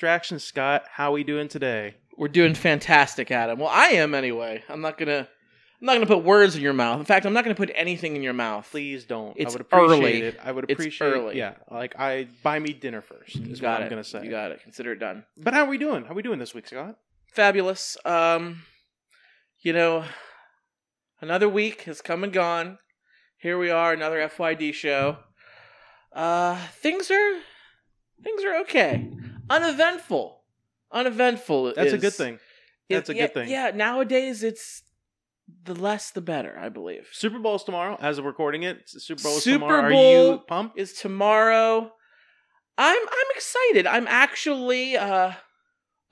[0.00, 1.94] Scott, how we doing today?
[2.16, 3.58] We're doing fantastic, Adam.
[3.58, 4.62] Well, I am anyway.
[4.68, 5.28] I'm not gonna.
[5.80, 6.98] I'm not gonna put words in your mouth.
[7.00, 8.66] In fact, I'm not gonna put anything in your mouth.
[8.70, 9.34] Please don't.
[9.36, 10.20] It's I would appreciate early.
[10.22, 10.40] it.
[10.42, 11.36] I would It's appreciate early.
[11.38, 13.34] Yeah, like I buy me dinner first.
[13.36, 13.84] You Is got what it.
[13.84, 14.24] I'm gonna say.
[14.24, 14.62] You got it.
[14.62, 15.24] Consider it done.
[15.36, 16.04] But how are we doing?
[16.04, 16.96] How are we doing this week, Scott?
[17.34, 17.98] Fabulous.
[18.06, 18.62] Um,
[19.60, 20.04] you know,
[21.20, 22.78] another week has come and gone.
[23.38, 25.18] Here we are, another FYD show.
[26.12, 27.40] Uh, things are
[28.22, 29.10] things are okay.
[29.50, 30.40] Uneventful.
[30.92, 31.74] Uneventful.
[31.74, 32.38] That's a good thing.
[32.88, 33.48] That's a yeah, good thing.
[33.48, 33.70] Yeah.
[33.74, 34.82] Nowadays, it's
[35.64, 36.56] the less the better.
[36.58, 37.08] I believe.
[37.12, 37.98] Super Bowl's tomorrow.
[38.00, 39.82] As of recording it, Super Bowl's Super tomorrow.
[39.84, 40.78] Are you pumped?
[40.78, 41.92] is tomorrow.
[42.78, 43.86] I'm I'm excited.
[43.86, 45.32] I'm actually uh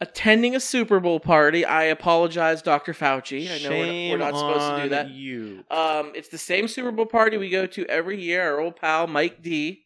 [0.00, 1.64] attending a Super Bowl party.
[1.64, 2.92] I apologize, Dr.
[2.92, 3.50] Fauci.
[3.50, 5.10] I know we're, we're not supposed to do that.
[5.10, 5.64] You.
[5.70, 8.52] Um, it's the same Super Bowl party we go to every year.
[8.52, 9.84] Our old pal Mike D.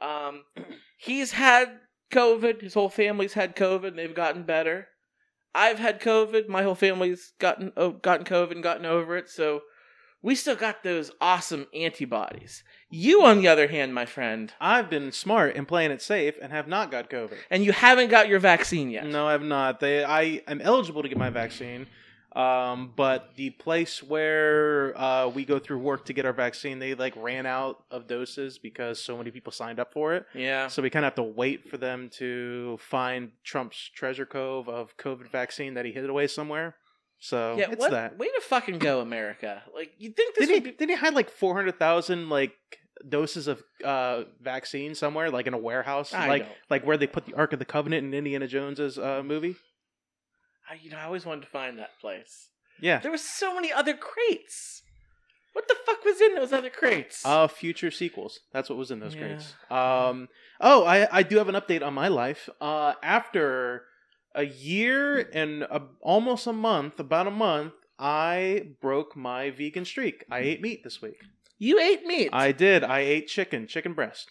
[0.00, 0.42] Um,
[0.96, 1.70] he's had
[2.12, 2.62] COVID.
[2.62, 3.88] His whole family's had COVID.
[3.88, 4.88] and They've gotten better.
[5.54, 6.48] I've had COVID.
[6.48, 9.28] My whole family's gotten oh, gotten COVID and gotten over it.
[9.28, 9.62] So
[10.22, 12.62] we still got those awesome antibodies.
[12.90, 16.52] You, on the other hand, my friend, I've been smart and playing it safe and
[16.52, 17.36] have not got COVID.
[17.50, 19.06] and you haven't got your vaccine yet.
[19.06, 19.80] No, I've not.
[19.80, 21.86] They, I am eligible to get my vaccine,
[22.34, 26.94] um, but the place where uh, we go through work to get our vaccine, they
[26.94, 30.26] like ran out of doses because so many people signed up for it.
[30.34, 30.68] Yeah.
[30.68, 34.96] So we kind of have to wait for them to find Trump's treasure cove of
[34.96, 36.76] COVID vaccine that he hid away somewhere.
[37.18, 37.70] So Yeah.
[37.70, 37.90] it's What?
[37.92, 38.18] that.
[38.18, 39.62] Way to fucking go, America!
[39.74, 40.60] Like you think this Did he?
[40.60, 40.76] be?
[40.76, 42.52] Did he hide like four hundred thousand like
[43.08, 46.52] doses of uh, vaccine somewhere, like in a warehouse, I like don't.
[46.70, 49.54] like where they put the Ark of the Covenant in Indiana Jones's uh, movie?
[50.70, 52.48] I, you know, I always wanted to find that place.
[52.80, 52.98] Yeah.
[53.00, 54.82] There were so many other crates.
[55.52, 57.24] What the fuck was in those other crates?
[57.26, 58.40] Uh, future sequels.
[58.52, 59.20] That's what was in those Yeah.
[59.20, 59.54] crates.
[59.70, 60.28] Um,
[60.60, 62.48] oh, I, I do have an update on my life.
[62.60, 63.84] Uh, after
[64.34, 70.24] a year and a, almost a month, about a month, I broke my vegan streak.
[70.30, 71.18] I ate meat this week.
[71.58, 72.30] you ate meat.
[72.32, 72.82] I did.
[72.82, 74.30] I ate chicken, chicken breast.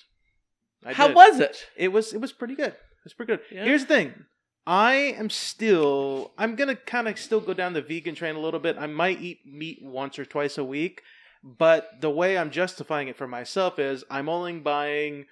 [0.83, 1.15] I How did.
[1.15, 1.67] was it?
[1.77, 1.89] it?
[1.89, 2.73] Was it was pretty good.
[2.73, 3.41] It was pretty good.
[3.51, 3.63] Yeah?
[3.63, 4.25] Here's the thing.
[4.65, 6.33] I am still.
[6.37, 8.77] I'm gonna kind of still go down the vegan train a little bit.
[8.77, 11.01] I might eat meat once or twice a week,
[11.43, 15.25] but the way I'm justifying it for myself is I'm only buying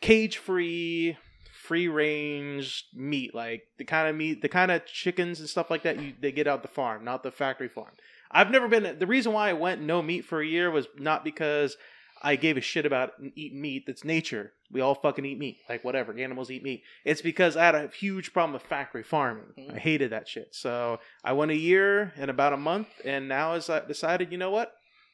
[0.00, 1.16] cage-free,
[1.62, 6.00] free-range meat, like the kind of meat, the kind of chickens and stuff like that
[6.00, 7.92] you they get out the farm, not the factory farm.
[8.32, 8.98] I've never been.
[8.98, 11.76] The reason why I went no meat for a year was not because
[12.22, 13.84] I gave a shit about eating meat.
[13.86, 14.52] That's nature.
[14.70, 15.58] We all fucking eat meat.
[15.68, 16.82] Like whatever, animals eat meat.
[17.04, 19.46] It's because I had a huge problem with factory farming.
[19.58, 19.74] Mhm.
[19.74, 20.54] I hated that shit.
[20.54, 24.38] So I went a year and about a month, and now as I decided, you
[24.38, 24.68] know what,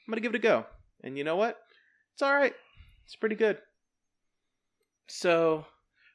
[0.06, 0.66] I'm gonna give it a go.
[1.02, 1.58] And you know what,
[2.12, 2.54] it's all right.
[3.04, 3.58] It's pretty good.
[5.06, 5.64] So,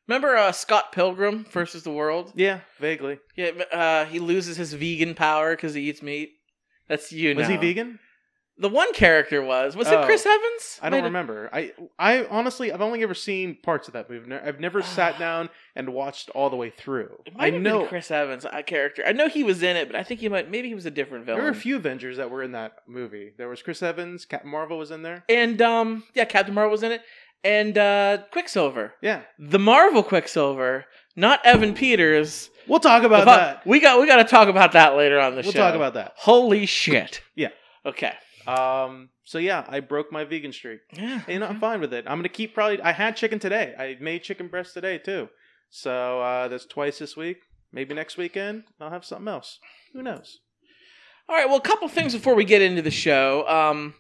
[0.08, 2.32] remember uh, Scott Pilgrim versus the World?
[2.36, 3.20] Yeah, vaguely.
[3.36, 6.34] Yeah, uh, he loses his vegan power because he eats meat.
[6.88, 8.00] That's you Was he vegan?
[8.56, 9.76] The one character was.
[9.76, 10.02] Was Oh.
[10.02, 10.80] it Chris Evans?
[10.82, 11.50] I don't it- remember.
[11.52, 14.32] I I honestly I've only ever seen parts of that movie.
[14.34, 17.18] I've never sat down and watched all the way through.
[17.26, 19.04] It I might have know been Chris Evans, a character.
[19.08, 20.52] I know he was in it, but I think he might.
[20.52, 21.40] Maybe he was a different villain.
[21.40, 23.34] there were a few Avengers that were in that movie.
[23.38, 25.24] There was Chris Evans, Captain Marvel was in there.
[25.28, 27.02] and um, yeah, Captain Marvel was in it,
[27.44, 30.86] and uh, Quicksilver, Yeah, the Marvel Quicksilver,
[31.16, 32.52] not Evan Peters.
[32.68, 33.66] we'll talk about that.
[33.66, 35.48] We got we got to talk about that later on the show.
[35.48, 36.14] We'll talk about that.
[36.18, 37.22] Holy shit!
[37.36, 37.50] Yeah.
[37.86, 38.14] Okay.
[38.48, 39.10] Um.
[39.24, 40.82] So yeah, I broke my vegan streak.
[40.92, 41.22] Yeah.
[41.28, 42.06] And I'm fine with it.
[42.08, 42.82] I'm gonna keep probably.
[42.82, 43.74] I had chicken today.
[43.78, 45.30] I made chicken breast today too.
[45.70, 47.38] So uh, that's twice this week.
[47.72, 49.60] Maybe next weekend I'll have something else.
[49.94, 50.40] Who knows?
[51.30, 51.48] All right.
[51.48, 53.48] Well, a couple things before we get into the show.
[53.48, 53.96] Um,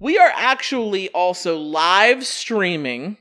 [0.00, 3.16] We are actually also live streaming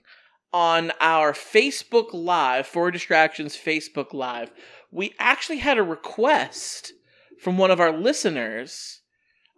[0.53, 4.51] on our Facebook Live, For Distractions Facebook Live.
[4.91, 6.93] We actually had a request
[7.41, 8.96] from one of our listeners.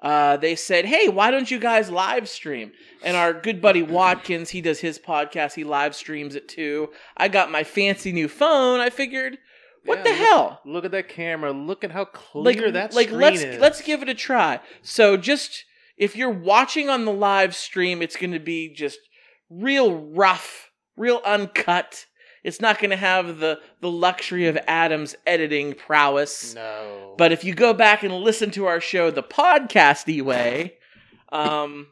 [0.01, 2.71] Uh, they said, "Hey, why don't you guys live stream?"
[3.03, 5.55] And our good buddy Watkins, he does his podcast.
[5.55, 6.89] He live streams it too.
[7.17, 8.79] I got my fancy new phone.
[8.79, 9.37] I figured,
[9.83, 10.61] what Yeah, the look- hell?
[10.65, 11.51] Look at that camera.
[11.51, 13.59] Look at how clear like that like screen let's is.
[13.59, 14.59] let's give it a try.
[14.81, 15.65] So just
[15.97, 18.99] if you're watching on the live stream, it's going to be just
[19.49, 22.05] real rough, real uncut.
[22.43, 26.55] It's not going to have the the luxury of Adam's editing prowess.
[26.55, 27.15] No.
[27.17, 30.75] But if you go back and listen to our show the podcasty way,
[31.31, 31.87] um,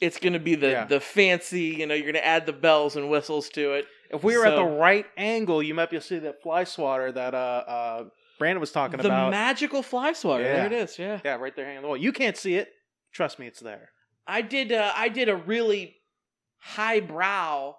[0.00, 0.84] it's going to be the Yeah.
[0.84, 1.62] the fancy.
[1.78, 3.86] You know, you're going to add the bells and whistles to it.
[4.10, 6.64] if we were at the right angle, you might be able to see that fly
[6.64, 7.36] swatter that uh,
[7.68, 8.04] uh,
[8.38, 9.30] Brandon was talking the about.
[9.30, 10.44] magical fly swatter.
[10.44, 10.54] Yeah.
[10.56, 10.98] There it is.
[10.98, 11.20] Yeah.
[11.24, 11.96] yeah, right there hanging on the wall.
[11.96, 12.72] You can't see it.
[13.12, 13.90] Trust me, it's there.
[14.26, 14.70] I did.
[14.72, 15.96] Uh, I did a really
[16.58, 17.74] highbrow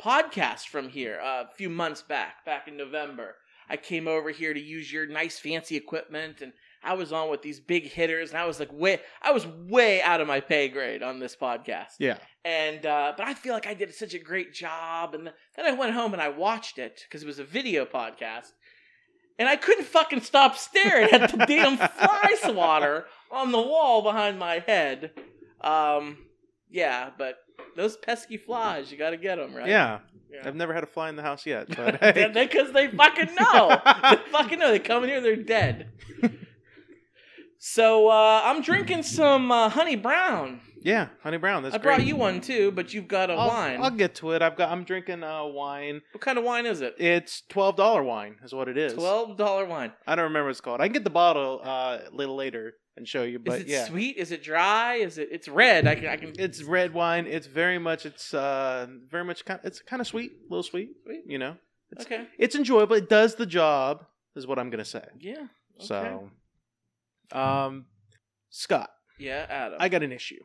[0.00, 3.36] podcast from here uh, a few months back, back in November.
[3.68, 6.52] I came over here to use your nice fancy equipment, and
[6.82, 10.02] I was on with these big hitters, and I was like way, I was way
[10.02, 11.94] out of my pay grade on this podcast.
[11.98, 12.18] Yeah.
[12.44, 15.72] And uh, but I feel like I did such a great job, and then I
[15.72, 18.52] went home and I watched it because it was a video podcast,
[19.38, 24.38] and I couldn't fucking stop staring at the damn fly swatter on the wall behind
[24.38, 25.12] my head.
[25.60, 26.18] Um,
[26.68, 27.36] yeah, but
[27.76, 29.68] those pesky flies, you got to get them right.
[29.68, 30.00] Yeah.
[30.32, 30.40] Yeah.
[30.46, 32.30] I've never had a fly in the house yet, but hey.
[32.32, 33.80] because they fucking know.
[34.10, 34.70] they fucking know.
[34.70, 35.90] They come in here, they're dead.
[37.58, 40.60] so uh, I'm drinking some uh, honey brown.
[40.80, 41.62] yeah, honey brown.
[41.62, 42.08] That's I brought great.
[42.08, 43.82] you one too, but you've got a I'll, wine.
[43.82, 44.40] I'll get to it.
[44.40, 44.70] I've got.
[44.70, 46.00] I'm drinking uh, wine.
[46.12, 46.94] what kind of wine is it?
[46.98, 48.94] It's twelve dollar wine, is what it is.
[48.94, 49.92] Twelve dollar wine.
[50.06, 50.80] I don't remember what it's called.
[50.80, 53.38] I can get the bottle uh, a little later and show you.
[53.38, 54.16] But is it yeah, sweet?
[54.16, 54.94] Is it dry?
[54.96, 55.28] Is it?
[55.30, 55.86] It's red.
[55.86, 56.06] I can.
[56.06, 56.32] I can.
[56.38, 57.26] it's red wine.
[57.26, 58.06] It's very much.
[58.06, 59.44] It's uh, very much.
[59.44, 59.60] Kind.
[59.64, 60.90] It's kind of sweet, a little sweet.
[61.04, 61.22] Sweet.
[61.26, 61.56] You know,
[61.90, 62.26] it's okay.
[62.38, 62.96] it's enjoyable.
[62.96, 64.06] It does the job.
[64.34, 65.04] Is what I'm gonna say.
[65.20, 65.46] Yeah.
[65.78, 65.86] Okay.
[65.86, 66.30] So,
[67.32, 67.86] um,
[68.50, 69.78] Scott, Yeah, Adam.
[69.80, 70.40] I got an issue,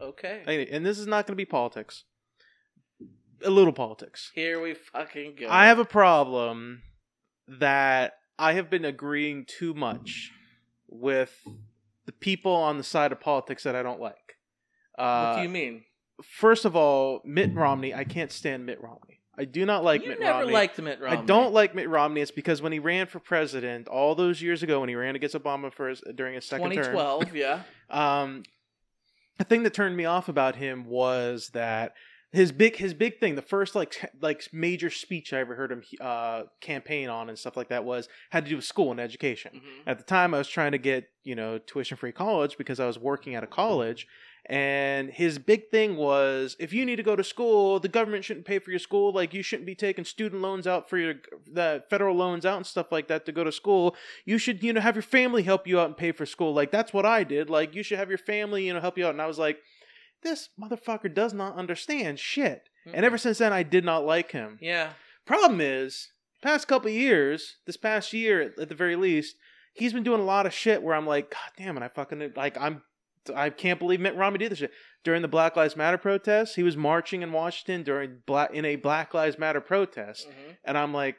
[0.00, 0.68] okay.
[0.70, 2.04] And this is not gonna be politics.
[3.44, 4.32] A little politics.
[4.34, 5.48] Here we fucking go.
[5.48, 6.82] I have a problem
[7.46, 10.32] that I have been agreeing too much
[10.88, 11.46] with
[12.08, 14.38] the people on the side of politics that I don't like.
[14.96, 15.84] Uh, What do you mean?
[16.22, 17.92] First of all, Mitt Romney.
[17.94, 19.20] I can't stand Mitt Romney.
[19.38, 20.52] I do not like you Mitt never Romney.
[20.54, 21.18] liked Mitt Romney.
[21.18, 22.22] I don't like Mitt Romney.
[22.22, 25.36] It's because when he ran for president all those years ago, when he ran against
[25.36, 27.36] Obama for his, during his second term, 2012.
[27.36, 27.60] Yeah.
[27.90, 28.42] um,
[29.36, 31.92] the thing that turned me off about him was that
[32.30, 35.82] his big his big thing, the first like like major speech I ever heard him
[36.00, 39.52] uh, campaign on and stuff like that was had to do with school and education.
[39.54, 39.82] Mhm.
[39.86, 42.86] At the time, I was trying to get you know tuition free college because I
[42.86, 44.06] was working at a college.
[44.50, 48.46] And his big thing was if you need to go to school, the government shouldn't
[48.46, 49.12] pay for your school.
[49.12, 51.14] Like you shouldn't be taking student loans out for your
[51.46, 53.94] the federal loans out and stuff like that to go to school.
[54.24, 56.54] You should you know have your family help you out and pay for school.
[56.54, 57.50] Like that's what I did.
[57.50, 59.10] Like you should have your family you know help you out.
[59.12, 59.58] And I was like,
[60.22, 62.68] this motherfucker does not understand shit.
[62.92, 64.58] And ever since then, I did not like him.
[64.62, 64.90] Yeah.
[65.26, 66.08] Problem is,
[66.42, 69.36] past couple years, this past year at the very least,
[69.74, 72.32] he's been doing a lot of shit where I'm like, God damn it, I fucking
[72.34, 72.82] like I'm
[73.34, 74.72] I can't believe Mitt Romney did this shit.
[75.04, 78.76] During the Black Lives Matter protests, he was marching in Washington during black in a
[78.76, 80.26] Black Lives Matter protest.
[80.28, 80.56] Mhm.
[80.64, 81.16] And I'm like,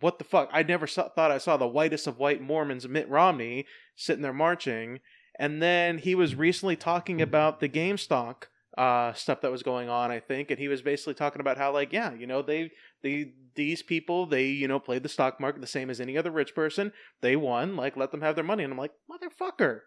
[0.00, 0.48] what the fuck?
[0.52, 4.32] I never saw, thought I saw the whitest of white Mormons, Mitt Romney, sitting there
[4.32, 5.00] marching.
[5.38, 8.44] And then he was recently talking about the GameStop
[8.76, 11.72] uh, stuff that was going on, I think, and he was basically talking about how,
[11.72, 12.70] like, yeah, you know, they,
[13.02, 16.30] they, these people, they, you know, played the stock market the same as any other
[16.30, 16.92] rich person.
[17.20, 18.64] They won, like, let them have their money.
[18.64, 19.80] And I'm like, motherfucker,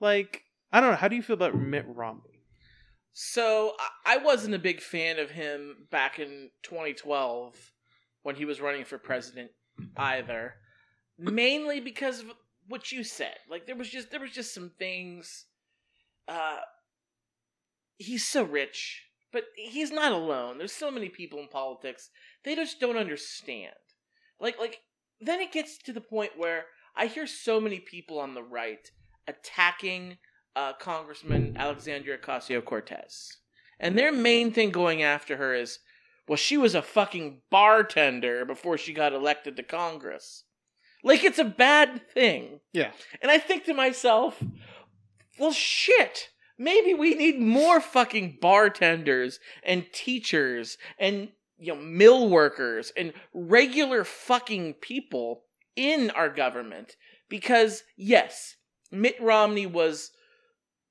[0.00, 0.42] like,
[0.72, 0.96] I don't know.
[0.96, 2.42] How do you feel about Mitt Romney?
[3.12, 7.72] So I- wasn't a big fan of him back in 2012
[8.22, 9.50] when he was running for president
[9.96, 10.54] either.
[11.18, 12.26] Mainly because of
[12.68, 13.36] what you said.
[13.50, 15.46] Like there was just there was just some things
[16.28, 16.58] uh
[17.96, 20.58] he's so rich, but he's not alone.
[20.58, 22.10] There's so many people in politics.
[22.44, 23.74] They just don't understand.
[24.40, 24.80] Like like
[25.20, 28.90] then it gets to the point where I hear so many people on the right
[29.26, 30.18] attacking
[30.56, 33.38] uh, Congressman Alexandria Ocasio Cortez.
[33.78, 35.78] And their main thing going after her is,
[36.26, 40.44] well, she was a fucking bartender before she got elected to Congress.
[41.02, 42.60] Like it's a bad thing.
[42.72, 42.92] Yeah.
[43.22, 44.42] And I think to myself,
[45.38, 46.28] well, shit.
[46.58, 54.02] Maybe we need more fucking bartenders and teachers and you know mill workers and regular
[54.02, 55.44] fucking people
[55.76, 56.96] in our government
[57.28, 58.56] because yes,
[58.90, 60.10] Mitt Romney was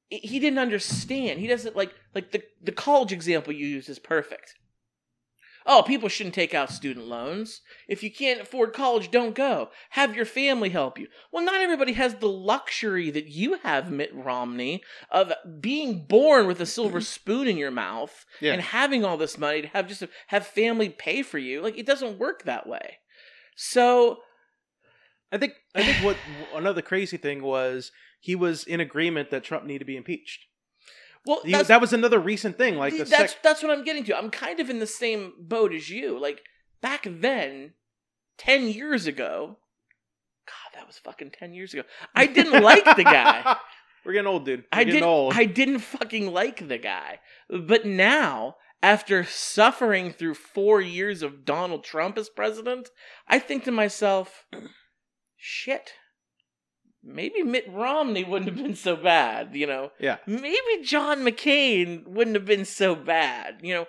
[0.10, 1.40] he didn't understand.
[1.40, 4.56] He doesn't like like the the college example you use is perfect.
[5.70, 7.60] Oh, people shouldn't take out student loans.
[7.90, 9.70] If you can't afford college, don't go.
[9.92, 11.08] Have your family help you.
[11.32, 14.82] Well, not everybody has the luxury that you have, Mitt Romney,
[15.12, 18.54] of being born with a silver spoon in your mouth Yeah.
[18.54, 21.62] and having all this money to have just have family pay for you.
[21.62, 23.00] Like it doesn't work that way.
[23.58, 24.20] So
[25.34, 26.16] I think I think what
[26.56, 30.46] another crazy thing was he was in agreement that Trump needed to be impeached.
[31.26, 32.78] Well, that's, that was another recent thing.
[32.78, 34.18] Like that's sec- that's what I'm getting to.
[34.18, 36.20] I'm kind of in the same boat as you.
[36.20, 36.42] Like
[36.82, 37.74] back then,
[38.38, 39.58] ten years ago.
[40.48, 41.84] God, that was fucking ten years ago.
[42.16, 43.58] I didn't like the guy.
[44.06, 44.60] We're getting old, dude.
[44.60, 45.04] We're I didn't.
[45.04, 45.34] old.
[45.36, 47.20] I didn't fucking like the guy.
[47.50, 52.90] But now, after suffering through four years of Donald Trump as president,
[53.28, 54.46] I think to myself,
[55.36, 55.92] shit.
[57.04, 59.92] Maybe Mitt Romney wouldn't have been so bad, you know.
[60.00, 60.18] yeah.
[60.28, 63.86] Maybe John McCain wouldn't have been so bad, you know.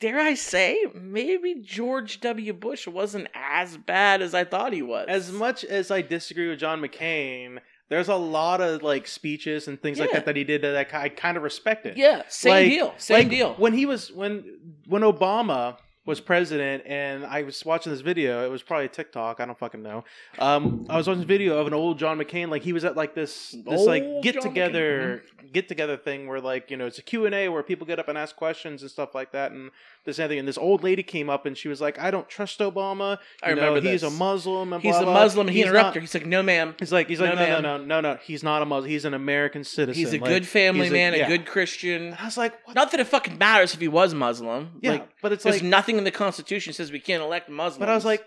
[0.00, 2.52] Dare I say, maybe George W.
[2.52, 5.06] Bush wasn't as bad as I thought he was.
[5.08, 9.82] As much as I disagree with John McCain, there's a lot of like speeches and
[9.82, 11.96] things like that that he did that I kind of respected.
[11.98, 13.54] yeah, same Like- deal, same like, deal.
[13.54, 14.44] When he was when
[14.86, 18.44] when Obama was president, and I was watching this video.
[18.44, 19.38] It was probably TikTok.
[19.38, 20.04] I don't fucking know.
[20.38, 22.48] Um, I was watching this video of an old John McCain.
[22.50, 26.40] Like he was at like this this like get John together get together thing where
[26.40, 28.82] like you know it's a Q and A where people get up and ask questions
[28.82, 29.52] and stuff like that.
[29.52, 29.70] And
[30.04, 30.36] this and, that.
[30.38, 33.18] and this old lady came up and she was like, "I don't trust Obama.
[33.42, 35.12] I You know, remember he's a Muslim and He's blah, a.
[35.14, 35.46] Muslim.
[35.46, 36.00] and He He's interrupted not- her.
[36.00, 36.74] He's like, "No, ma'am.
[36.80, 38.18] He's like, he's like, No, no, no, no, no, no.
[38.20, 38.90] He's not a Muslim.
[38.90, 39.94] He's an American citizen.
[39.94, 42.54] He's a Like, good family he's a- man, a good Christian." And I was like,
[42.66, 42.74] what?
[42.74, 44.72] Not that it fucking matters if he was Muslim.
[44.80, 47.78] yeah, Like, but it's like, nothing in the Constitution says we can't elect Muslims.
[47.78, 48.24] but I was like,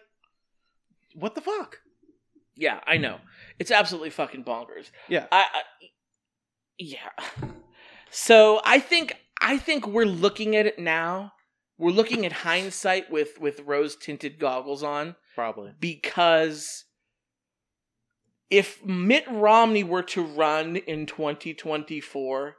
[1.14, 1.80] what the fuck?
[2.58, 3.20] yeah, I know.
[3.60, 4.90] It's absolutely fucking bonkers.
[5.10, 5.28] Yeah.
[5.32, 5.62] I, I
[6.78, 7.10] yeah.
[8.10, 11.34] So I think I think we're looking at it now.
[11.78, 15.74] We're looking at hindsight with with rose tinted goggles on Probably.
[15.80, 16.86] because
[18.50, 22.56] if Mitt Romney were to run in 2024,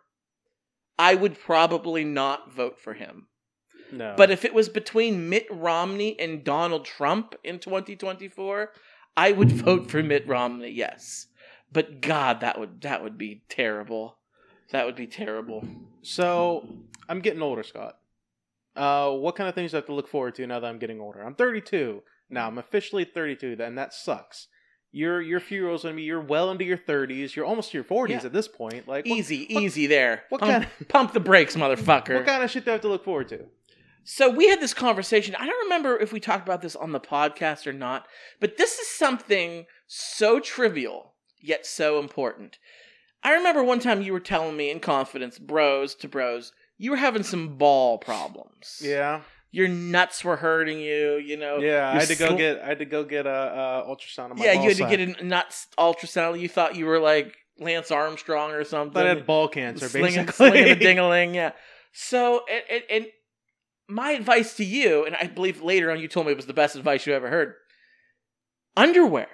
[0.99, 3.29] I would probably not vote for him.
[3.93, 4.15] No.
[4.17, 8.73] But if it was between Mitt Romney and Donald Trump in 2024,
[9.17, 11.27] I would vote for Mitt Romney, yes.
[11.73, 14.19] But God, that would that would be terrible.
[14.73, 15.67] That would be terrible.
[16.03, 16.69] so
[17.09, 17.99] I'm getting older, Scott.
[18.75, 20.79] Uh, what kind of things do I have to look forward to now that I'm
[20.79, 21.23] getting older?
[21.23, 22.47] I'm 32 now.
[22.47, 24.49] I'm officially 32, and that sucks.
[24.93, 26.03] You're you're a few years older than me.
[26.03, 27.35] You're well into your 30s.
[27.35, 28.21] You're almost to your 40s Yeah.
[28.25, 28.87] at this point.
[28.89, 30.25] Like what, Easy, what- easy there.
[30.29, 32.15] what pump, kind pump the brakes, motherfucker.
[32.17, 33.45] what kind of shit do I have to look forward to?
[34.09, 35.35] So we had this conversation.
[35.35, 38.07] I don't remember if we talked about this on the podcast or not,
[38.41, 42.59] but this is something so trivial yet so important.
[43.25, 46.97] I remember one time you were telling me in confidence, bros to bros, you were
[46.97, 48.81] having some ball problems.
[48.81, 51.59] Yeah, Your nuts were hurting you, you know.
[51.59, 51.91] yeah.
[51.91, 54.39] I had to go sl- get I had to go get a, a ultrasound of
[54.39, 56.39] my Yeah, you had to get a nuts ultrasound.
[56.39, 58.93] You thought you were like Lance Armstrong or something.
[58.93, 60.51] But I had ball cancer, slinging, basically.
[60.51, 61.53] slinging a ding-a-ling, yeah.
[61.93, 63.07] So, and, and
[63.89, 66.53] my advice to you, and I believe later on you told me it was the
[66.53, 67.55] best advice you ever heard.
[68.77, 69.29] Underwear.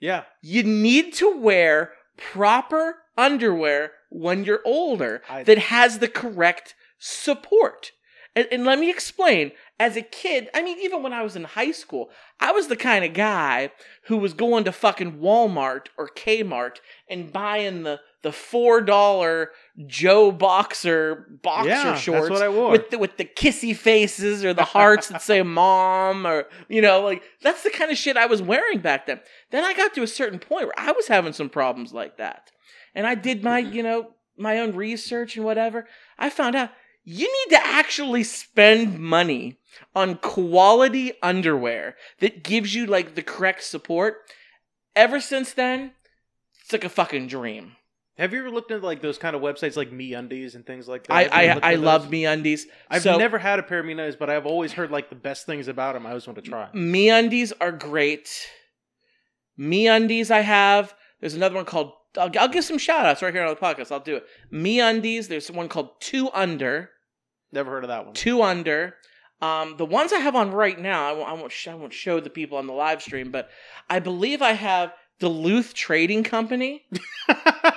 [0.00, 6.74] yeah, You need to wear proper underwear when you're older I- that has the correct
[6.98, 7.92] support.
[8.36, 9.52] And, and let me explain.
[9.78, 12.76] As a kid, I mean, even when I was in high school, I was the
[12.76, 13.70] kind of guy
[14.06, 16.76] who was going to fucking Walmart or Kmart
[17.08, 19.50] and buying the the four dollar
[19.86, 21.84] Joe Boxer boxer yeah.
[21.84, 22.72] That's shorts what I wore.
[22.72, 27.02] with the, with the kissy faces or the hearts that say mom or you know
[27.02, 29.20] like that's the kind of shit I was wearing back then.
[29.50, 32.50] Then I got to a certain point where I was having some problems like that.
[32.94, 35.86] And I did my, you know, my own research and whatever.
[36.18, 36.70] I found out
[37.04, 39.58] you need to actually spend money
[39.94, 44.16] on quality underwear that gives you like the correct support.
[44.96, 45.92] Ever since then,
[46.62, 47.72] it's like a fucking dream.
[48.16, 50.86] Have you ever looked at like those kind of websites like Me Undies and things
[50.86, 51.12] like that?
[51.12, 51.84] I you I, I at those?
[51.84, 52.66] love me undies.
[52.88, 55.16] I've So- never had a pair of Me Undies, but I've always heard like the
[55.16, 56.06] best things about them.
[56.06, 56.68] I always want to try.
[56.72, 58.28] Me undies are great.
[59.56, 60.94] Me undies I have.
[61.20, 63.90] There's another one called I'll, I'll give some shout outs right here on the podcast.
[63.90, 64.26] I'll do it.
[64.50, 65.26] Me undies.
[65.26, 66.90] There's one called Two Under.
[67.50, 68.14] Never heard of that one.
[68.14, 68.94] Two Under.
[69.42, 71.92] Um, the ones I have on right now, I won't, I won't, sh- I won't
[71.92, 73.50] show the people on the live stream, but
[73.90, 76.84] I believe I have Duluth Trading Company.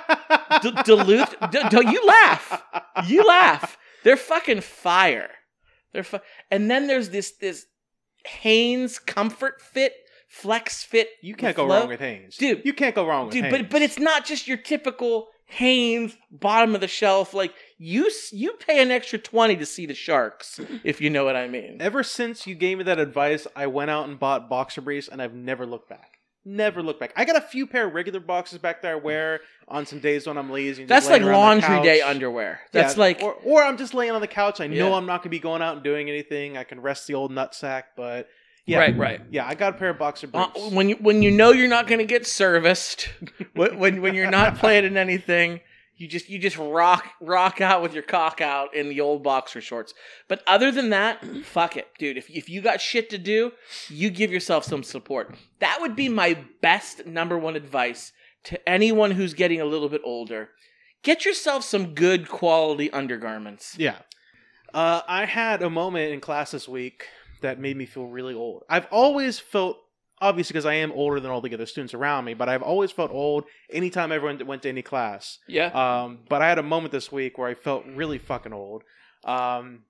[0.62, 1.34] D- Duluth.
[1.50, 2.62] D- don't you laugh?
[3.06, 3.78] You laugh.
[4.04, 5.30] They're fucking fire.
[5.92, 7.66] They're fu- and then there's this this
[8.26, 9.94] Hanes Comfort Fit
[10.28, 11.08] Flex Fit.
[11.22, 11.80] You can't go Flow.
[11.80, 12.62] wrong with Hanes, Dude.
[12.64, 13.44] You can't go wrong with dude.
[13.44, 13.56] Hanes.
[13.58, 17.32] But but it's not just your typical Hanes, bottom of the shelf.
[17.32, 21.36] Like you, you pay an extra twenty to see the sharks, if you know what
[21.36, 21.78] I mean.
[21.80, 25.22] Ever since you gave me that advice, I went out and bought boxer briefs, and
[25.22, 26.17] I've never looked back.
[26.44, 27.12] Never look back.
[27.16, 30.26] I got a few pair of regular boxers back there I wear on some days
[30.26, 30.82] when I'm lazy.
[30.82, 32.60] and That's like laying around the laundry day underwear.
[32.72, 34.60] That's Yeah, like or, or I'm just laying on the couch.
[34.60, 34.94] I know Yeah.
[34.94, 36.56] I'm not gonna be going out and doing anything.
[36.56, 38.28] I can rest the old nutsack, but
[38.64, 39.20] yeah, right, right.
[39.30, 39.46] yeah.
[39.46, 42.00] I got a pair of boxer Uh, when you when you know you're not going
[42.00, 43.08] to get serviced,
[43.54, 45.60] when, when when you're not planning anything,
[45.98, 49.60] you just you just rock rock out with your cock out in the old boxer
[49.60, 49.92] shorts.
[50.28, 52.16] But other than that, fuck it, dude.
[52.16, 53.52] If if you got shit to do,
[53.88, 55.34] you give yourself some support.
[55.58, 58.12] That would be my best number one advice
[58.44, 60.50] to anyone who's getting a little bit older.
[61.02, 63.76] Get yourself some good quality undergarments.
[63.78, 63.98] Yeah.
[64.72, 67.06] Uh, I had a moment in class this week
[67.40, 68.64] that made me feel really old.
[68.68, 69.78] I've always felt,
[70.20, 72.90] obviously, because I am older than all the other students around me, but I've always
[72.90, 75.38] felt old anytime everyone went, to any class.
[75.46, 75.66] Yeah.
[75.68, 78.82] Um, but I had a moment this week where I felt really fucking old.
[79.24, 79.84] Um,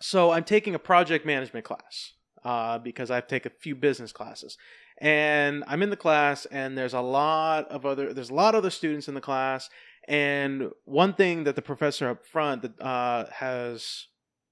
[0.00, 2.12] so I'm taking a project management class
[2.44, 4.56] uh, because I've taken a few business classes,
[5.00, 8.58] and I'm in the class, and there's a lot of other there's a lot of
[8.58, 9.68] other students in the class,
[10.06, 14.06] and one thing that the professor up front that uh, has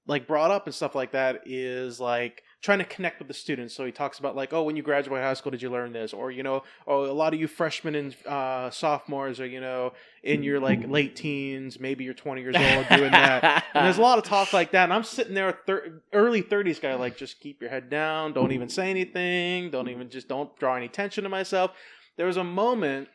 [0.05, 3.75] like brought up and stuff like that is like trying to connect with the students.
[3.75, 6.13] So he talks about like, oh, when you graduate high school, did you learn this?
[6.13, 9.93] Or you know, oh, a lot of you freshmen and uh, sophomores are you know
[10.23, 13.63] in your like late teens, maybe you're 20 years old doing that.
[13.73, 16.81] And there's a lot of talk like that, and I'm sitting there, thir- early 30s
[16.81, 20.55] guy, like just keep your head down, don't even say anything, don't even just don't
[20.57, 21.71] draw any attention to myself.
[22.17, 23.09] There was a moment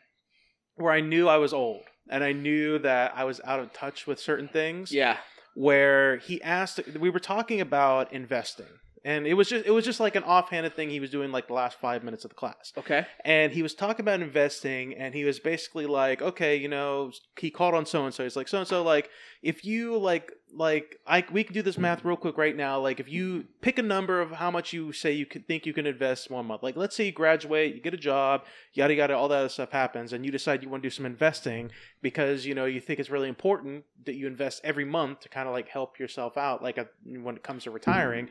[0.76, 4.06] where I knew I was old, and I knew that I was out of touch
[4.06, 5.18] with certain things yeah.
[5.54, 8.66] where he asked we were talking about investing
[9.04, 11.48] and it was just it was just like an offhanded thing he was doing like
[11.48, 12.72] the last five minutes of the class.
[12.76, 13.06] Okay.
[13.24, 17.50] and he was talking about investing and he was basically like okay you know he
[17.50, 19.10] called on so and so he's like so and so like
[19.42, 22.78] if you like like i we can do this math real quick right now.
[22.78, 25.72] Like if you pick a number of how much you say you could think you
[25.72, 26.62] can invest one month.
[26.62, 28.42] Like let's say you graduate you get a job
[28.74, 31.06] yada yada all that other stuff happens and you decide you want to do some
[31.06, 31.70] investing
[32.02, 35.48] because you know you think it's really important that you invest every month to kind
[35.48, 38.28] of like help yourself out like uh when it comes to retiring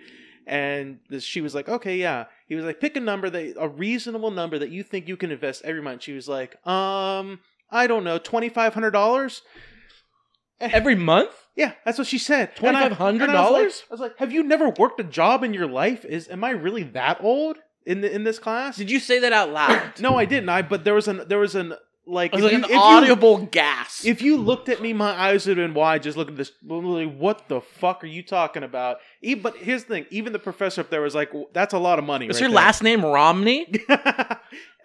[0.48, 2.26] and this, she was like okay yeah.
[2.48, 5.32] He was like pick a number that a reasonable number that you think you can
[5.32, 6.04] invest every month.
[6.04, 9.42] She was like um i don't know $2500
[10.60, 11.32] Every month?
[11.56, 12.56] yeah that's what she said.
[12.56, 13.00] $2,500?
[13.02, 16.06] I was, like, I was like have you never worked a job in your life?
[16.06, 18.78] Is am i really that old in the, in this class?
[18.78, 19.94] Did you say that out loud?
[20.00, 20.50] no i didn't.
[20.50, 21.74] I but there was an there was an
[22.08, 24.06] like like you- an if you- audible gasp.
[24.06, 26.04] if you looked at me, my eyes would have been wide.
[26.04, 28.98] Just looking at this, literally, what the fuck are you talking about?
[29.22, 32.00] E- but here's the thing: even the professor up there was like, "That's a lot
[32.00, 33.68] of money." Was right your there." last name Romney?
[33.90, 34.36] uh,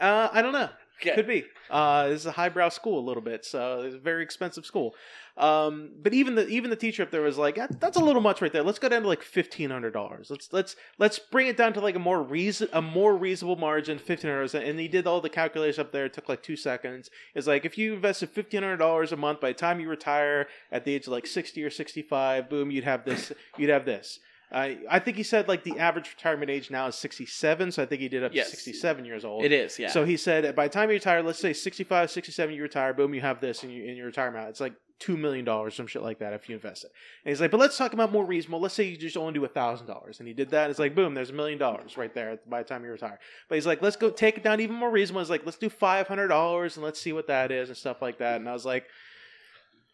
[0.00, 0.68] I don't know.
[1.00, 1.44] Could be.
[1.70, 4.94] Uh, this is a highbrow school a little bit, so it's a very expensive school.
[5.36, 8.22] Um, but even the even the teacher up there was like, "That- "That's a little
[8.22, 8.62] much right there.
[8.62, 10.30] Let's go down to like fifteen hundred dollars.
[10.30, 13.98] Let's let's let's bring it down to like a more reason a more reasonable margin,
[13.98, 16.06] fifteen hundred dollars." And he did all the calculations up there.
[16.06, 17.10] It took like two seconds.
[17.34, 20.46] It's like if you invested fifteen hundred dollars a month by the time you retire
[20.72, 23.32] at the age of like sixty or sixty five, boom, you'd have this.
[23.58, 24.18] You'd have this.
[24.52, 27.72] I I think he said like the average retirement age now is sixty seven.
[27.72, 28.46] So I think he did up Yes.
[28.46, 29.44] to sixty seven years old.
[29.44, 29.88] It is, yeah.
[29.88, 33.12] So he said, by the time you retire, let's say 65, 67, you retire, boom,
[33.14, 34.48] you have this in your, in your retirement.
[34.48, 36.90] It's like $2 million, some shit like that if you invest it.
[37.24, 38.60] And he's like, but let's talk about more reasonable.
[38.60, 40.18] Let's say you just only do $1,000.
[40.18, 40.70] And he did that.
[40.70, 43.18] It's like, boom, there's a million dollars right there by the time you retire.
[43.48, 45.20] But he's like, let's go take it down even more reasonable.
[45.20, 48.36] He's like, let's do $500 and let's see what that is and stuff like that.
[48.40, 48.86] And I was like,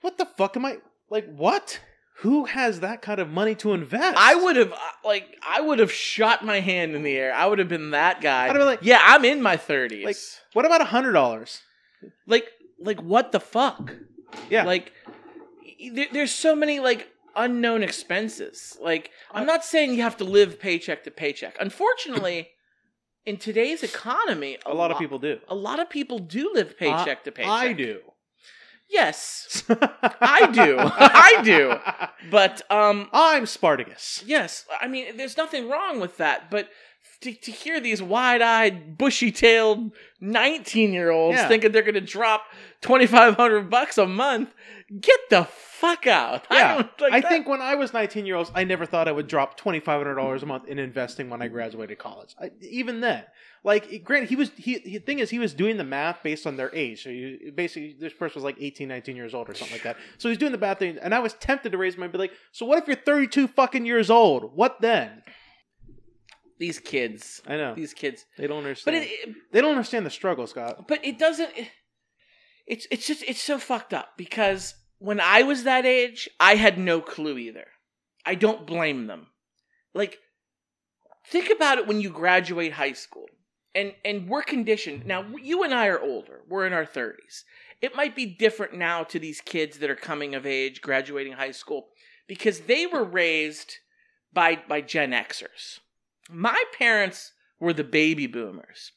[0.03, 0.79] what the fuck am I,
[1.11, 1.81] like, what?
[2.23, 4.17] Who has that kind of money to invest?
[4.19, 7.33] I would have uh, like I would have shot my hand in the air.
[7.35, 8.49] I would have been that guy.
[8.49, 10.05] I'd be like- yeah, I'm in my 30s.
[10.05, 10.17] Like-
[10.53, 11.61] What about $100?
[12.27, 12.47] like
[12.81, 13.95] like what the fuck?
[14.51, 14.65] Yeah.
[14.65, 14.93] Like
[15.93, 18.77] there, there's so many like unknown expenses.
[18.81, 21.57] Like I'm not saying you have to live paycheck to paycheck.
[21.61, 22.49] Unfortunately,
[23.25, 25.39] in today's economy, a lot of people do.
[25.49, 27.51] a lot of people do live paycheck to paycheck.
[27.53, 28.01] I do.
[28.93, 30.77] Yes, I do.
[30.79, 31.75] I do.
[32.31, 34.23] but um I'm Spartacus.
[34.27, 36.69] Yes, I mean, there's nothing wrong with that, but
[37.23, 41.49] to, to hear these wide-eyed, bushy-tailed 19-year-olds Yeah.
[41.49, 42.43] thinking they're going to drop
[42.81, 44.55] 2500 bucks a month,
[45.01, 46.47] get the fuck out.
[46.51, 49.09] I Yeah, don't like I think when I was 19 years old, I never thought
[49.09, 52.35] I would drop $2,500 a month in investing when I graduated college.
[52.41, 53.25] I, even then,
[53.65, 56.57] like, granted, he was, he, the thing is, he was doing the math based on
[56.57, 57.05] their age.
[57.05, 59.97] So he, basically, this person was like 18, 19 years old or something like that.
[60.19, 62.19] So he's doing the math thing, and I was tempted to raise my and be
[62.19, 64.57] like, so what if you're 32 fucking years old?
[64.57, 65.23] What then?
[66.63, 67.75] These kids, I know.
[67.75, 68.25] these kids.
[68.39, 68.97] They don't But understand.
[68.97, 70.87] it, it they don't understand the struggle, Scott.
[70.87, 71.69] but it doesn't it,
[72.67, 76.79] it's it's just it's so fucked up because when I was that age, I had
[76.79, 77.67] no clue either.
[78.25, 79.27] I don't blame them.
[79.93, 80.19] Like
[81.27, 83.27] think about it when you graduate high school.
[83.75, 85.05] And and we're conditioned.
[85.07, 86.43] Now you and I are older.
[86.49, 87.43] We're in our 30s.
[87.81, 91.51] It might be different now to these kids that are coming of age, graduating high
[91.51, 91.89] school
[92.29, 93.79] because they were raised
[94.33, 95.81] by by Gen Xers.
[96.31, 98.93] My parents were the baby boomers.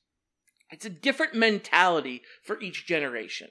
[0.72, 3.50] It's a different mentality for each generation.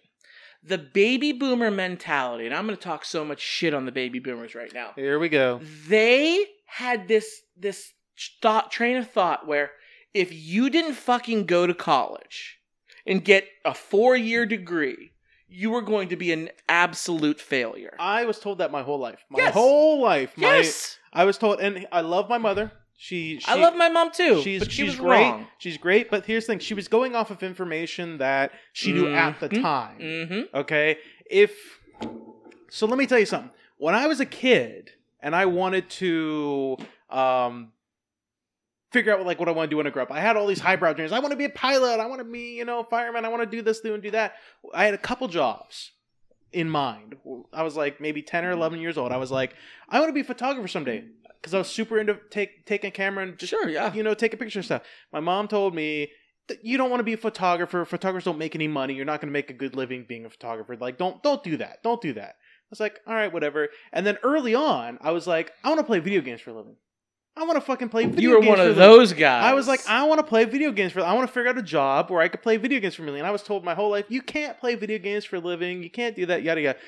[0.63, 4.19] The baby boomer mentality, and I'm going to talk so much shit on the baby
[4.19, 4.93] boomers right now.
[4.97, 5.61] Here we go.
[5.89, 7.93] They had this this
[8.41, 9.73] thought train of thought where
[10.15, 12.59] if you didn't fucking go to college
[13.07, 15.13] and get a 4-year degree,
[15.49, 17.95] you were going to be an absolute failure.
[17.99, 19.25] I was told that my whole life.
[19.29, 19.55] My Yes.
[19.55, 20.33] whole life.
[20.39, 20.99] My, yes.
[21.13, 22.73] I was told, and I love my mother.
[22.97, 24.41] She, she I love my mom too.
[24.43, 25.31] She's but she she's was great.
[25.31, 25.47] wrong.
[25.59, 29.13] She's great, but here's the thing: she was going off of information that she knew
[29.13, 29.63] at the Mhm.
[29.63, 29.99] time.
[29.99, 30.57] Mm-hmm.
[30.57, 31.53] Okay, if
[32.71, 33.51] so, let me tell you something.
[33.79, 36.77] When I was a kid and I wanted to
[37.11, 37.73] um
[38.93, 40.47] figure out like what I want to do when I grow up, I had all
[40.47, 41.13] these highbrow dreams.
[41.13, 41.99] I want to be a pilot.
[42.01, 43.25] I want to be you know a fireman.
[43.25, 44.35] I want to do this, do and do that.
[44.73, 45.91] I had a couple jobs
[46.53, 47.17] in mind.
[47.53, 49.11] I was like maybe ten or eleven years old.
[49.13, 49.55] I was like,
[49.89, 51.05] I want to be a photographer someday
[51.45, 53.93] because I was super into take taking a camera and just Sure, yeah.
[53.93, 54.83] you know, taking pictures and stuff.
[55.13, 56.11] My mom told me
[56.49, 57.85] that you don't want to be a photographer.
[57.85, 58.95] Photographers don't make any money.
[58.95, 60.75] You're not going to make a good living being a photographer.
[60.75, 61.83] Like, don't don't do that.
[61.83, 62.31] Don't do that.
[62.31, 63.69] I was like, all right, whatever.
[63.93, 66.55] And then early on, I was like, I want to play video games for a
[66.55, 66.77] living.
[67.37, 68.23] I want to fucking play video games.
[68.23, 69.45] You were games one for of those guys.
[69.45, 71.03] I was like, I want to play video games for.
[71.03, 73.05] I want to figure out a job where I could play video games for a
[73.05, 73.27] million.
[73.27, 75.83] I was told my whole life, you can't play video games for a living.
[75.83, 76.43] You can't do that.
[76.43, 76.79] Yada yada.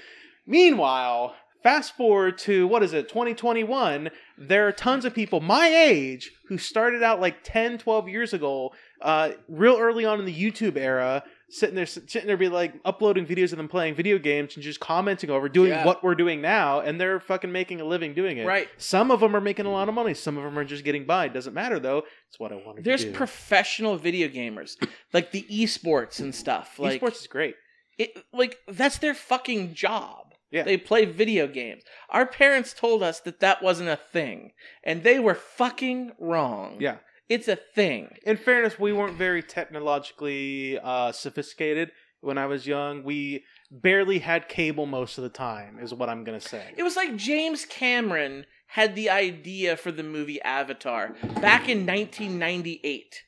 [0.47, 1.35] Meanwhile,
[1.67, 4.09] fast forward to what is it, 2021?
[4.39, 8.73] There are tons of people my age who started out like 10, 12 years ago,
[9.03, 13.27] uh, real early on in the YouTube era, sitting there, sitting there, be like uploading
[13.27, 15.85] videos of them playing video games and just commenting over doing Yeah.
[15.85, 18.47] what we're doing now, and they're fucking making a living doing it.
[18.47, 18.69] Right.
[18.77, 20.15] Some of them are making a lot of money.
[20.15, 21.25] Some of them are just getting by.
[21.25, 22.05] It doesn't matter though.
[22.29, 23.11] It's what I wanted There's to do.
[23.11, 24.77] There's professional video gamers,
[25.13, 26.79] like the esports and stuff.
[26.79, 27.57] Like, Esports is great.
[27.99, 30.33] it, like that's their fucking job.
[30.57, 30.63] Yeah.
[30.65, 31.83] They play video games.
[32.11, 36.79] Our parents told us that that wasn't a thing, and they were fucking wrong.
[36.81, 36.97] Yeah.
[37.29, 38.17] It's a thing.
[38.25, 41.91] In fairness, we weren't very technologically uh, sophisticated
[42.21, 43.03] when I was young.
[43.03, 46.73] We barely had cable most of the time, is what I'm gonna say.
[46.77, 53.25] It was like James Cameron had the idea for the movie Avatar back in 1998.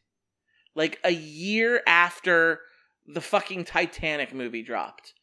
[0.75, 2.61] Like a year after
[3.07, 5.15] the fucking Titanic movie dropped.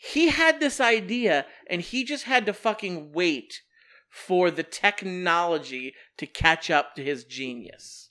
[0.00, 3.62] He had this idea and he just had to fucking wait
[4.08, 8.10] for the technology to catch up to his genius.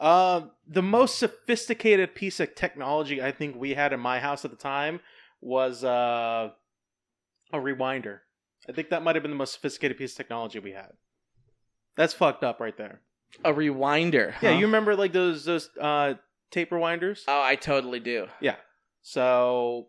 [0.00, 4.50] Uh, the most sophisticated piece of technology I think we had in my house at
[4.50, 5.00] the time
[5.40, 6.50] was uh,
[7.52, 8.20] a rewinder.
[8.68, 10.92] I think that might have been the most sophisticated piece of technology we had.
[11.96, 13.00] That's fucked up right there.
[13.44, 14.34] A rewinder.
[14.40, 16.14] Yeah, you remember like those those uh,
[16.50, 17.24] tape rewinders?
[17.28, 18.26] Oh, I totally do.
[18.40, 18.56] Yeah.
[19.02, 19.88] So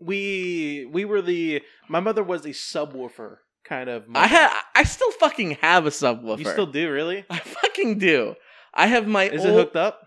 [0.00, 4.04] we we were the my mother was a subwoofer kind of.
[4.04, 4.28] I mother.
[4.28, 6.38] ha- I still fucking have a subwoofer.
[6.38, 7.24] You still do really?
[7.30, 8.34] I fucking do.
[8.74, 10.02] I have my Is old, it hooked up?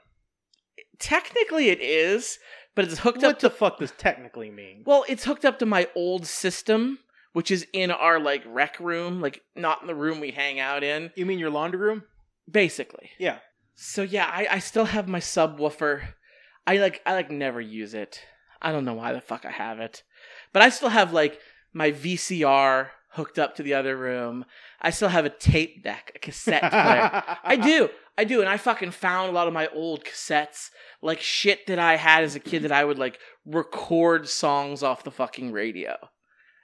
[0.99, 2.37] Technically, it is,
[2.75, 3.55] but it's hooked What up What the to.
[3.55, 4.83] fuck does technically mean?
[4.85, 6.99] Well, it's hooked up to my old system,
[7.33, 10.83] which is in our like rec room, like not in the room we hang out
[10.83, 12.03] in, You mean your laundry room?
[12.49, 13.09] basically.
[13.19, 13.39] Yeah.
[13.75, 16.01] So yeah, I, I still have my subwoofer.
[16.67, 18.21] I like I like never use it.
[18.61, 20.03] I don't know why the fuck I have it,
[20.53, 21.39] but I still have like
[21.73, 24.45] my VCR hooked up to the other room.
[24.81, 27.23] I still have a tape deck, a cassette player.
[27.43, 27.89] I do.
[28.17, 28.39] I do.
[28.39, 30.69] And I fucking found a lot of my old cassettes,
[31.01, 35.03] like shit that I had as a kid that I would like record songs off
[35.03, 35.97] the fucking radio.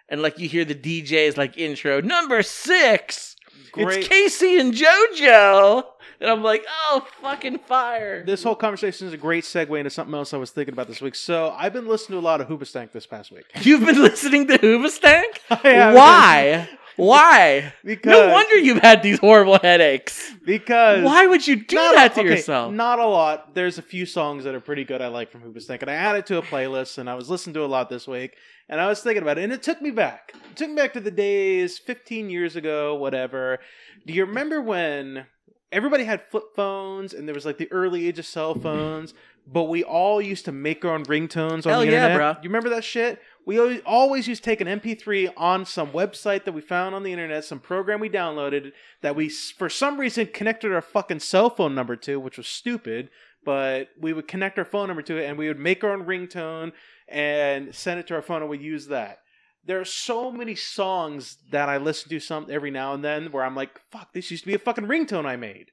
[0.09, 3.35] And like you hear the DJ's like intro, number six.
[3.71, 3.99] Great.
[3.99, 5.83] It's K-Ci and JoJo.
[6.19, 8.23] And I'm like, oh, fucking fire.
[8.25, 10.99] This whole conversation is a great segue into something else I was thinking about this
[10.99, 11.13] week.
[11.13, 13.45] So I've been listening to a lot of Hoobastank this past week.
[13.61, 15.25] You've been listening to Hoobastank?
[15.49, 16.67] Why?
[16.97, 17.73] Why?
[17.85, 20.31] Because No wonder you've had these horrible headaches.
[20.45, 22.73] because Why would you do that a- to okay, yourself?
[22.73, 23.53] Not a lot.
[23.55, 26.25] There's a few songs that are pretty good I like from Hoobastank, and I added
[26.27, 28.35] to a playlist, and I was listening to a lot this week,
[28.67, 30.33] and I was thinking about it, and it took me back.
[30.51, 33.59] It took me back to the days 15 years ago, whatever.
[34.05, 35.25] Do you remember when
[35.71, 39.13] everybody had flip phones, and there was like the early age of cell phones,
[39.45, 42.17] but we all used to make our own ringtones on Hell the yeah, internet?
[42.17, 42.29] bro.
[42.41, 43.21] You remember that shit?
[43.47, 47.13] We always, used to take an MP3 on some website that we found on the
[47.13, 51.73] internet, some program we downloaded that we, for some reason, connected our fucking cell phone
[51.73, 53.09] number to, which was stupid.
[53.45, 56.03] but we would connect our phone number to it and we would make our own
[56.03, 56.73] ringtone
[57.07, 59.19] and send it to our phone and we use that.
[59.63, 63.45] There are so many songs that I listen to some every now and then where
[63.45, 65.71] I'm like, fuck, this used to be a fucking ringtone I made.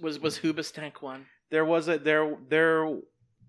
[0.00, 1.26] Was was Hoobastank one?
[1.50, 3.00] There was a there there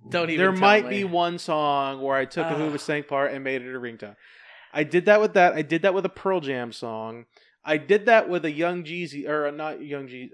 [0.07, 0.37] Don't even.
[0.39, 0.99] there might me.
[0.99, 2.57] be one song where I took a Ah.
[2.57, 4.15] Hoobastank part and made it a ringtone.
[4.73, 5.53] I did that with that.
[5.53, 7.25] I did that with a Pearl Jam song.
[7.65, 10.29] I did that with a Young Jeezy or uh, not Young Jeezy.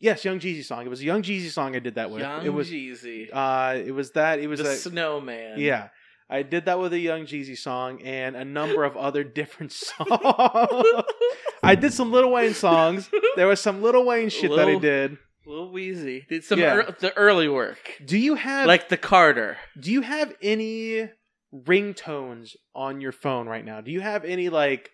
[0.00, 0.84] Yes, Young Jeezy song.
[0.86, 2.20] It was a Young Jeezy song I did that with.
[2.22, 5.58] Young it was Jeezy, uh it was that it was the a, Snowman.
[5.60, 5.88] yeah.
[6.30, 10.08] I did that with a Young Jeezy song and a number of other different songs.
[11.62, 13.08] I did some Little Wayne songs.
[13.36, 15.16] There was some Little Wayne shit that I did.
[15.48, 16.74] Lil Weezy did some Yeah.
[16.76, 19.56] ear- the early work, Do you have like the Carter.
[19.80, 21.08] do you have any
[21.54, 23.80] ringtones on your phone right now?
[23.80, 24.90] Do you have any like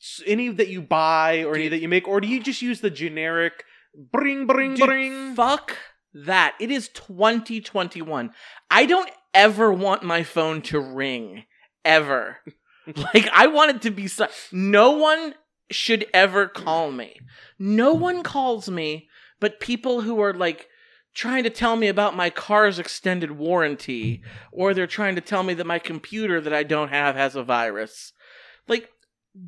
[0.00, 1.72] s- any that you buy or any Dude.
[1.74, 5.34] that you make or do you just use the generic bring bring Dude, bring?
[5.36, 5.76] fuck
[6.12, 6.56] that.
[6.60, 8.32] It is 2021.
[8.70, 11.44] I don't ever want my phone to ring
[11.84, 12.38] ever.
[13.14, 15.34] like I want it to be si- no one
[15.70, 17.20] should ever call me.
[17.58, 19.08] No one calls me
[19.42, 20.68] but people who are like
[21.14, 25.52] trying to tell me about my car's extended warranty or they're trying to tell me
[25.52, 28.12] that my computer that I don't have has a virus.
[28.68, 28.88] Like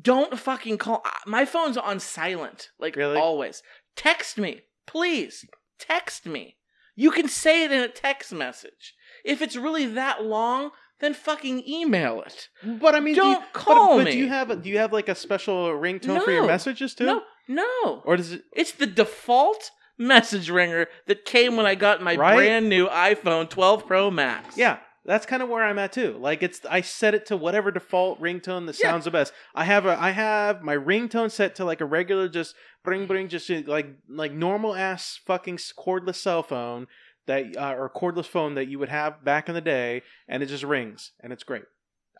[0.01, 3.17] don't fucking call uh, my phone's on silent like Really?
[3.17, 3.63] always.
[3.95, 5.45] Text me, please.
[5.79, 6.57] Text me.
[6.95, 8.93] You can say it in a text message.
[9.23, 12.49] If it's really that long, then fucking email it.
[12.63, 14.11] But I mean, do you, Don't but- call but, me.
[14.11, 17.05] do you have a, do you have like a special ringtone for your messages too?
[17.05, 18.01] No, no.
[18.05, 18.43] Or does it?
[18.53, 22.35] It's the default message ringer that came when I got my Right?
[22.35, 24.57] brand new iPhone 12 Pro Max.
[24.57, 26.17] Yeah, that's kind of where I'm at too.
[26.19, 28.91] Like it's I set it to whatever default ringtone that Yeah.
[28.91, 29.33] sounds the best.
[29.53, 33.27] I have a I have my ringtone set to like a regular just bring bring
[33.29, 36.87] just uh, like like normal ass fucking cordless cell phone
[37.27, 40.47] that uh, or cordless phone that you would have back in the day, and it
[40.47, 41.63] just rings and it's great.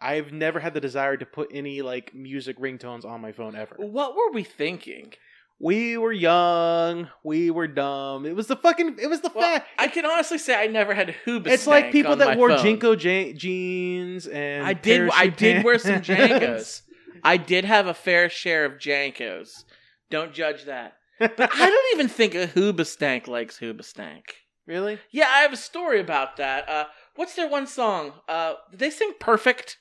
[0.02, 3.76] I've never had the desire to put any like music ringtones on my phone ever.
[3.78, 5.14] What were we thinking?
[5.60, 8.26] We were young, we were dumb.
[8.26, 9.68] It was the fucking it was the Well, fact.
[9.78, 12.60] I can honestly say I never had Hoobastank It's like people that wore phone.
[12.78, 15.10] JNCO ja- jeans and I did.
[15.12, 16.10] I parachute did wear some pants.
[16.10, 16.82] Jankos.
[17.24, 19.64] I did have a fair share of Jankos.
[20.12, 20.98] Don't judge that.
[21.20, 24.24] But I don't even think a Hoobastank likes Hoobastank.
[24.68, 25.00] really?
[25.12, 26.68] Yeah, I have a story about that.
[26.70, 28.12] Uh, what's their one song?
[28.28, 29.78] Uh, did they sing "Perfect"?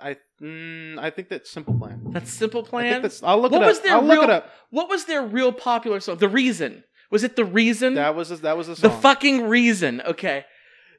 [0.00, 2.00] I mm, I think that's Simple Plan.
[2.10, 3.02] That's Simple I Plan.
[3.02, 3.22] that's.
[3.22, 3.68] I'll look What it up.
[3.68, 4.50] was their I'll look real- it up.
[4.70, 6.18] What was their real popular song?
[6.18, 6.84] The Reason.
[7.10, 7.94] Was it the Reason?
[7.94, 10.00] That was a, that was a the fucking Reason.
[10.02, 10.44] Okay.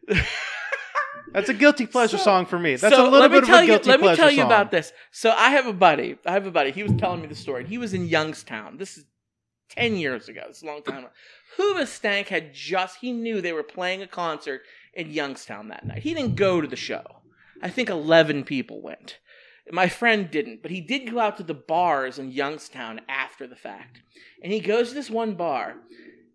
[1.31, 2.75] That's a guilty pleasure So- song for me.
[2.75, 3.67] That's so a little bit of a you.
[3.67, 4.45] guilty Let me tell you song.
[4.47, 4.91] about this.
[5.11, 6.17] So I have a buddy.
[6.25, 6.71] I have a buddy.
[6.71, 7.65] He was telling me the story.
[7.67, 8.77] He was in Youngstown.
[8.77, 9.05] This is
[9.69, 10.41] ten years ago.
[10.49, 10.99] It's a long time.
[10.99, 11.09] ago.
[11.59, 12.97] Hoobastank had just.
[12.99, 14.61] He knew they were playing a concert
[14.95, 16.01] in Youngstown that night.
[16.01, 17.03] He didn't go to the show.
[17.61, 19.19] I think eleven people went.
[19.71, 23.55] My friend didn't, but he did go out to the bars in Youngstown after the
[23.55, 24.01] fact.
[24.41, 25.75] And he goes to this one bar,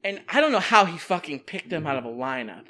[0.03, 2.67] and I don't know how he fucking picked them out of a lineup.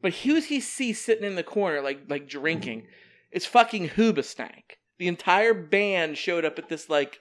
[0.00, 2.86] But who's he see sitting in the corner, like like drinking?
[3.30, 4.76] It's fucking Hoobastank.
[4.98, 7.20] The entire band showed up at this like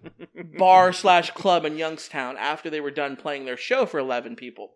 [0.58, 4.74] bar slash club in Youngstown after they were done playing their show for eleven people,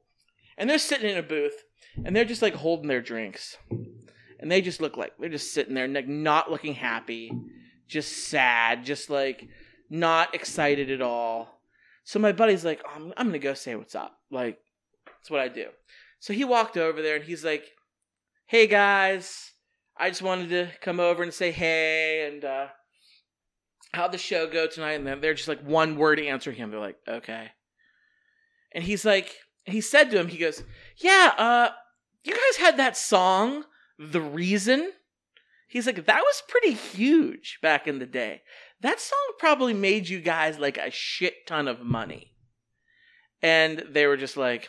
[0.56, 1.64] and they're sitting in a booth
[2.04, 3.56] and they're just like holding their drinks,
[4.42, 7.32] and they just look like they're just sitting there, like not looking happy,
[7.86, 9.48] just sad, just like
[9.88, 11.60] not excited at all.
[12.04, 14.18] So my buddy's like, oh, I'm, I'm gonna go say what's up.
[14.30, 14.58] Like,
[15.06, 15.68] that's what I do.
[16.18, 17.64] So he walked over there and he's like,
[18.46, 19.52] Hey guys,
[19.96, 22.66] I just wanted to come over and say hey and uh
[23.94, 24.94] how'd the show go tonight?
[24.94, 26.70] And then they're just like one word answering him.
[26.70, 27.50] They're like, okay.
[28.74, 30.64] And he's like, he said to him, he goes,
[30.96, 31.68] Yeah, uh,
[32.24, 33.64] you guys had that song,
[33.98, 34.92] The Reason?
[35.68, 38.42] He's like, that was pretty huge back in the day.
[38.80, 42.34] That song probably made you guys like a shit ton of money.
[43.40, 44.68] And they were just like,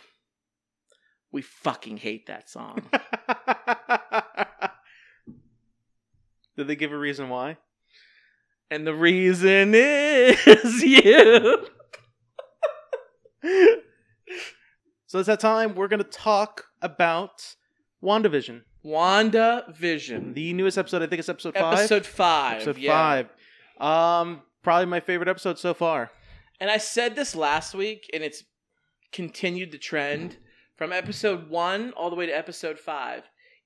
[1.32, 2.84] we fucking hate that song.
[6.56, 7.58] Did they give a reason why?
[8.74, 11.68] and the reason is you.
[15.06, 17.56] So it's that time we're gonna talk about
[18.04, 20.34] WandaVision, Wanda Vision.
[20.34, 21.02] the newest episode.
[21.02, 21.80] I think it's episode five.
[21.80, 22.56] Episode five.
[22.56, 22.92] Episode yeah.
[22.92, 23.30] five.
[23.80, 26.12] Um, probably my favorite episode so far.
[26.60, 28.44] And I said this last week, and it's
[29.12, 30.38] continued the trend
[30.76, 33.24] from episode one all the way to episode five.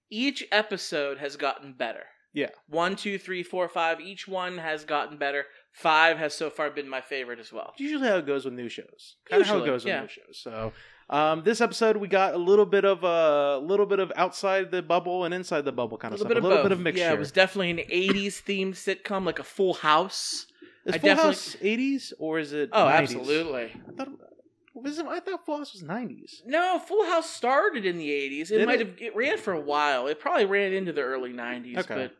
[0.10, 2.06] Each episode has gotten better.
[2.34, 2.50] Yeah.
[2.68, 4.00] One, two, three, four, five.
[4.00, 5.46] Each one has gotten better.
[5.74, 7.74] Five has so far been my favorite as well.
[7.78, 9.16] Usually how it goes with new shows.
[9.30, 10.02] Kind of how it goes with yeah.
[10.02, 10.40] new shows.
[10.42, 10.74] So,
[11.10, 14.82] Um, this episode we got a little bit of a little bit of outside the
[14.82, 16.36] bubble and inside the bubble kind A of little stuff.
[16.36, 17.04] bit of a little bit of mixture.
[17.06, 20.48] Yeah, it was definitely an '80s themed sitcom, like a Full House.
[20.86, 22.70] is I Full definitely- House eighties or is it?
[22.74, 22.98] Oh, 90s?
[22.98, 23.74] absolutely.
[23.88, 24.10] I thought
[24.74, 26.44] was it, I thought Full House was nineties.
[26.46, 28.52] No, Full House started in the '80s.
[28.52, 28.88] It Did might it?
[28.88, 30.08] have it ran for a while.
[30.08, 31.78] It probably ran into the early '90s.
[31.80, 31.96] Okay.
[31.96, 32.12] But,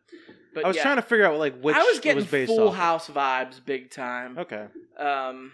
[0.56, 0.84] but I was yeah.
[0.84, 2.74] trying to figure out like which I was getting was Full off.
[2.74, 2.76] of.
[2.80, 4.38] House vibes big time.
[4.40, 4.66] Okay.
[4.98, 5.52] Um,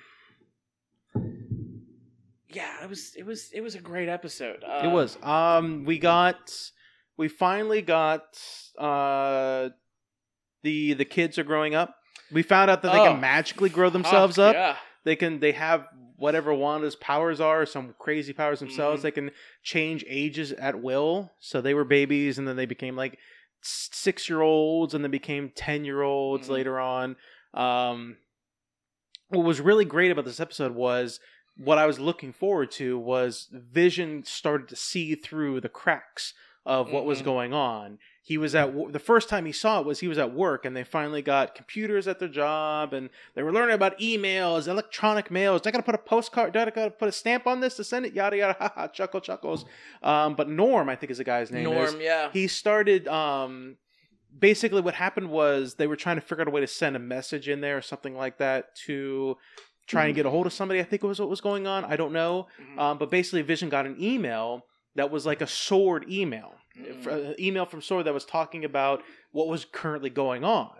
[2.53, 4.63] yeah, it was it was it was a great episode.
[4.63, 5.17] Uh, it was.
[5.23, 6.53] Um, we got,
[7.17, 8.37] we finally got,
[8.77, 9.69] uh,
[10.63, 11.95] the the kids are growing up.
[12.31, 14.53] We found out that they Oh, can magically grow themselves up.
[14.55, 14.75] Yeah.
[15.03, 15.39] They can.
[15.39, 18.99] They have whatever Wanda's powers are, some crazy powers themselves.
[18.99, 19.03] Mhm.
[19.03, 21.31] They can change ages at will.
[21.39, 23.17] So they were babies, and then they became like
[23.61, 26.51] six year olds, and then became ten year olds Mhm.
[26.51, 27.15] later on.
[27.53, 28.17] Um,
[29.29, 31.19] what was really great about this episode was
[31.57, 36.33] what I was looking forward to was Vision started to see through the cracks
[36.65, 37.25] of what was Mhm.
[37.25, 37.99] going on.
[38.25, 40.75] He was at the first time he saw it was he was at work, and
[40.77, 45.61] they finally got computers at their job, and they were learning about emails, electronic mails.
[45.67, 46.55] I got to put a postcard.
[46.55, 48.13] I got to put a stamp on this to send it.
[48.13, 48.53] Yada yada.
[48.59, 48.87] Haha.
[48.87, 49.65] Chuckle chuckles.
[50.01, 51.67] Um, but Norm, I think, is the guy's name.
[51.67, 52.29] is Norm, yeah.
[52.31, 53.75] he started um
[54.39, 56.99] basically what happened was they were trying to figure out a way to send a
[56.99, 59.37] message in there or something like that to
[59.87, 61.83] try and get a hold of somebody i think it was what was going on
[61.85, 62.79] i don't know Mhm.
[62.79, 64.65] um, but basically vision got an email
[64.95, 67.05] that was like a SWORD email Mhm.
[67.07, 70.71] an email from SWORD that was talking about what was currently going on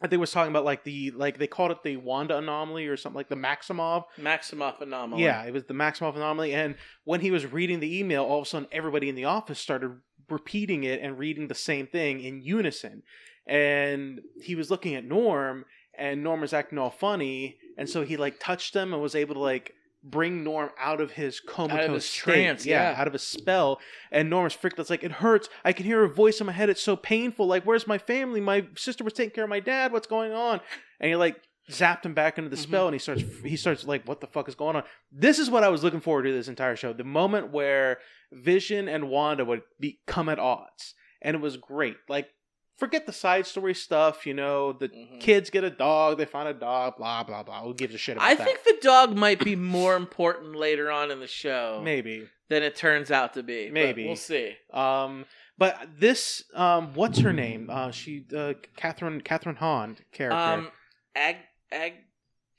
[0.00, 2.86] I think it was talking about like the like they called it the Wanda anomaly
[2.88, 5.22] or something like the Maximoff Maximoff anomaly.
[5.22, 6.52] yeah, it was the Maximoff anomaly.
[6.52, 6.74] And
[7.04, 9.92] when he was reading the email, all of a sudden everybody in the office started
[10.28, 13.02] repeating it and reading the same thing in unison.
[13.46, 15.64] And he was looking at Norm,
[15.98, 19.34] and Norm was acting all funny, and so he like touched him and was able
[19.34, 19.74] to like
[20.06, 22.20] bring Norm out of his comatose his state.
[22.22, 22.94] trance, yeah.
[22.96, 23.80] out of a spell.
[24.12, 24.78] And Norm was freaked.
[24.78, 25.48] It's like it hurts.
[25.64, 26.68] I can hear a voice in my head.
[26.68, 27.46] It's so painful.
[27.46, 28.40] Like, where's my family?
[28.40, 29.92] My sister was taking care of my dad.
[29.92, 30.60] What's going on?
[31.00, 32.60] And he like zapped him back into the Mhm.
[32.62, 34.82] spell, and he starts he starts like, what the fuck is going on?
[35.10, 36.92] This is what I was looking forward to this entire show.
[36.92, 37.98] The moment where
[38.30, 41.96] Vision and Wanda would be come at odds, and it was great.
[42.10, 42.28] Like,
[42.76, 44.26] forget the side story stuff.
[44.26, 45.20] You know, the Mhm.
[45.20, 47.62] kids get a dog, they find a dog, blah blah blah.
[47.62, 48.44] Who gives a shit about I that?
[48.46, 52.28] think the dog might be more important later on in the show maybe.
[52.48, 53.70] than it turns out to be.
[53.70, 54.06] Maybe.
[54.06, 54.56] we'll see.
[54.72, 55.24] Um,
[55.56, 57.68] but this, um, what's her name?
[57.70, 60.36] Uh, she, uh, Kathryn, Kathryn Hahn character.
[60.36, 60.70] Um,
[61.14, 61.36] Ag,
[61.70, 61.92] Ag,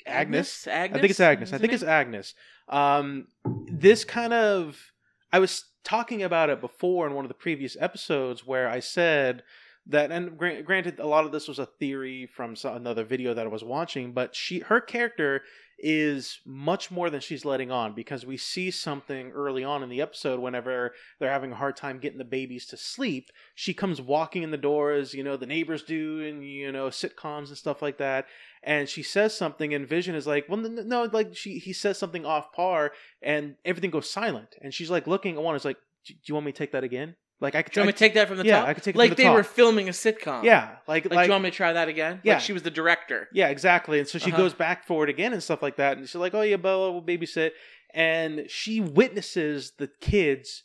[0.05, 0.65] Agnes?
[0.67, 0.97] Agnes.
[0.97, 1.53] I think it's Agnes.
[1.53, 2.33] I think it's Agnes.
[2.69, 3.27] Um,
[3.67, 4.91] this kind of,
[5.33, 9.43] I was talking about it before in one of the previous episodes where I said
[9.87, 13.33] that, and gra- granted, a lot of this was a theory from some, another video
[13.33, 15.41] that I was watching, but she, her character
[15.77, 20.01] is much more than she's letting on because we see something early on in the
[20.01, 23.29] episode whenever they're having a hard time getting the babies to sleep.
[23.55, 27.47] She comes walking in the doors you know the neighbors do and you know sitcoms
[27.49, 28.25] and stuff like that
[28.63, 32.25] and she says something and vision is like well no like she he says something
[32.25, 36.13] off par and everything goes silent and she's like looking at one is like do
[36.25, 37.99] you want me to take that again like i could Do you want me to
[37.99, 38.67] take that from the Yeah, top?
[38.69, 39.35] I could take it like from the they top.
[39.35, 40.43] were filming a sitcom.
[40.43, 42.21] yeah like Like, like, do you want me to try that again?
[42.23, 42.33] Yeah.
[42.33, 43.27] Like she was the director.
[43.33, 44.37] yeah exactly and so she Uh-huh.
[44.43, 46.91] goes back for it again and stuff like that and she's like oh yeah bella
[46.91, 47.51] will babysit
[47.93, 50.63] and she witnesses the kids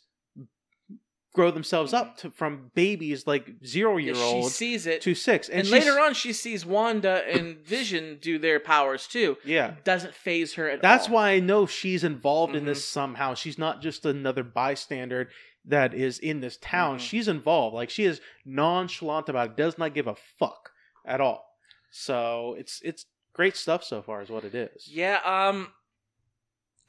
[1.33, 4.41] grow themselves up to, from babies like zero year Mm-hmm.
[4.41, 5.01] She sees it.
[5.03, 9.37] to six and she's- later on, she sees Wanda and Vision do their powers too.
[9.45, 11.13] yeah Doesn't faze her at That's all.
[11.15, 12.67] why I know she's involved in Mhm.
[12.67, 13.33] this somehow.
[13.33, 15.29] She's not just another bystander
[15.65, 16.97] that is in this town.
[16.97, 17.01] Mhm.
[17.01, 17.75] She's involved.
[17.75, 19.55] Like she is nonchalant about it.
[19.57, 20.71] Does not give a fuck
[21.05, 21.45] at all.
[21.91, 24.87] So it's it's great stuff so far, is what it is.
[24.87, 25.71] Yeah, um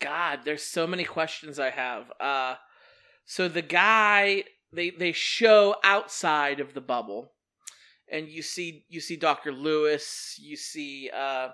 [0.00, 2.10] God, there's so many questions I have.
[2.20, 2.56] Uh
[3.24, 7.32] so the guy they they show outside of the bubble
[8.10, 9.52] and you see you see Dr.
[9.52, 11.50] Lewis, you see uh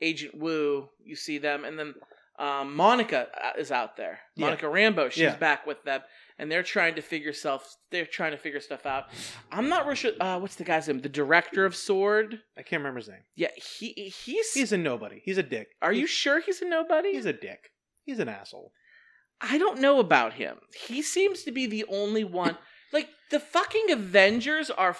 [0.00, 1.94] Agent Woo, you see them and then
[2.38, 4.18] um Monica uh, is out there.
[4.34, 4.46] Yeah.
[4.46, 5.36] Monica Rambeau, she's Yeah.
[5.36, 6.00] back with them
[6.38, 9.04] and they're trying to figure self they're trying to figure stuff out.
[9.52, 11.00] I'm not real sure uh what's the guy's name?
[11.00, 12.40] The director of SWORD?
[12.56, 13.22] I can't remember his name.
[13.36, 13.92] Yeah, he
[14.24, 15.22] he's, He's a nobody.
[15.24, 15.68] He's a dick.
[15.82, 17.12] Are He- you sure he's a nobody?
[17.12, 17.70] He's a dick.
[18.04, 18.72] He's an asshole.
[19.40, 20.56] I don't know about him.
[20.86, 22.56] He seems to be the only one.
[22.92, 24.96] Like the fucking Avengers are,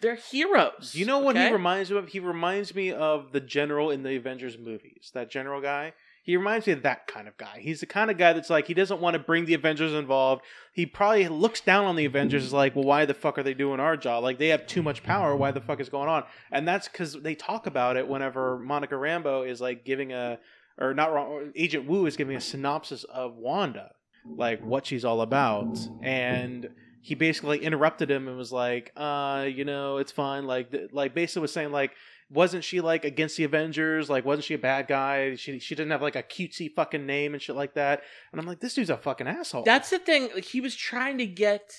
[0.00, 0.94] they're heroes.
[0.94, 1.48] You know what okay?
[1.48, 2.08] he reminds me of?
[2.08, 5.10] He reminds me of the general in the Avengers movies.
[5.14, 5.92] That general guy.
[6.26, 7.60] He reminds me of that kind of guy.
[7.60, 10.42] He's the kind of guy that's like he doesn't want to bring the Avengers involved.
[10.72, 13.54] He probably looks down on the Avengers is like, well, why the fuck are they
[13.54, 14.24] doing our job?
[14.24, 15.36] Like they have too much power.
[15.36, 16.24] Why the fuck is going on?
[16.50, 20.40] And that's because they talk about it whenever Monica Rambeau is like giving a
[20.78, 21.52] or not wrong.
[21.54, 23.92] Agent Woo is giving a synopsis of Wanda,
[24.28, 26.70] like what she's all about, and
[27.02, 31.42] he basically interrupted him and was like, "Uh, you know, it's fine." Like, like basically
[31.42, 31.92] was saying like,
[32.30, 34.10] wasn't she like against the Avengers?
[34.10, 35.36] Like, wasn't she a bad guy?
[35.36, 38.02] She she didn't have like a cutesy fucking name and shit like that.
[38.32, 39.62] And I'm like, this dude's a fucking asshole.
[39.64, 40.28] That's the thing.
[40.34, 41.72] Like he was trying to get.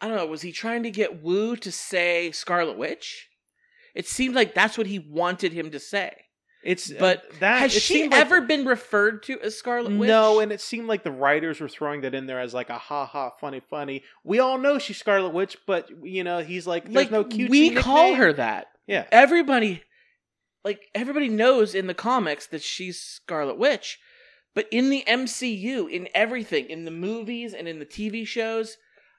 [0.00, 0.26] I don't know.
[0.26, 3.28] Was he trying to get Woo to say Scarlet Witch?
[3.94, 6.12] It seemed like that's what he wanted him to say.
[6.62, 10.06] it's uh, but that Has she seemed like- ever been referred to as Scarlet Witch?
[10.08, 12.76] No, and it seemed like the writers were throwing that in there as like a
[12.78, 14.04] ha ha funny funny.
[14.22, 17.50] We all know she's Scarlet Witch, but you know he's like there's like no cute.
[17.50, 18.66] we call her that.
[18.86, 19.06] Yeah.
[19.10, 19.82] Everybody,
[20.64, 23.98] like everybody knows in the comics that she's Scarlet Witch,
[24.54, 28.76] but in the MCU, in everything, in the movies and in the TV shows,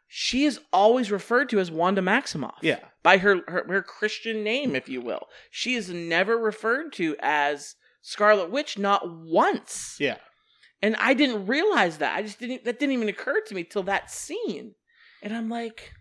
[0.07, 2.57] she is always referred to as Wanda Maximoff.
[2.61, 2.79] Yeah.
[3.03, 5.27] by her, her her Christian name, if you will.
[5.51, 9.97] She is never referred to as Scarlet Witch, not once.
[9.99, 10.17] Yeah.
[10.81, 12.15] And I didn't realize that.
[12.15, 12.63] I just didn't.
[12.63, 14.75] That didn't even occur to me till that scene.
[15.21, 15.91] And I'm like,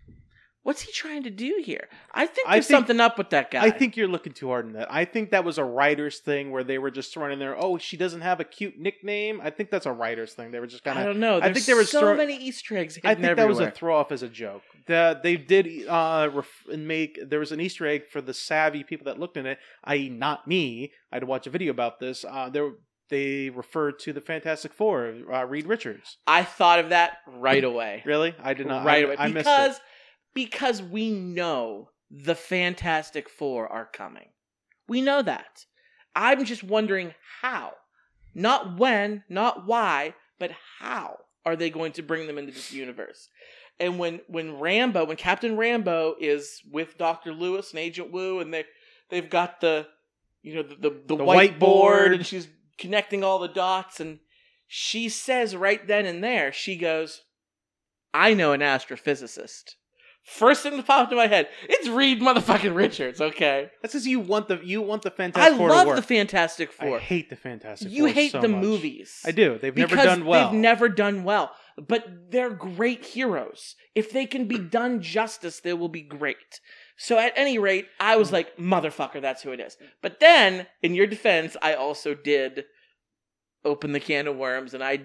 [0.67, 1.87] what's he trying to do here?
[2.11, 3.63] I think I there's think- something up with that guy.
[3.63, 4.93] I think you're looking too hard in that.
[4.93, 7.55] I think that was a writer's thing where they were just throwing in there.
[7.57, 9.39] Oh, she doesn't have a cute nickname.
[9.41, 10.51] I think that's a writer's thing.
[10.51, 11.03] They were just kind of.
[11.03, 11.39] I don't know.
[11.41, 12.99] I think there was so throw- many Easter eggs.
[13.05, 14.63] I think that was a throw off as a joke.
[14.87, 19.05] The, they did uh, ref- make there was an Easter egg for the savvy people
[19.05, 20.91] that looked in it, i.e., not me.
[21.13, 22.25] I had to watch a video about this.
[22.29, 22.71] Uh, there
[23.09, 26.17] they referred to the Fantastic Four, uh, Reed Richards.
[26.27, 28.03] I thought of that right away.
[28.05, 28.85] Really, I did not.
[28.85, 29.81] right I, away I missed because it.
[30.37, 34.29] Because we know the Fantastic Four are coming.
[34.87, 35.65] We know that.
[36.15, 37.73] I'm just wondering how,
[38.35, 43.29] not when, not why, but how are they going to bring them into this universe?
[43.79, 48.53] And when when Rambeau, when Captain Rambeau is with Doctor Lewis and Agent Woo, and
[48.53, 48.65] they
[49.09, 49.87] they've got the
[50.43, 52.13] you know the the, the, The whiteboard, whiteboard.
[52.13, 54.19] and she's connecting all the dots, and
[54.67, 57.23] she says right then and there, she goes,
[58.13, 59.75] I know an astrophysicist.
[60.27, 63.71] First thing that popped in my head, it's Reed motherfucking Richards, okay?
[63.81, 66.73] That's because you want the you want the Fantastic I Four to love the Fantastic
[66.73, 66.97] Four.
[66.97, 68.61] I hate the Fantastic you Four hate so the much.
[68.61, 69.21] movies.
[69.25, 69.57] I do.
[69.57, 70.51] They've never done well.
[70.51, 71.53] They've never done well.
[71.77, 73.75] But they're great heroes.
[73.95, 76.59] If they can be done justice, they will be great.
[76.97, 79.77] So at any rate, I was like, motherfucker, that's who it is.
[80.01, 82.65] But then, in your defense, I also did
[83.63, 85.01] open the can of worms and I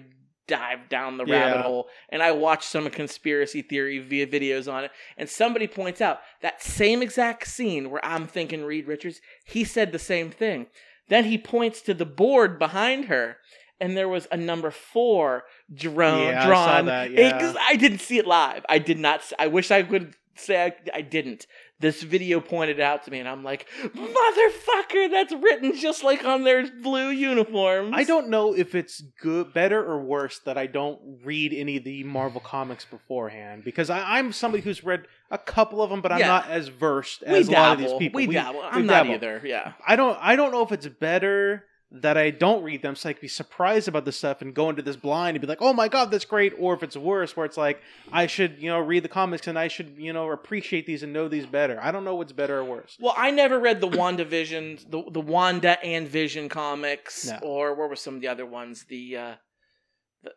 [0.47, 1.63] dived down the rabbit Yeah.
[1.63, 4.91] hole and I watched some conspiracy theory via videos on it.
[5.17, 9.91] And somebody points out that same exact scene where I'm thinking Reed Richards, he said
[9.91, 10.67] the same thing.
[11.09, 13.37] Then he points to the board behind her,
[13.79, 16.23] and there was a number four drawn.
[16.27, 16.85] Yeah, I saw drawn.
[16.85, 18.65] that, It- I didn't see it live.
[18.69, 19.21] I did not.
[19.37, 21.45] I wish I could say I, I didn't.
[21.79, 26.43] This video pointed out to me, and I'm like, motherfucker, that's written just like on
[26.43, 27.91] their blue uniforms.
[27.93, 31.83] I don't know if it's good, better or worse that I don't read any of
[31.83, 36.11] the Marvel comics beforehand because I, I'm somebody who's read a couple of them, but
[36.11, 36.27] I'm Yeah.
[36.27, 38.17] not as versed We as a lot of these people.
[38.17, 38.59] We, dabble.
[38.59, 39.15] we I'm not dabble.
[39.15, 39.41] either.
[39.43, 39.73] Yeah.
[39.85, 40.17] I don't.
[40.21, 41.65] I don't know if it's better
[41.95, 44.69] that I don't read them, so I can be surprised about this stuff and go
[44.69, 47.37] into this blind and be like, "Oh my god, that's great," or if it's worse,
[47.37, 47.81] where it's like
[48.11, 51.13] I should, you know, read the comics and I should, you know, appreciate these and
[51.13, 51.79] know these better.
[51.81, 52.97] I don't know what's better or worse.
[52.99, 57.37] Well, I never read the WandaVision, the the Wanda and Vision comics, No.
[57.43, 58.85] or what were some of the other ones?
[58.89, 59.35] The uh,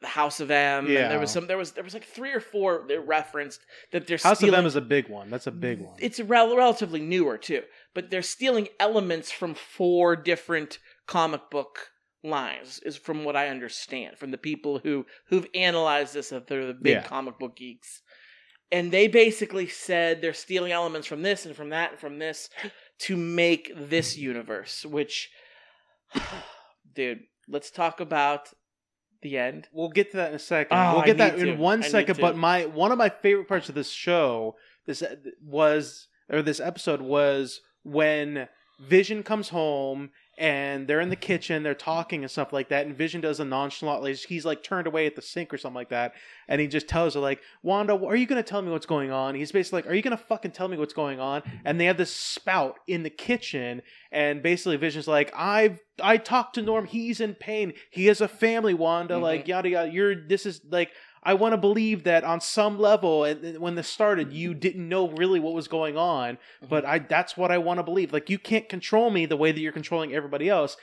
[0.00, 0.84] the, House of M.
[0.86, 1.08] and Yeah.
[1.08, 1.46] there was some.
[1.46, 3.60] There was there was like three or four that referenced
[3.92, 4.54] that they're House stealing.
[4.54, 5.30] of M is a big one.
[5.30, 5.94] That's a big one.
[6.00, 7.62] It's rel- relatively newer too,
[7.94, 11.90] but they're stealing elements from four different comic book
[12.24, 12.80] lines.
[12.84, 16.30] Is from what I understand from the people who who've analyzed this.
[16.30, 17.02] That they're the big Yeah.
[17.02, 18.02] comic book geeks,
[18.72, 22.50] and they basically said they're stealing elements from this and from that and from this
[23.00, 24.84] to make this universe.
[24.84, 25.30] Which,
[26.94, 28.48] dude, let's talk about
[29.22, 29.68] the end.
[29.72, 30.76] We'll get to that in a second.
[30.76, 31.48] Oh, we'll get that to.
[31.48, 32.18] in one I second.
[32.20, 36.60] But my one of my favorite parts of this show, this uh, was or this
[36.60, 38.48] episode was when
[38.80, 42.94] Vision comes home and they're in the kitchen, they're talking and stuff like that, and
[42.96, 45.88] Vision does a nonchalant, like, he's like turned away at the sink or something like
[45.88, 46.12] that,
[46.48, 49.34] and he just tells her like, Wanda, are you gonna tell me what's going on?
[49.34, 51.42] He's basically like, are you gonna fucking tell me what's going on?
[51.64, 53.82] And they have this spout in the kitchen,
[54.12, 58.28] and basically Vision's like, I've I talked to Norm, he's in pain, he has a
[58.28, 59.22] family, Wanda, Mhm.
[59.22, 59.90] like yada yada.
[59.90, 60.90] You're this is like.
[61.26, 63.26] I want to believe that on some level,
[63.58, 66.92] when this started, you didn't know really what was going on, but mm-hmm.
[66.92, 68.12] I that's what I want to believe.
[68.12, 70.76] Like you can't control me the way that you're controlling everybody else.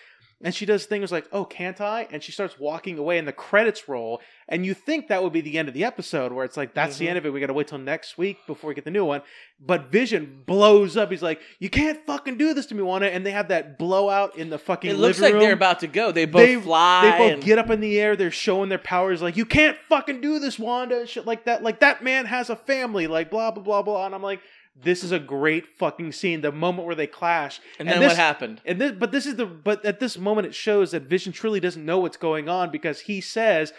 [0.44, 3.32] And she does things like, "Oh, can't I?" And she starts walking away, and the
[3.32, 4.22] credits roll.
[4.50, 6.98] And you think that would be the end of the episode, where it's like, "That's
[6.98, 7.10] the Mhm.
[7.10, 7.30] end of it.
[7.32, 9.22] We got to wait till next week before we get the new one."
[9.66, 11.10] But Vision blows up.
[11.12, 14.38] He's like, "You can't fucking do this to me, Wanda!" And they have that blowout
[14.38, 14.90] in the fucking.
[14.92, 16.12] It looks like they're about to go.
[16.12, 17.10] They both They- fly.
[17.12, 18.18] They both and- get up in the air.
[18.18, 19.22] They're showing their powers.
[19.22, 21.64] Like, you can't fucking do this, Wanda, and shit like that.
[21.64, 23.08] Like that man has a family.
[23.08, 24.06] Like blah blah blah blah.
[24.06, 24.42] And I'm like,
[24.76, 26.42] this is a great fucking scene.
[26.42, 27.60] The moment where they clash.
[27.80, 28.62] and then this, what happened?
[28.66, 29.46] And this, but this is the.
[29.46, 33.02] But at this moment, it shows that Vision truly doesn't know what's going on because
[33.02, 33.74] he says.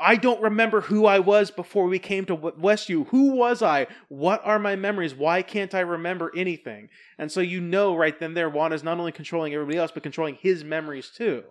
[0.00, 3.06] I don't remember who I was before we came to Westview.
[3.08, 3.86] Who was I?
[4.08, 5.14] What are my memories?
[5.14, 6.88] Why can't I remember anything?
[7.18, 10.36] And so you know right then there, Wanda's not only controlling everybody else, but controlling
[10.36, 11.44] his memories too,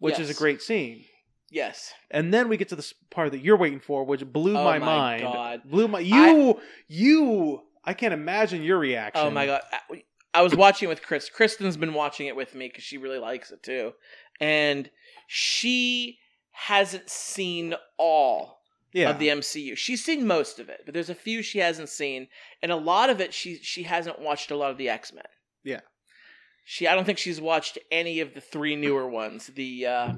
[0.00, 1.04] which is a great scene.
[1.52, 1.92] Yes.
[2.10, 4.64] And then we get to the s- part that you're waiting for, which blew Oh
[4.64, 5.22] my, my mind.
[5.22, 5.60] God.
[5.64, 7.62] Blew my you you.
[7.88, 9.26] I can't imagine your reaction.
[9.26, 9.62] Oh my god.
[10.34, 11.28] I- was watching it with Chris.
[11.28, 13.92] Kristen's been watching it with me because she really likes it too.
[14.40, 14.88] And
[15.26, 16.18] she
[16.52, 18.60] hasn't seen all
[18.92, 19.10] Yeah.
[19.10, 19.74] of the MCU.
[19.76, 22.28] She's seen most of it, but there's a few she hasn't seen,
[22.62, 25.24] and a lot of it she she hasn't watched a lot of the X Men.
[25.64, 25.80] Yeah.
[26.64, 29.46] She I don't think she's watched any of the three newer ones.
[29.48, 30.12] The uh,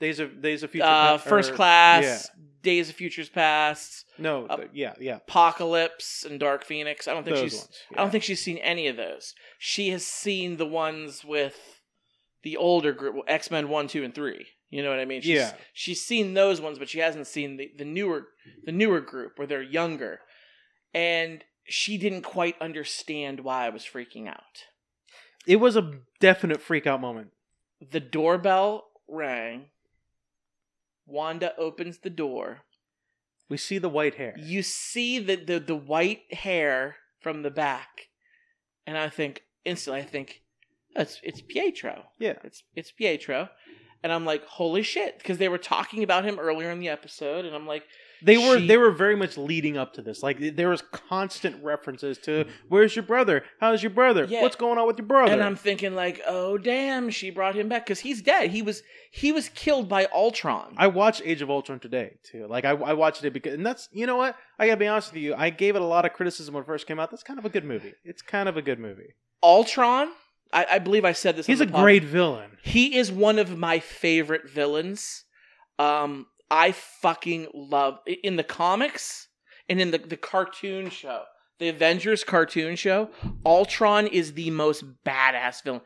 [0.00, 0.86] Days of Days of Future.
[0.86, 2.42] uh, First Class, yeah.
[2.66, 4.46] Days of Futures Past, No.
[4.46, 4.94] uh, yeah.
[5.00, 5.16] Yeah.
[5.16, 7.06] Apocalypse, and Dark Phoenix.
[7.08, 7.70] I don't think Those she's ones.
[7.92, 9.34] I don't think she's seen any of those.
[9.58, 11.56] She has seen the ones with
[12.42, 14.46] the older group, X Men one, two, and three.
[14.68, 15.20] You know what I mean?
[15.22, 15.52] She's, Yeah.
[15.72, 18.26] She's seen those ones, but she hasn't seen the, the newer
[18.64, 20.20] the newer group where they're younger,
[20.92, 24.64] and she didn't quite understand why I was freaking out.
[25.46, 27.28] It was a definite freak out moment.
[27.80, 29.66] The doorbell rang.
[31.06, 32.62] Wanda opens the door.
[33.48, 34.34] We see the white hair.
[34.36, 38.08] You see the, the, the white hair from the back,
[38.86, 40.42] and I think instantly, I think
[40.94, 42.04] it's it's Pietro.
[42.18, 42.34] Yeah.
[42.42, 43.48] It's it's Pietro,
[44.02, 47.44] and I'm like, holy shit, because they were talking about him earlier in the episode,
[47.44, 47.84] and I'm like,
[48.22, 50.22] They were She- they were very much leading up to this.
[50.22, 53.44] Like there was constant references to where's your brother?
[53.60, 54.24] How's your brother?
[54.28, 54.42] Yeah.
[54.42, 55.32] What's going on with your brother?
[55.32, 58.50] and I'm thinking like, oh damn, she brought him back because he's dead.
[58.50, 60.74] He was he was killed by Ultron.
[60.76, 62.46] I watched Age of Ultron today too.
[62.48, 65.12] Like I, I watched it because, and that's you know what I gotta be honest
[65.12, 65.34] with you.
[65.34, 67.10] I gave it a lot of criticism when it first came out.
[67.10, 67.92] That's kind of a good movie.
[68.04, 69.14] It's kind of a good movie.
[69.42, 70.08] Ultron,
[70.52, 71.46] I, I believe I said this.
[71.46, 72.52] He's on a great villain.
[72.62, 75.24] He is one of my favorite villains.
[75.78, 79.28] Um, I fucking love in the comics
[79.68, 81.24] and in the, the cartoon show,
[81.58, 83.10] the Avengers cartoon show.
[83.44, 85.80] Ultron is the most badass villain,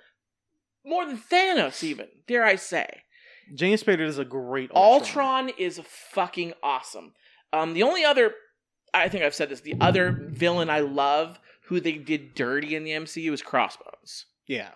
[0.84, 3.02] more than Thanos, even dare I say.
[3.54, 7.14] James Spader is a great Ultron, is fucking awesome.
[7.52, 8.32] Um, the only other,
[8.94, 12.84] I think I've said this, the other villain I love who they did dirty in
[12.84, 14.70] the MCU is Crossbones Yeah,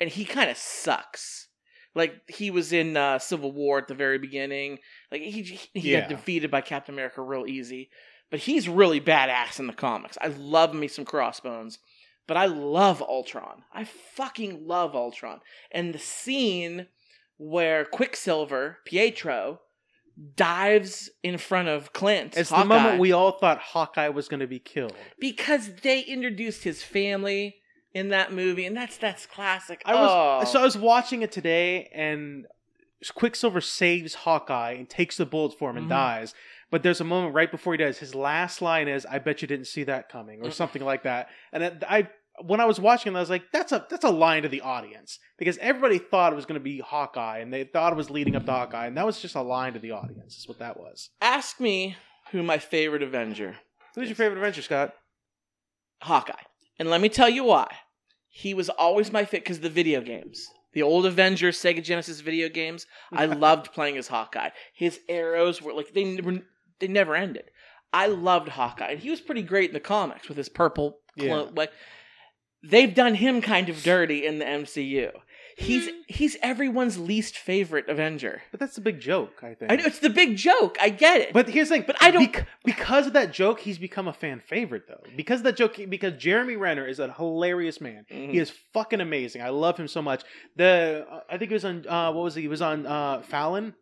[0.00, 1.48] and he kind of sucks.
[1.94, 4.78] Like he was in uh, Civil War at the very beginning.
[5.10, 5.42] Like he
[5.74, 6.00] he Yeah.
[6.00, 7.90] got defeated by Captain America real easy,
[8.30, 10.16] but he's really badass in the comics.
[10.20, 11.78] I love me some Crossbones,
[12.28, 13.64] but I love Ultron.
[13.72, 15.40] I fucking love Ultron.
[15.72, 16.86] And the scene
[17.38, 19.60] where Quicksilver Pietro
[20.36, 22.36] dives in front of Clint.
[22.36, 24.94] it's Hawkeye, the moment we all thought Hawkeye was going to be killed.
[25.18, 27.56] because they introduced his family
[27.92, 29.82] in that movie, and that's that's classic.
[29.84, 30.10] I was
[30.48, 30.52] Oh.
[30.52, 32.46] so I was watching it today, and
[33.14, 35.90] Quicksilver saves Hawkeye and takes the bullets for him and Mhm.
[35.90, 36.34] dies.
[36.70, 37.98] But there's a moment right before he does.
[37.98, 41.28] His last line is, "I bet you didn't see that coming," or something like that.
[41.52, 42.08] And it, I,
[42.42, 44.60] when I was watching, it, I was like, "That's a that's a line to the
[44.60, 48.08] audience," because everybody thought it was going to be Hawkeye, and they thought it was
[48.10, 50.36] leading up to Hawkeye, and that was just a line to the audience.
[50.38, 51.10] Is what that was.
[51.20, 51.96] Ask me
[52.30, 53.56] who my favorite Avenger.
[53.96, 54.94] Who's your favorite Avenger, Scott?
[56.02, 56.42] Hawkeye.
[56.80, 57.68] And let me tell you why.
[58.30, 60.48] He was always my fit because the video games.
[60.72, 64.48] The old Avengers Sega Genesis video games, I loved playing as Hawkeye.
[64.74, 66.38] His arrows were like they never
[66.78, 67.44] they never ended.
[67.92, 71.44] I loved Hawkeye, and he was pretty great in the comics with his purple clo-
[71.44, 71.50] Yeah.
[71.54, 71.72] like
[72.62, 75.10] they've done him kind of dirty in the MCU.
[75.60, 76.04] He's Mm.
[76.08, 78.42] he's everyone's least favorite Avenger.
[78.50, 79.70] But that's a big joke, I think.
[79.70, 80.78] I know it's the big joke.
[80.80, 81.32] I get it.
[81.32, 81.84] But here's the thing.
[81.86, 85.02] But I don't- bec- because of that joke, he's become a fan favorite though.
[85.16, 88.06] Because of that joke, because Jeremy Renner is a hilarious man.
[88.10, 88.30] Mhm.
[88.30, 89.42] He is fucking amazing.
[89.42, 90.22] I love him so much.
[90.56, 92.42] The I think it was on uh, what was he?
[92.42, 93.74] He was on uh, Fallon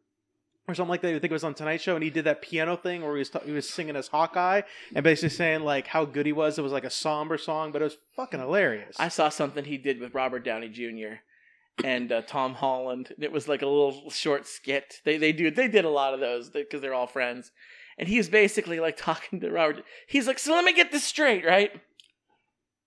[0.67, 1.09] or something like that.
[1.15, 3.21] I think it was on Tonight Show, and he did that piano thing where he
[3.21, 4.63] was t- he was singing as Hawkeye
[4.95, 6.59] and basically saying like how good he was.
[6.59, 8.97] It was like a somber song, but it was fucking hilarious.
[8.99, 11.21] I saw something he did with Robert Downey Jr.
[11.85, 13.13] and uh, Tom Holland.
[13.19, 15.01] It was like a little short skit.
[15.05, 17.51] They they do they did a lot of those because they're all friends.
[17.99, 19.85] And he's basically like talking to Robert.
[20.07, 21.71] He's like, "So let me get this straight, right?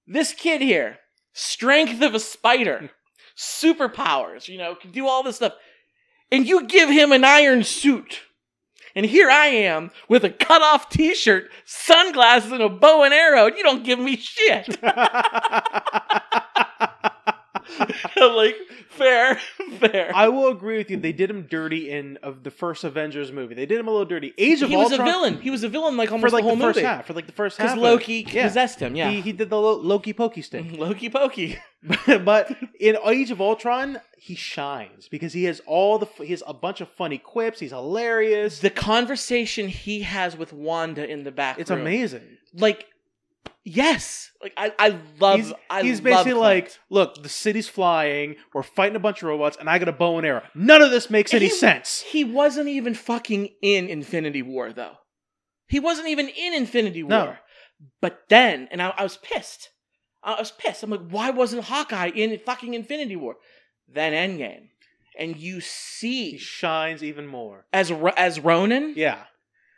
[0.08, 1.00] This kid here,
[1.34, 2.90] strength of a spider,
[3.38, 5.54] superpowers, you know, can do all this stuff.
[6.32, 8.22] And you give him an iron suit.
[8.96, 13.14] And here I am with a cut off t shirt, sunglasses, and a bow and
[13.14, 14.78] arrow, and you don't give me shit.
[18.18, 18.56] I'm like,
[18.90, 19.36] fair,
[19.80, 20.12] fair.
[20.16, 20.98] I will agree with you.
[20.98, 23.56] They did him dirty in of the first Avengers movie.
[23.56, 24.34] They did him a little dirty.
[24.38, 25.42] Age of he was Ultron a villain.
[25.42, 26.88] He was a villain like for almost like the whole the first movie.
[26.88, 27.08] half.
[27.08, 27.68] For like the first half.
[27.76, 28.28] Because Loki.
[28.32, 28.48] Yeah.
[28.48, 29.10] possessed him, yeah.
[29.10, 30.66] He, he did the lo- Loki pokey stick.
[30.78, 31.58] Loki pokey.
[32.24, 36.54] but in Age of Ultron, he shines because he has all the he has a
[36.54, 37.60] bunch of funny quips.
[37.60, 38.60] He's hilarious.
[38.60, 41.82] The conversation he has with Wanda in the back It's room.
[41.82, 42.38] amazing.
[42.54, 42.86] Like,
[43.64, 44.32] yes.
[44.42, 46.40] Like, I, I love He's, I he's love basically Clint.
[46.42, 48.36] like, look, the city's flying.
[48.54, 50.44] We're fighting a bunch of robots, and I got a bow and arrow.
[50.56, 52.02] None of this makes any He- sense.
[52.02, 54.96] He wasn't even fucking in Infinity War, though.
[55.68, 57.10] He wasn't even in Infinity War.
[57.10, 57.36] No.
[58.02, 59.70] But then, and I, I was pissed.
[60.24, 60.84] I was pissed.
[60.84, 63.38] I'm like, why wasn't Hawkeye in fucking Infinity War?
[63.92, 64.68] Then Endgame.
[65.18, 67.66] And you He see, shines even more.
[67.74, 69.20] as as Ronin, Yeah,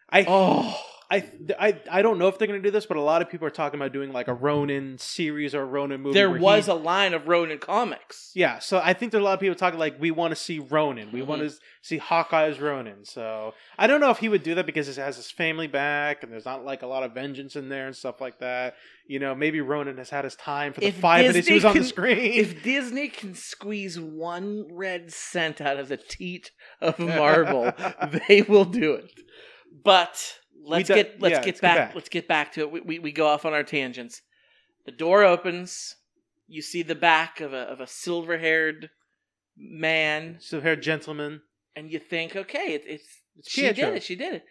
[0.09, 0.79] I oh,
[1.13, 3.29] I, I, I don't know if they're going to do this, but a lot of
[3.29, 6.15] people are talking about doing like a Ronin series or a Ronin movie.
[6.15, 8.31] there was he- a line of Ronin comics.
[8.33, 8.57] yeah.
[8.57, 11.11] So I think there's a lot of people talking like we want to see Ronin,
[11.11, 11.57] we want to mm-hmm.
[11.83, 13.05] see Hawkeye as Ronin.
[13.05, 16.23] So I don't know if he would do that because it has his family back
[16.23, 18.73] and there's not like a lot of vengeance in there and stuff like that.
[19.05, 21.55] You know, maybe Ronin has had his time for the If five minutes he Disney
[21.55, 22.33] was on the screen.
[22.33, 26.49] If Disney can squeeze one red cent out of the teat
[26.81, 27.71] of Marvel,
[28.27, 29.11] they will do it.
[29.83, 31.95] But let's do- get let's yeah, get let's back, back.
[31.95, 32.71] let's get back to it.
[32.71, 34.21] We, we we go off on our tangents.
[34.85, 35.95] The door opens.
[36.47, 38.89] You see the back of a of a silver haired
[39.57, 41.41] man, so here, gentlemen,
[41.75, 44.45] and you think, okay, it, it's It's she did it, she did it.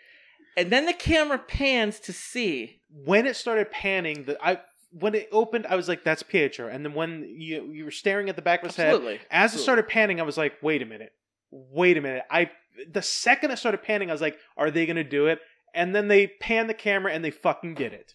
[0.57, 4.61] And then the camera pans to see when it started panning, the I
[4.91, 8.29] when it opened, I was like, "That's Pietro." And then when you you were staring
[8.29, 10.83] at the back of his head, absolutely As it started panning, I was like, wait
[10.83, 11.13] a minute.
[11.51, 12.25] Wait a minute.
[12.31, 12.51] I
[12.91, 15.39] the second it started panning, I was like, are they gonna do it?
[15.75, 18.15] And then they pan the camera and they fucking did it.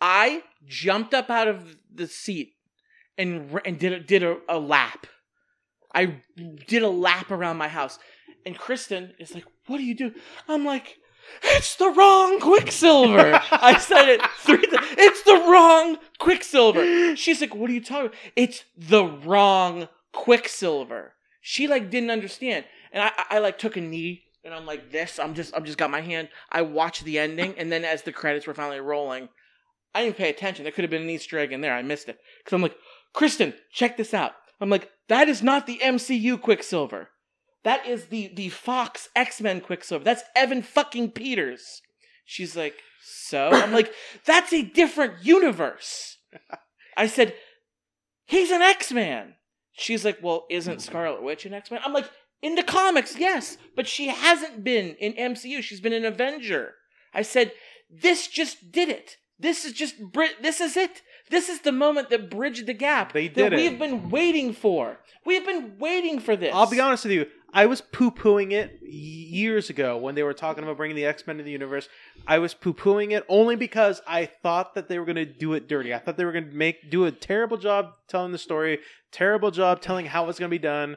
[0.00, 2.54] I jumped up out of the seat
[3.16, 5.06] and and did a, did a, a lap.
[5.94, 6.16] I
[6.66, 7.98] did a lap around my house,
[8.46, 10.12] and Kristen is like, "What do you do?"
[10.48, 10.98] I'm like,
[11.42, 14.86] "It's the wrong Quicksilver." I said it three times.
[14.98, 17.14] It's the wrong Quicksilver.
[17.16, 18.06] She's like, "What are you talking?
[18.06, 18.18] about?
[18.34, 23.80] It's the wrong Quicksilver." She like didn't understand, and I, I, I like took a
[23.80, 25.18] knee and I'm like this.
[25.18, 26.28] I'm just I'm just got my hand.
[26.50, 29.28] I watched the ending, and then as the credits were finally rolling,
[29.94, 30.64] I didn't pay attention.
[30.64, 31.74] There could have been an Easter egg in there.
[31.74, 32.76] I missed it because I'm like,
[33.12, 34.32] Kristen, check this out.
[34.60, 37.10] I'm like, that is not the MCU Quicksilver.
[37.64, 40.04] That is the the Fox X Men Quicksilver.
[40.04, 41.82] That's Evan fucking Peters.
[42.24, 43.92] She's like, so I'm like,
[44.24, 46.18] that's a different universe.
[46.96, 47.34] I said,
[48.26, 49.34] he's an X Man.
[49.72, 51.80] She's like, well, isn't Scarlet Witch an X Man?
[51.84, 52.10] I'm like,
[52.42, 55.62] in the comics, yes, but she hasn't been in MCU.
[55.62, 56.74] She's been an Avenger.
[57.14, 57.52] I said,
[57.90, 59.16] this just did it.
[59.38, 59.96] This is just
[60.40, 61.02] this is it.
[61.30, 63.56] This is the moment that bridged the gap They that did it.
[63.56, 64.98] we've been waiting for.
[65.24, 66.54] We've been waiting for this.
[66.54, 67.26] I'll be honest with you.
[67.54, 71.26] I was poo pooing it years ago when they were talking about bringing the X
[71.26, 71.88] Men to the universe.
[72.26, 75.52] I was poo pooing it only because I thought that they were going to do
[75.54, 75.92] it dirty.
[75.92, 78.78] I thought they were going to make do a terrible job telling the story,
[79.10, 80.96] terrible job telling how it's going to be done.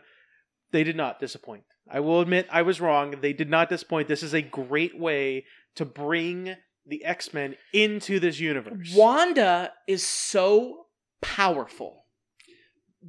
[0.76, 1.64] They did not disappoint.
[1.90, 3.16] I will admit I was wrong.
[3.22, 4.10] They did not disappoint.
[4.10, 5.46] This is a great way
[5.76, 8.94] to bring the X Men into this universe.
[8.94, 10.88] Wanda is so
[11.22, 12.04] powerful.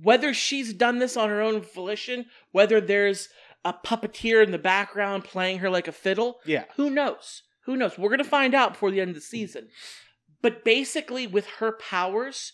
[0.00, 3.30] Whether she's done this on her own volition, whether there's
[3.64, 6.66] a puppeteer in the background playing her like a fiddle, Yeah.
[6.76, 7.42] who knows?
[7.64, 7.98] Who knows?
[7.98, 9.70] We're going to find out before the end of the season.
[10.40, 12.52] But basically, with her powers,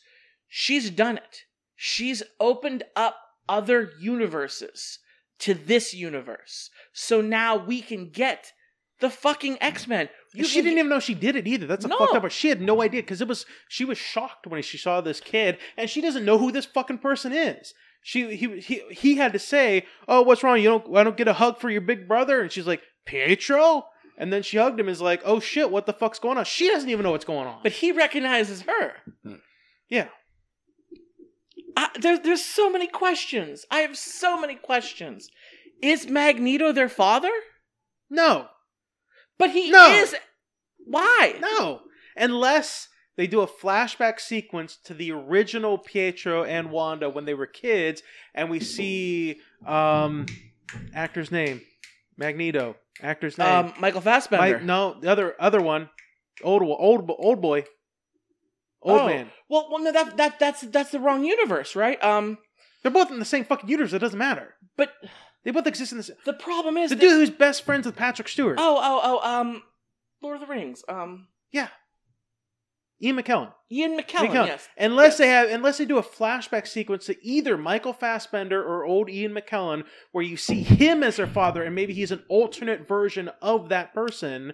[0.49, 1.43] she's done it.
[1.77, 5.01] She's opened up other universes
[5.43, 6.71] to this universe.
[6.93, 8.53] So now we can get
[9.01, 10.09] the fucking X Men.
[10.35, 11.67] She didn't even know she did it either.
[11.67, 11.99] That's a No.
[11.99, 12.23] fucked up.
[12.23, 15.21] But she had no idea because it was she was shocked when she saw this
[15.21, 17.75] kid, and she doesn't know who this fucking person is.
[18.03, 20.59] She he he he had to say, "Oh, what's wrong?
[20.61, 23.87] You don't I don't get a hug for your big brother?" And she's like, "Pietro."
[24.19, 24.87] And then she hugged him.
[24.87, 27.25] and Is like, "Oh shit, what the fuck's going on?" She doesn't even know what's
[27.25, 27.61] going on.
[27.63, 28.93] But he recognizes her.
[29.89, 30.09] yeah,
[31.77, 33.65] I, there, there's so many questions.
[33.71, 35.29] I have so many questions.
[35.83, 37.31] Is Magneto their father?
[38.11, 38.49] no,
[39.39, 39.89] But he No.
[39.95, 40.15] is.
[40.85, 41.37] Why?
[41.41, 41.81] no,
[42.17, 47.47] unless they do a flashback sequence to the original Pietro and Wanda when they were
[47.47, 48.03] kids,
[48.35, 50.27] and we see um
[50.95, 51.63] actor's name,
[52.17, 53.67] Magneto, actor's name.
[53.67, 54.55] Um, Michael Fassbender.
[54.59, 55.89] Mike, no, the other other one,
[56.43, 57.65] old old old boy,
[58.83, 59.31] old Oh, man.
[59.49, 62.03] Well, well, no, that that that's that's the wrong universe, right?
[62.03, 62.39] Um,
[62.83, 63.93] They're both in the same fucking universe.
[63.93, 64.55] It doesn't matter.
[64.77, 64.93] But
[65.45, 66.17] They both exist in the same.
[66.25, 68.57] the problem is The that- dude who's best friends with Patrick Stewart.
[68.59, 69.63] Oh, oh, oh, um,
[70.23, 70.83] Lord of the Rings.
[70.89, 71.69] Um, yeah.
[73.03, 73.53] Ian McKellen.
[73.71, 74.29] Ian McKellen.
[74.29, 74.47] McKellen.
[74.47, 74.69] Yes.
[74.79, 75.19] Unless Yes.
[75.19, 79.35] they have, unless they do a flashback sequence to either Michael Fassbender or old Ian
[79.35, 83.69] McKellen, where you see him as their father, and maybe he's an alternate version of
[83.71, 84.53] that person.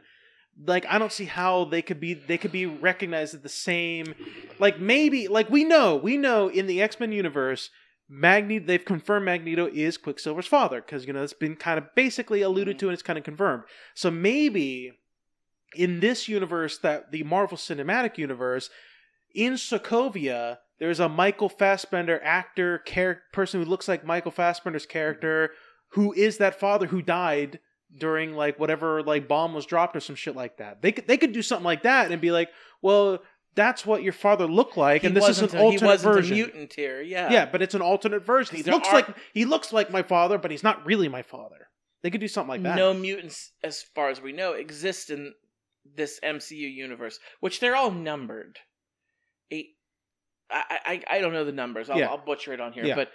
[0.66, 4.14] Like I don't see how they could be they could be recognized as the same.
[4.58, 7.70] Like maybe like we know we know in the X Men universe,
[8.08, 12.42] Magneto they've confirmed Magneto is Quicksilver's father because you know it's been kind of basically
[12.42, 13.64] alluded to and it's kind of confirmed.
[13.94, 14.92] So maybe
[15.74, 18.70] in this universe that the Marvel Cinematic Universe
[19.34, 25.50] in Sokovia, there's a Michael Fassbender actor, char- person who looks like Michael Fassbender's character,
[25.90, 27.60] who is that father who died
[27.96, 30.82] during like whatever like bomb was dropped or some shit like that.
[30.82, 32.50] They could they could do something like that and be like,
[32.82, 33.20] well,
[33.54, 36.32] that's what your father looked like, and this is an a- alternate he wasn't version.
[36.32, 37.00] a mutant here.
[37.00, 37.30] Yeah.
[37.32, 38.56] Yeah, but it's an alternate version.
[38.56, 41.68] He looks are- like he looks like my father, but he's not really my father.
[42.02, 42.76] They could do something like that.
[42.76, 45.32] No mutants, as far as we know, exist in
[45.96, 48.58] this MCU universe, which they're all numbered.
[49.50, 49.70] Eight.
[50.50, 50.78] I
[51.10, 51.90] I, I don't know the numbers.
[51.90, 52.08] I'll, Yeah.
[52.10, 52.94] I'll butcher it on here, Yeah.
[52.94, 53.10] but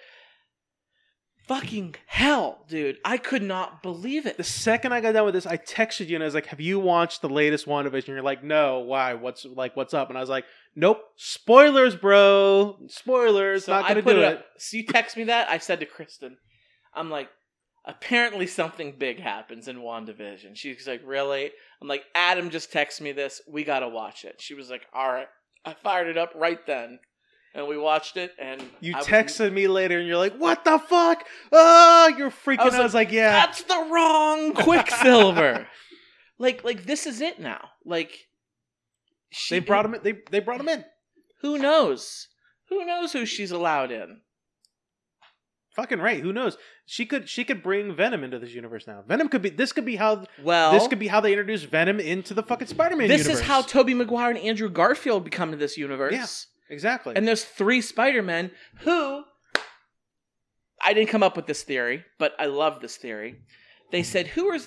[1.48, 2.98] fucking hell, dude!
[3.06, 4.38] I could not believe it.
[4.38, 6.62] The second I got done with this, I texted you and I was like, "Have
[6.62, 9.14] you watched the latest WandaVision?" You're like, "No, why?
[9.14, 12.78] What's like what's up?" And I was like, "Nope, spoilers, bro.
[12.88, 13.66] Spoilers.
[13.66, 14.34] So not I gonna put do it.
[14.34, 15.50] it." So you text me that.
[15.50, 16.38] I said to Kristen,
[16.94, 17.30] I'm like,
[17.86, 20.56] apparently something big happens in WandaVision.
[20.56, 21.52] She's like, really?
[21.82, 23.42] I'm like, Adam just texted me this.
[23.48, 24.36] We gotta watch it.
[24.40, 25.28] She was like, all right.
[25.66, 27.00] I fired it up right then,
[27.54, 28.32] and we watched it.
[28.40, 32.32] And You I was- texted me later and you're like, "What the fuck?" Oh, you're
[32.32, 32.60] freaking.
[32.60, 35.68] I I was was, like, "Yeah." That's the wrong Quicksilver.
[36.38, 37.70] like, like this is it now.
[37.86, 38.28] Like,
[39.30, 39.96] she, They brought him.
[39.96, 40.84] In, they they brought him in.
[41.42, 42.28] Who knows?
[42.70, 44.22] Who knows who she's allowed in?
[45.76, 46.22] Fucking right.
[46.22, 46.56] Who knows?
[46.86, 49.04] She could she could bring Venom into this universe now.
[49.08, 49.50] Venom could be.
[49.50, 50.26] This could be how.
[50.44, 53.08] Well, this could be how they introduce Venom into the fucking Spider-Man.
[53.08, 53.42] this universe.
[53.42, 56.14] is how Tobey Maguire and Andrew Garfield become to this universe.
[56.14, 56.28] Yeah.
[56.74, 57.16] Exactly.
[57.16, 59.24] And there's three Spider-Men who
[60.82, 63.40] I didn't come up with this theory, but I love this theory.
[63.92, 64.60] They said, "Who are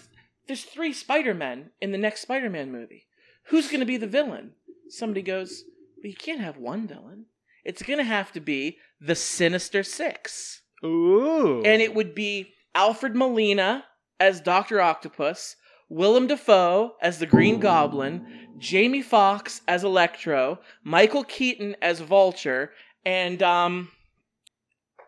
[0.47, 3.07] there's three Spider-Men in the next Spider-Man movie.
[3.49, 4.53] Who's going to be the villain?"
[4.89, 5.65] Somebody goes,
[5.97, 7.27] "Well, you can't have one villain.
[7.65, 11.63] It's going to have to be the Sinister 6." Ooh.
[11.65, 13.85] And it would be Alfred Molina
[14.21, 14.81] as Dr.
[14.81, 15.57] Octopus,
[15.89, 22.71] Willem Dafoe as the Green Goblin, Jamie Foxx as Electro, Michael Keaton as Vulture,
[23.05, 23.91] and um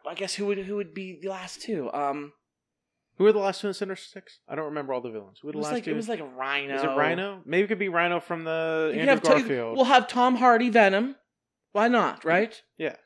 [0.09, 1.93] I guess who would who would be the last two?
[1.93, 2.33] Um
[3.17, 4.39] Who were the last two in Sinister Six?
[4.49, 5.39] I don't remember all the villains.
[5.43, 5.91] Who it the was last like two?
[5.93, 6.75] it was like a Rhino.
[6.77, 7.43] Is it Rhino?
[7.45, 9.77] Maybe it could be Rhino from the You Andrew Garfield.
[9.77, 11.17] we'll have Tom Hardy Venom.
[11.73, 12.61] Why not, right?
[12.79, 12.97] Yeah.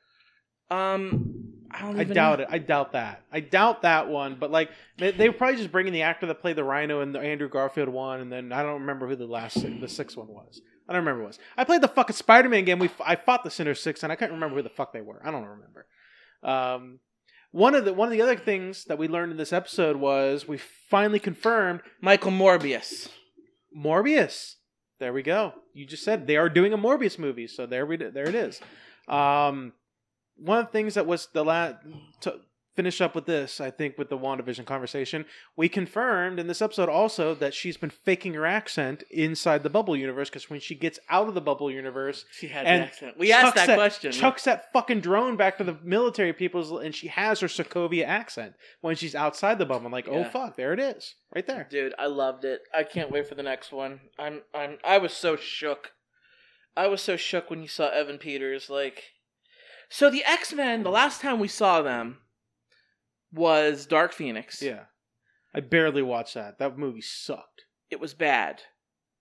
[0.70, 1.41] Um
[1.72, 2.44] I don't I doubt know.
[2.44, 2.48] it.
[2.50, 3.22] I doubt that.
[3.32, 4.36] I doubt that one.
[4.38, 7.12] But like, they, they were probably just bringing the actor that played the Rhino in
[7.12, 10.28] the Andrew Garfield one, and then I don't remember who the last the sixth one
[10.28, 10.60] was.
[10.88, 11.38] I don't remember who it was.
[11.56, 12.78] I played the fucking Spider Man game.
[12.78, 15.20] We I fought the Sinister Six, and I can't remember who the fuck they were.
[15.24, 15.86] I don't remember.
[16.42, 16.98] Um,
[17.52, 20.48] one of the one of the other things that we learned in this episode was
[20.48, 20.58] we
[20.90, 23.08] finally confirmed Michael Morbius.
[23.76, 24.54] Morbius.
[24.98, 25.52] There we go.
[25.74, 28.60] You just said they are doing a Morbius movie, so there we there it is.
[29.08, 29.72] Um,
[30.36, 31.76] one of the things that was the last
[32.22, 32.40] to
[32.74, 35.26] finish up with this, I think, with the WandaVision conversation,
[35.56, 39.96] we confirmed in this episode also that she's been faking her accent inside the Bubble
[39.96, 43.18] universe because when she gets out of the Bubble universe, She had an accent.
[43.18, 44.12] We asked chucks that question.
[44.12, 48.54] chucks that fucking drone back to the military people's, and she has her Sokovia accent
[48.80, 49.86] when she's outside the bubble.
[49.86, 51.66] I'm like, oh fuck, there it is, right there.
[51.70, 52.62] Dude, I loved it.
[52.74, 54.00] I can't wait for the next one.
[54.18, 55.92] I'm I'm I was so shook.
[56.74, 59.02] I was so shook when you saw Evan Peters like
[59.92, 62.16] So the X-Men, the last time we saw them
[63.30, 64.62] was Dark Phoenix.
[64.62, 64.84] Yeah.
[65.54, 66.58] I barely watched that.
[66.58, 67.66] That movie sucked.
[67.90, 68.62] It was bad.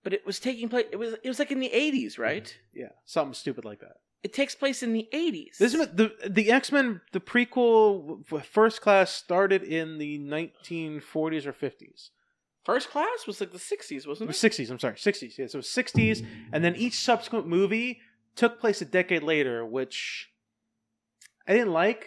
[0.02, 2.18] But it was taking place it was it was like in the 80s, mhm.
[2.18, 2.58] right?
[2.72, 2.88] Yeah.
[3.04, 3.98] Something stupid like that.
[4.22, 5.58] It takes place in the 80s.
[5.58, 11.52] This is the the X Men the prequel First Class started in the 1940s or
[11.52, 12.10] 50s.
[12.64, 14.32] First Class was like the 60s, wasn't it?
[14.32, 14.70] 60s.
[14.70, 15.36] I'm sorry, 60s.
[15.36, 18.00] Yeah, so it was 60s, and then each subsequent movie
[18.36, 20.31] took place a decade later, which
[21.46, 22.06] I didn't like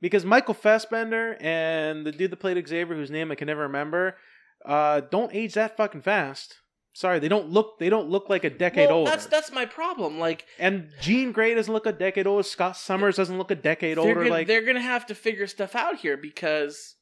[0.00, 4.16] because Michael Fassbender and the dude that played Xavier, whose name I can never remember,
[4.64, 6.56] uh, don't age that fucking fast.
[6.92, 7.78] Sorry, they don't look.
[7.78, 9.10] They don't look like a decade well, older.
[9.10, 10.18] that's that's my problem.
[10.18, 12.42] Like And Jean Grey doesn't look a decade older.
[12.42, 14.22] Scott Summers doesn't look a decade they're older.
[14.22, 16.96] gonna, like they're gonna have to figure stuff out here because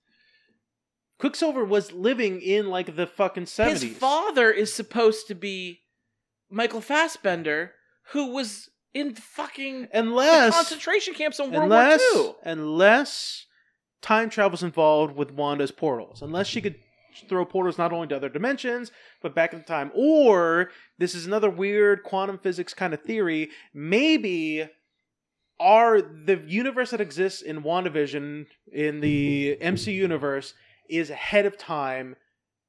[1.19, 3.83] Quicksilver was living in like the fucking seventies.
[3.83, 5.81] his father is supposed to be
[6.51, 7.73] Michael Fassbender,
[8.13, 8.69] who was
[8.99, 12.53] in fucking unless concentration camps in World unless War II.
[12.53, 13.47] unless
[14.03, 16.77] time travel's involved with Wanda's portals, unless she could
[17.29, 18.93] throw portals not only to other dimensions
[19.23, 23.51] but back in time, or this is another weird quantum physics kind of theory.
[23.75, 24.69] Maybe
[25.61, 30.55] are the universe that exists in WandaVision in the MC universe
[30.89, 32.17] is ahead of time.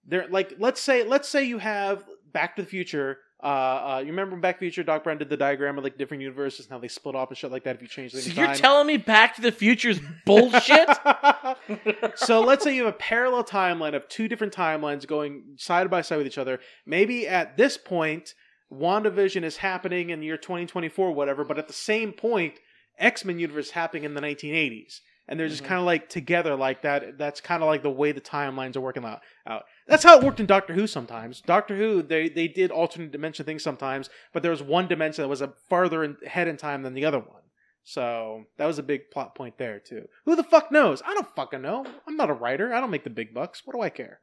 [0.06, 3.20] There, like, let's say, let's say you have Back to the Future.
[3.42, 4.84] Uh, uh, you remember Back to the Future?
[4.84, 7.38] Doc Brown did the diagram of like different universes and how they split off and
[7.38, 7.76] shit like that.
[7.76, 8.56] If you change things, So you're time.
[8.58, 10.90] telling me Back to the Future is bullshit?
[12.16, 16.02] so let's say you have a parallel timeline of two different timelines going side by
[16.02, 16.60] side with each other.
[16.86, 18.34] Maybe at this point,
[18.72, 22.60] WandaVision is happening in the year 2024, whatever, but at the same point,
[22.98, 25.00] X Men universe is happening in the 1980s.
[25.30, 25.68] And they're just Mhm.
[25.68, 27.18] kind of like together like that.
[27.20, 29.22] That's kind of like the way the timelines are working out.
[29.46, 29.64] out.
[29.88, 31.40] That's how it worked in Doctor Who sometimes.
[31.42, 35.30] Doctor Who, they, they did alternate dimension things sometimes, but there was one dimension that
[35.30, 37.44] was a farther in, ahead in time than the other one.
[37.84, 40.08] So that was a big plot point there too.
[40.26, 41.02] Who the fuck knows?
[41.06, 41.86] I don't fucking know.
[42.08, 42.74] I'm not a writer.
[42.74, 43.62] I don't make the big bucks.
[43.66, 44.20] What do I care?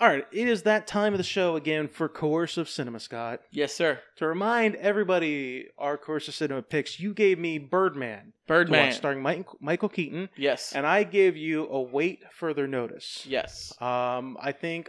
[0.00, 3.40] All right, it is that time of the show again for coercive cinema, Scott.
[3.52, 4.00] yes, sir.
[4.16, 6.98] To remind everybody, our coercive cinema picks.
[6.98, 8.86] You gave me Birdman, to Birdman.
[8.88, 10.72] watch, starring Mike, Michael Keaton, yes.
[10.72, 13.24] and I gave you Await Further Notice.
[13.28, 13.72] yes.
[13.80, 14.88] Um, I think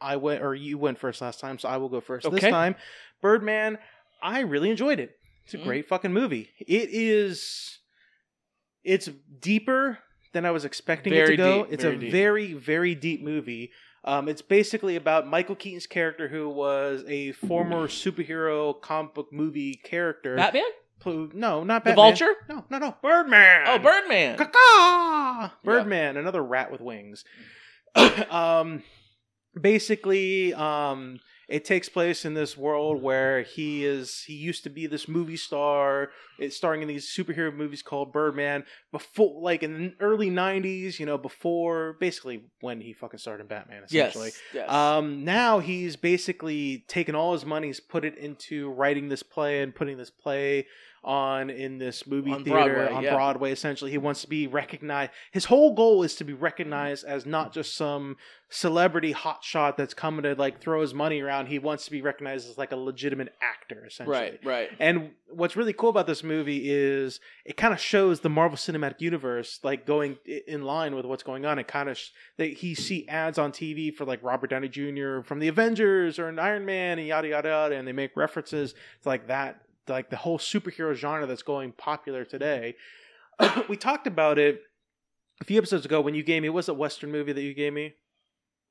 [0.00, 2.76] I went or you went first last time, so I will go first this time.
[3.20, 3.78] Birdman,
[4.22, 5.18] I really enjoyed it.
[5.44, 5.64] It's a Mhm.
[5.64, 6.50] great fucking movie.
[6.60, 7.78] It is.
[8.84, 9.08] It's
[9.40, 9.98] deeper
[10.32, 11.62] than I was expecting it to go.
[11.64, 12.12] deep, it's a deep.
[12.12, 13.72] very very deep movie.
[14.06, 19.74] Um, it's basically about Michael Keaton's character, who was a former superhero comic book movie
[19.74, 20.36] character.
[20.36, 20.62] Batman?
[21.04, 21.84] No, not Batman.
[21.84, 21.94] The.
[21.94, 22.34] Vulture?
[22.48, 22.96] No, no, no.
[23.02, 23.64] Birdman.
[23.66, 24.38] Oh, Birdman.
[24.38, 25.52] Caca!
[25.64, 27.24] Birdman, another rat with wings.
[28.30, 28.82] um,
[29.60, 31.18] basically, um,
[31.48, 34.24] it takes place in this world where he is.
[34.26, 38.64] He used to be this movie star, it's starring in these superhero movies called Birdman.
[38.90, 43.48] Before, like in the early '90s, you know, before basically when he fucking started in
[43.48, 44.26] Batman, essentially.
[44.26, 44.40] Yes.
[44.54, 44.70] Yes.
[44.70, 49.62] Um, now he's basically taken all his money, he's put it into writing this play
[49.62, 50.66] and putting this play
[51.06, 53.14] on in this movie On theater Broadway, on yeah.
[53.14, 53.52] Broadway.
[53.52, 55.12] Essentially, he wants to be recognized.
[55.30, 58.16] His whole goal is to be recognized as not just some
[58.48, 61.46] celebrity hotshot that's coming to like throw his money around.
[61.46, 64.16] He wants to be recognized as like a legitimate actor, essentially.
[64.16, 64.40] right.
[64.44, 64.70] Right.
[64.78, 69.00] And what's really cool about this movie is it kind of shows the Marvel Cinematic
[69.00, 71.58] Universe like going in line with what's going on.
[71.58, 75.22] It kind of sh- that he see ads on TV for like Robert Downey Jr.
[75.22, 78.72] from the Avengers or an Iron Man and yada yada yada, and they make references
[79.02, 82.74] to like that, like the whole superhero genre that's going popular today.
[83.68, 84.60] we talked about it
[85.40, 87.72] a few episodes ago when you gave me what's a Western movie that you gave
[87.72, 87.94] me?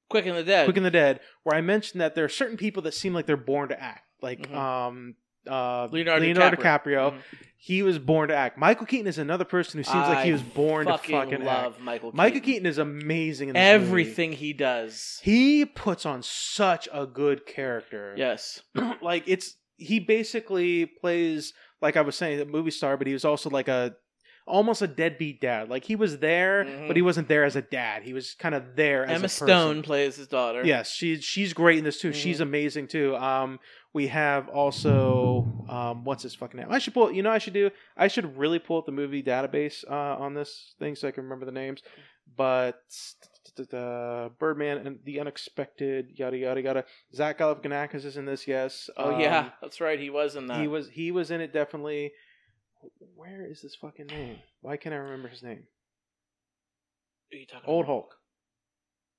[0.10, 0.66] Quick and the Dead.
[0.66, 3.26] Quick and the Dead, where I mentioned that there are certain people that seem like
[3.26, 4.56] they're born to act, like Mhm.
[4.56, 5.16] um,
[5.48, 6.62] uh, Leonardo Leonardo, DiCaprio.
[6.62, 7.12] DiCaprio.
[7.14, 7.20] Mhm.
[7.58, 8.58] He was born to act.
[8.58, 11.74] Michael Keaton is another person who seems like he was born to fucking fucking love
[11.74, 11.82] act.
[11.82, 12.18] Michael Keaton.
[12.18, 13.86] Michael Keaton is amazing in this movie.
[13.86, 15.20] Everything he does.
[15.24, 18.14] He puts on such a good character.
[18.16, 18.62] Yes.
[19.02, 23.26] like it's he basically plays like I was saying a movie star, but he was
[23.26, 23.96] also like a
[24.48, 25.70] almost a deadbeat dad.
[25.70, 26.88] Like he was there, Mhm.
[26.88, 28.04] but he wasn't there as a dad.
[28.04, 29.28] He was kind of there as a Emma.
[29.30, 30.64] Stone plays his daughter.
[30.64, 32.12] Yes, she's she's great in this too.
[32.12, 32.16] Mhm.
[32.16, 33.16] She's amazing too.
[33.18, 33.60] Um,
[33.94, 36.68] we have also um, what's his fucking name?
[36.70, 37.12] I should pull.
[37.12, 37.72] You know, what I should do.
[37.98, 41.24] I should really pull up the movie database uh, on this thing so I can
[41.24, 41.82] remember the names.
[42.38, 42.80] But
[43.60, 46.86] uh, Birdman and the Unexpected, yada yada yada.
[47.14, 48.48] Zach Galifianakis is in this.
[48.48, 48.90] Yes.
[48.98, 50.00] Oh Um, yeah, that's right.
[50.00, 50.62] He was in that.
[50.62, 52.12] He was he was in it definitely.
[53.16, 54.38] Where is this fucking name?
[54.62, 55.64] Why can't I remember his name?
[57.34, 57.92] Are you talking Old about?
[57.92, 58.16] Hulk.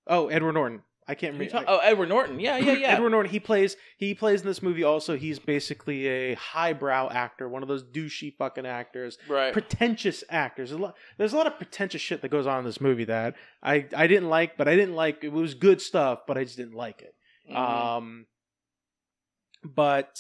[0.07, 0.83] Oh, Edward Norton.
[1.09, 1.71] I can't Who are you remember.
[1.71, 2.41] oh, Edward Norton.
[2.41, 2.89] Yeah, yeah, yeah.
[2.89, 3.31] Edward Norton.
[3.31, 3.77] He plays.
[3.97, 4.83] He plays in this movie.
[4.83, 9.53] Also, he's basically a highbrow actor, one of those douchey fucking actors, right.
[9.53, 10.71] pretentious actors.
[10.71, 13.05] There's a lot, there's a lot of pretentious shit that goes on in this movie
[13.05, 15.23] that I I didn't like, but I didn't like.
[15.23, 17.15] It was good stuff, but I just didn't like it.
[17.51, 17.57] Mhm.
[17.57, 18.27] Um,
[19.65, 20.19] but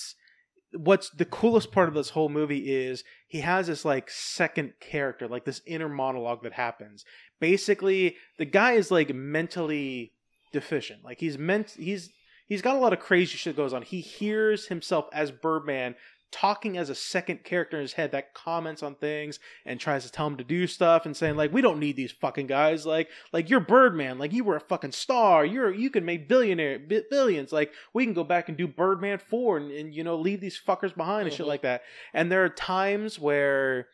[0.73, 5.27] what's the coolest part of this whole movie is he has this like second character,
[5.27, 7.05] like this inner monologue that happens.
[7.41, 10.13] Basically, the guy is like mentally
[10.61, 11.05] deficient.
[11.05, 12.11] Like he's meant he's
[12.47, 13.83] he's got a lot of crazy shit that goes on.
[13.83, 15.95] He hears himself as Birdman
[16.33, 20.11] talking as a second character in his head that comments on things and tries to
[20.11, 23.09] tell him to do stuff and saying like we don't need these fucking guys like
[23.33, 27.03] like you're Birdman like you were a fucking star you're you can make billionaire bi-
[27.11, 30.41] billions like we can go back and do Birdman 4 and, and you know leave
[30.41, 31.51] these fuckers behind and shit Mhm.
[31.51, 31.83] like that
[32.13, 33.87] and there are times where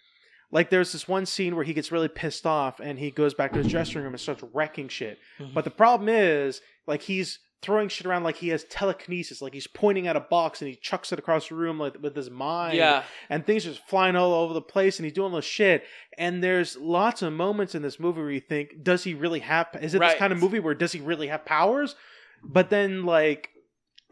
[0.53, 3.53] like there's this one scene where he gets really pissed off and he goes back
[3.53, 5.53] to his dressing room and starts wrecking shit Mhm.
[5.55, 9.69] but the problem is like he's throwing shit around like he has telekinesis, like he's
[9.69, 12.77] pointing at a box and he chucks it across the room like with his mind.
[12.77, 13.05] Yeah.
[13.31, 15.85] and things just flying all over the place and he's doing this shit
[16.19, 19.69] and there's lots of moments in this movie where you think does he really have
[19.81, 20.11] is it Right.
[20.11, 21.95] this kind of movie where does he really have powers
[22.45, 23.51] but then like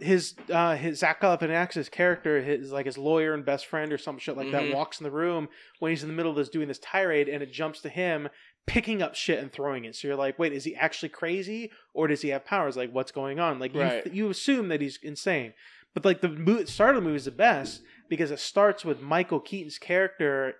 [0.00, 4.18] his uh his Zach Galifianakis character his like his lawyer and best friend or some
[4.18, 4.52] shit like Mhm.
[4.52, 5.48] that walks in the room
[5.78, 8.28] when he's in the middle of this doing this tirade and it jumps to him
[8.66, 12.06] picking up shit and throwing it so you're like wait is he actually crazy or
[12.08, 14.04] does he have powers like what's going on like Right.
[14.06, 15.54] you, you assume that he's insane
[15.94, 19.00] but like the mo- start of the movie is the best because it starts with
[19.02, 20.54] Michael Keaton's character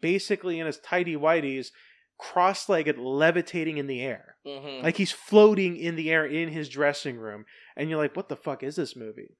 [0.00, 1.68] basically in his tidy whities,
[2.20, 4.82] cross-legged, levitating in the air, Mhm.
[4.82, 7.46] like he's floating in the air in his dressing room,
[7.76, 9.36] and you're like, "What the fuck is this movie?"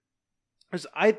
[0.70, 1.18] Because I,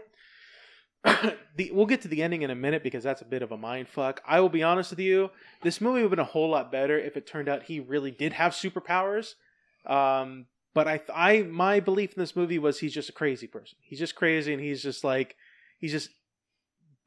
[1.56, 3.58] the we'll get to the ending in a minute because that's a bit of a
[3.58, 4.22] mind fuck.
[4.26, 5.30] I will be honest with you,
[5.62, 8.12] this movie would have been a whole lot better if it turned out he really
[8.12, 9.34] did have superpowers.
[9.86, 13.78] Um, but I, I, my belief in this movie was he's just a crazy person.
[13.82, 15.36] He's just crazy, and he's just like,
[15.80, 16.10] he's just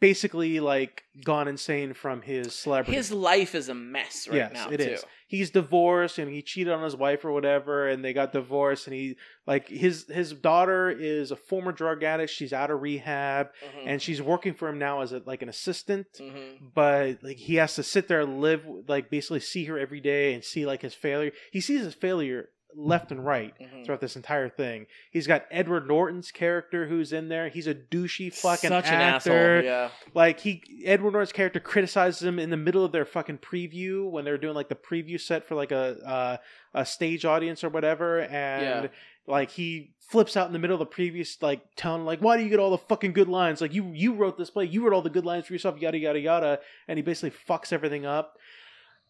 [0.01, 2.97] basically like gone insane from his celebrity.
[2.97, 4.68] His life is a mess right yes, now.
[4.70, 4.84] it too.
[4.84, 5.05] is.
[5.26, 8.86] He's divorced and he cheated on his wife or whatever, and they got divorced.
[8.86, 9.16] And he
[9.47, 12.30] like his his daughter is a former drug addict.
[12.30, 13.82] She's out of rehab Mhm.
[13.86, 16.07] and she's working for him now as a, like an assistant.
[16.20, 16.72] Mhm.
[16.74, 20.34] But like he has to sit there and live like basically see her every day
[20.34, 21.32] and see like his failure.
[21.51, 23.84] He sees his failure left and right Mhm.
[23.84, 24.86] throughout this entire thing.
[25.10, 27.48] He's got Edward Norton's character who's in there.
[27.48, 29.56] He's a douchey fucking Such an actor.
[29.58, 29.64] asshole.
[29.64, 29.90] Yeah.
[30.12, 34.24] Like he Edward Norton's character criticizes him in the middle of their fucking preview when
[34.24, 36.36] they're doing like the preview set for like a uh,
[36.74, 38.88] a stage audience or whatever, and Yeah.
[39.26, 42.42] like he flips out in the middle of the previous like telling like why do
[42.42, 44.92] you get all the fucking good lines like you you wrote this play you wrote
[44.92, 46.58] all the good lines for yourself yada yada yada
[46.88, 48.36] and he basically fucks everything up.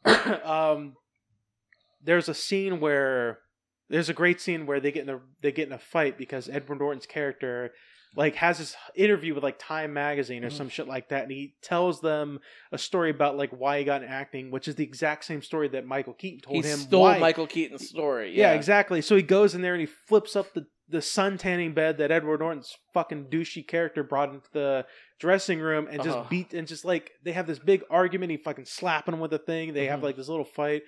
[0.44, 0.94] um,
[2.02, 3.38] there's a scene where
[3.88, 6.48] there's a great scene where they get in a they get in a fight because
[6.48, 7.72] Edward Norton's character
[8.16, 10.56] like has this interview with like Time magazine or Mhm.
[10.56, 12.38] some shit like that and he tells them
[12.70, 15.66] a story about like why he got in acting which is the exact same story
[15.68, 18.30] that Michael Keaton told He him stole why Michael Keaton's story.
[18.30, 18.50] yeah.
[18.50, 21.72] Yeah, exactly so he goes in there and he flips up the the sun tanning
[21.72, 24.84] bed that Edward Norton's fucking douchey character brought into the
[25.18, 26.28] dressing room and just Uh-huh.
[26.28, 29.38] beat and just like they have this big argument he fucking slapping him with a
[29.38, 30.04] thing they have Mhm.
[30.04, 30.82] like this little fight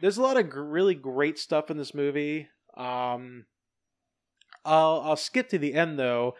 [0.00, 3.44] there's a lot of gr- really great stuff in this movie um
[4.64, 6.34] I'll I'll skip to the end though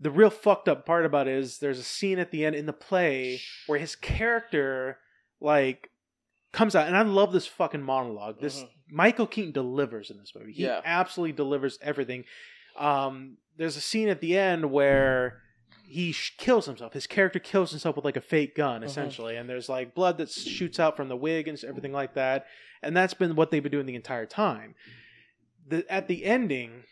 [0.00, 2.66] the real fucked up part about it is there's a scene at the end in
[2.66, 4.98] the play where his character
[5.40, 5.90] like
[6.52, 8.40] comes out and I love this fucking monologue.
[8.40, 8.68] This Mhm.
[8.90, 10.52] Michael Keaton delivers in this movie.
[10.52, 10.80] He Yeah.
[10.84, 12.24] absolutely delivers everything.
[12.76, 15.42] Um there's a scene at the end where
[15.90, 16.92] he sh- kills himself.
[16.92, 20.30] His character kills himself with like a fake gun, essentially, and there's like blood that
[20.30, 22.46] shoots out from the wig and everything like that.
[22.82, 24.74] And that's been what they've been doing the entire time.
[25.66, 26.84] The at the ending,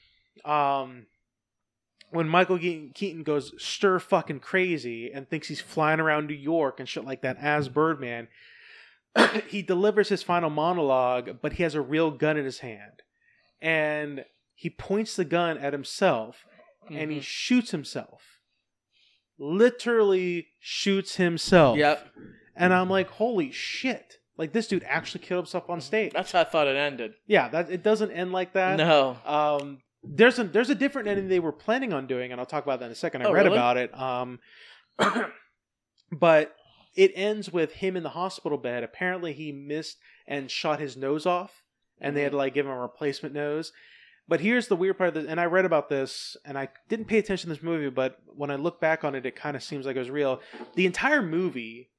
[0.45, 1.07] um,
[2.11, 6.81] when Michael Keaton, Keaton goes stir fucking crazy and thinks he's flying around New York
[6.81, 8.29] and shit like that as Birdman,
[9.49, 13.03] he delivers his final monologue, but he has a real gun in his hand.
[13.61, 14.25] And
[14.55, 16.45] he points the gun at himself
[16.91, 17.23] and he Mhm.
[17.23, 18.36] shoots himself.
[19.39, 21.79] Literally shoots himself.
[21.79, 22.07] Yep.
[22.55, 24.15] And I'm like, holy shit.
[24.39, 26.13] Like this dude actually killed himself on stage.
[26.13, 27.13] That's how I thought it ended.
[27.27, 28.77] Yeah, that it doesn't end like that.
[28.77, 29.17] no.
[29.25, 32.63] Um, there's a there's a different ending they were planning on doing, and I'll talk
[32.65, 33.23] about that in a second.
[33.23, 33.57] I Oh, read really?
[33.57, 33.99] about it.
[33.99, 34.39] Um,
[36.13, 36.55] but
[36.95, 38.83] it ends with him in the hospital bed.
[38.85, 41.63] Apparently, he missed and shot his nose off,
[42.01, 43.73] and they had to like give him a replacement nose.
[44.29, 47.07] But here's the weird part of this, and I read about this, and I didn't
[47.07, 49.63] pay attention to this movie, but when I look back on it, it kind of
[49.63, 50.41] seems like it was real.
[50.75, 51.91] The entire movie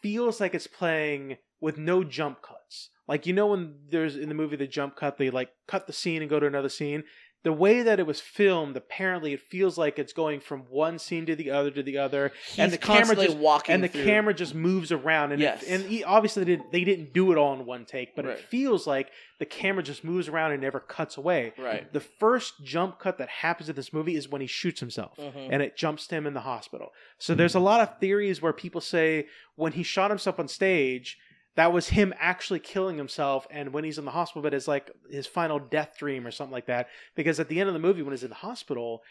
[0.00, 2.90] feels like it's playing with no jump cuts.
[3.06, 5.92] Like you know when there's in the movie the jump cut, they like cut the
[5.92, 7.04] scene and go to another scene.
[7.42, 11.24] The way that it was filmed, apparently, it feels like it's going from one scene
[11.24, 14.04] to the other to the other, He's and the camera just walking and the through-
[14.04, 15.32] camera just moves around.
[15.32, 15.62] And Yes.
[15.62, 18.26] it, and he, obviously they didn't, they didn't do it all in one take, but
[18.26, 18.34] Right.
[18.38, 21.54] it feels like the camera just moves around and never cuts away.
[21.56, 21.90] Right.
[21.90, 25.48] The first jump cut that happens in this movie is when he shoots himself Mhm.
[25.50, 26.92] and it jumps to him in the hospital.
[27.18, 31.18] So there's a lot of theories where people say when he shot himself on stage,
[31.60, 34.90] that was him actually killing himself, and when he's in the hospital bed, it's like
[35.10, 36.88] his final death dream or something like that.
[37.14, 39.02] Because at the end of the movie, when he's in the hospital,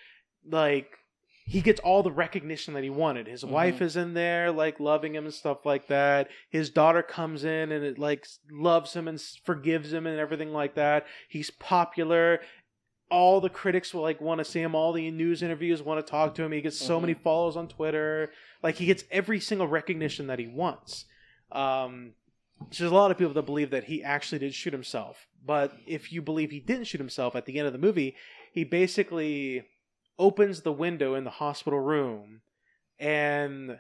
[0.44, 0.90] like
[1.46, 3.28] he gets all the recognition that he wanted.
[3.28, 3.50] His Mhm.
[3.50, 6.28] wife is in there, like loving him and stuff like that.
[6.50, 10.74] His daughter comes in and it like loves him and forgives him and everything like
[10.74, 11.06] that.
[11.28, 12.42] He's popular
[13.12, 16.12] all the critics will like want to see him all the news interviews want to
[16.12, 17.02] talk to him he gets so Mhm.
[17.02, 18.32] many follows on twitter
[18.62, 21.06] like he gets every single recognition that he wants
[21.52, 22.14] um
[22.72, 25.28] there's a lot of people that believe that he actually did shoot himself.
[25.46, 28.16] But if you believe he didn't shoot himself at the end of the movie,
[28.54, 29.66] he basically
[30.18, 32.42] opens the window in the hospital room
[33.00, 33.80] and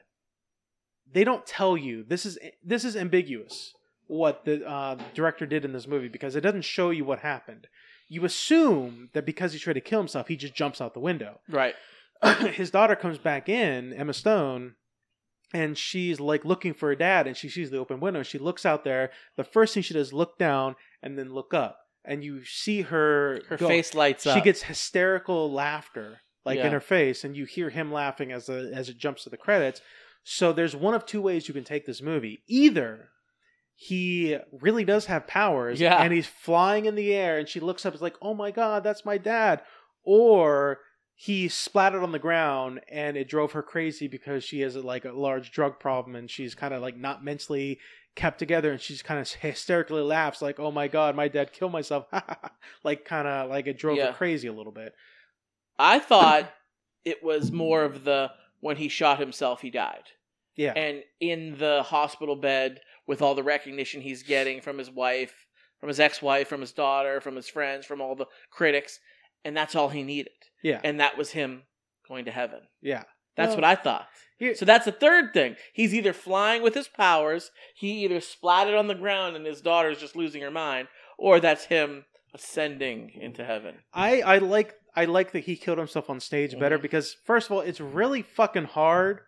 [1.12, 3.74] they don't tell you this is this is ambiguous
[4.08, 7.68] what the uh, director did in this movie because it doesn't show you what happened.
[8.08, 11.40] You assume that because he tried to kill himself, he just jumps out the window.
[11.48, 11.76] Right.
[12.54, 14.74] his daughter comes back in, Emma Stone,
[15.54, 18.24] and she's like looking for her dad, and she sees the open window.
[18.24, 19.12] She looks out there.
[19.36, 22.82] The first thing she does is look down and then look up, and you see
[22.84, 24.36] her Her go- face lights up.
[24.38, 26.68] She gets hysterical laughter like Yeah.
[26.68, 29.38] in her face, and you hear him laughing as the, as it jumps to the
[29.38, 29.82] credits.
[30.24, 32.44] So there's one of two ways you can take this movie.
[32.48, 33.10] Either
[33.76, 36.02] he really does have powers, Yeah.
[36.02, 38.52] and he's flying in the air, and she looks up, and is like, "Oh my
[38.52, 39.62] god, that's my dad,"
[40.04, 40.80] or
[41.22, 45.12] he splattered on the ground and it drove her crazy because she has like a
[45.12, 47.78] large drug problem and she's kind of like not mentally
[48.16, 51.74] kept together and she's kind of hysterically laughs like oh my god my dad killed
[51.74, 52.06] myself
[52.86, 54.08] like kind of like it drove Yeah.
[54.08, 54.94] her crazy a little bit
[55.78, 56.50] I thought
[57.04, 60.04] it was more of the when he shot himself, he died.
[60.56, 65.34] yeah And in the hospital bed with all the recognition he's getting from his wife,
[65.82, 69.00] from his ex wife, from his daughter, from his friends, from all the critics,
[69.44, 70.32] and that's all he needed.
[70.64, 71.64] Yeah And that was him
[72.08, 72.62] going to heaven.
[72.82, 73.04] yeah
[73.36, 74.08] That's Well, what I thought.
[74.38, 75.56] here- So that's the third thing.
[75.74, 80.00] He's either flying with his powers, he either splatted on the ground and his daughter's
[80.00, 80.88] just losing her mind,
[81.18, 83.76] or that's him ascending into heaven.
[83.94, 86.82] I I like I like that he killed himself on stage better Mhm.
[86.82, 89.22] because first of all, it's really fucking hard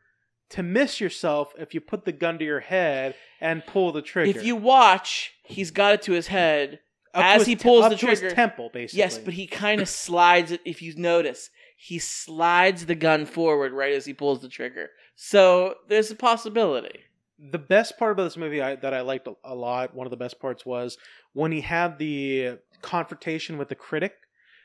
[0.49, 4.38] to miss yourself if you put the gun to your head and pull the trigger.
[4.38, 6.79] If you watch, he's got it to his head.
[7.14, 8.99] As he te- pulls up the trigger- temple, basically.
[8.99, 10.62] Yes, but he kind of slides it.
[10.66, 14.89] If you notice, he slides the gun forward right as he pulls the trigger.
[15.16, 17.01] So there's a possibility.
[17.38, 20.12] the best part about this movie I, that I liked a, a lot, one of
[20.12, 20.97] the best parts was
[21.34, 24.14] when he had the confrontation with the critic.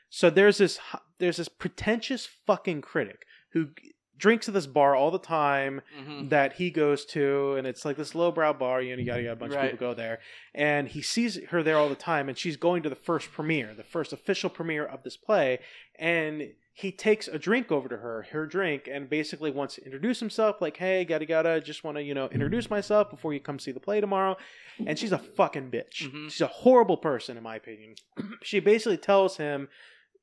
[0.09, 0.79] So there's this
[1.17, 3.69] there's this pretentious fucking critic who
[4.17, 6.29] drinks at this bar all the time Mhm.
[6.29, 9.33] that he goes to, and it's like this lowbrow bar, you know, yada yada.
[9.33, 9.65] A bunch Right.
[9.65, 10.19] of people go there,
[10.55, 13.73] and he sees her there all the time, and she's going to the first premiere,
[13.75, 15.59] the first official premiere of this play,
[15.97, 20.19] and he takes a drink over to her, her drink, and basically wants to introduce
[20.19, 23.57] himself, like, "Hey, yada yada, just want to you know introduce myself before you come
[23.59, 24.37] see the play tomorrow."
[24.85, 26.03] And she's a fucking bitch.
[26.11, 26.29] Mhm.
[26.29, 27.95] She's a horrible person, in my opinion.
[28.43, 29.69] she basically tells him.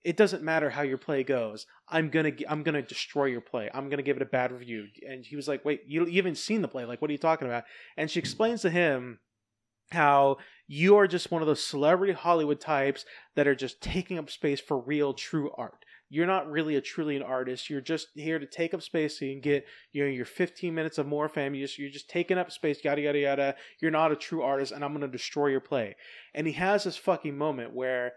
[0.04, 1.66] It doesn't matter how your play goes.
[1.88, 3.70] I'm gonna, I'm gonna destroy your play.
[3.72, 4.86] I'm gonna give it a bad review.
[5.08, 6.84] And he was like, "Wait, you, you haven't seen the play?
[6.84, 7.64] Like, what are you talking about?"
[7.96, 9.20] And she explains to him
[9.90, 13.04] how you are just one of those celebrity Hollywood types
[13.36, 15.84] that are just taking up space for real, true art.
[16.10, 17.68] You're not really a truly an artist.
[17.68, 20.74] You're just here to take up space so you can get you know your 15
[20.74, 21.54] minutes of more fame.
[21.54, 23.54] You just, you're just taking up space, yada yada yada.
[23.80, 25.96] You're not a true artist, and I'm gonna destroy your play.
[26.34, 28.12] And he has this fucking moment where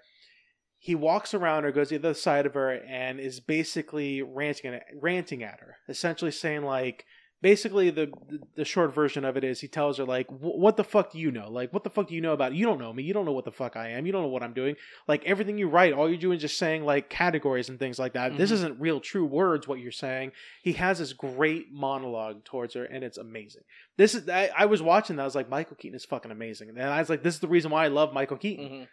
[0.79, 4.73] he walks around her, goes to the other side of her, and is basically ranting
[4.75, 7.05] at, ranting at her, essentially saying like,
[7.39, 8.11] basically the,
[8.55, 11.29] the short version of it is he tells her like, what the fuck do you
[11.29, 11.49] know?
[11.51, 12.55] Like, what the fuck do you know about it?
[12.57, 13.03] You don't know me.
[13.03, 14.07] You don't know what the fuck I am.
[14.07, 14.75] You don't know what I'm doing.
[15.07, 18.13] Like everything you write, all you're doing is just saying like categories and things like
[18.13, 18.35] that.
[18.37, 18.53] This Mhm.
[18.53, 19.67] isn't real, true words.
[19.67, 20.31] What you're saying.
[20.63, 23.61] He has this great monologue towards her, and it's amazing.
[23.97, 25.21] This is I, I was watching that.
[25.21, 27.47] I was like, Michael Keaton is fucking amazing, and I was like, this is the
[27.47, 28.65] reason why I love Michael Keaton.
[28.65, 28.87] Mhm.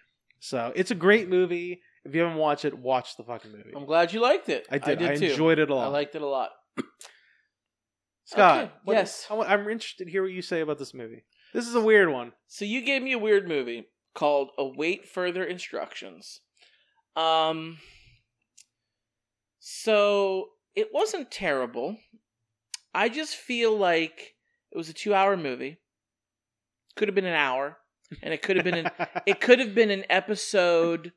[0.44, 1.80] So it's a great movie.
[2.04, 3.72] If you haven't watched it, watch the fucking movie.
[3.74, 4.66] I'm glad you liked it.
[4.70, 5.02] I did.
[5.02, 5.28] I, too.
[5.28, 5.86] enjoyed it a lot.
[5.86, 6.50] I liked it a lot.
[8.26, 8.64] Scott.
[8.64, 9.26] Okay, what- yes.
[9.30, 11.24] I, am interested to hear what you say about this movie.
[11.54, 12.32] This is a weird one.
[12.46, 16.40] So you gave me a weird movie called Await Further Instructions.
[17.16, 17.78] Um
[19.60, 21.96] so it wasn't terrible.
[22.92, 24.34] I just feel like
[24.70, 25.78] it was a 2-hour movie.
[26.96, 27.78] Could have been an hour
[28.22, 28.90] and it could have been an
[29.26, 31.12] it could have been an episode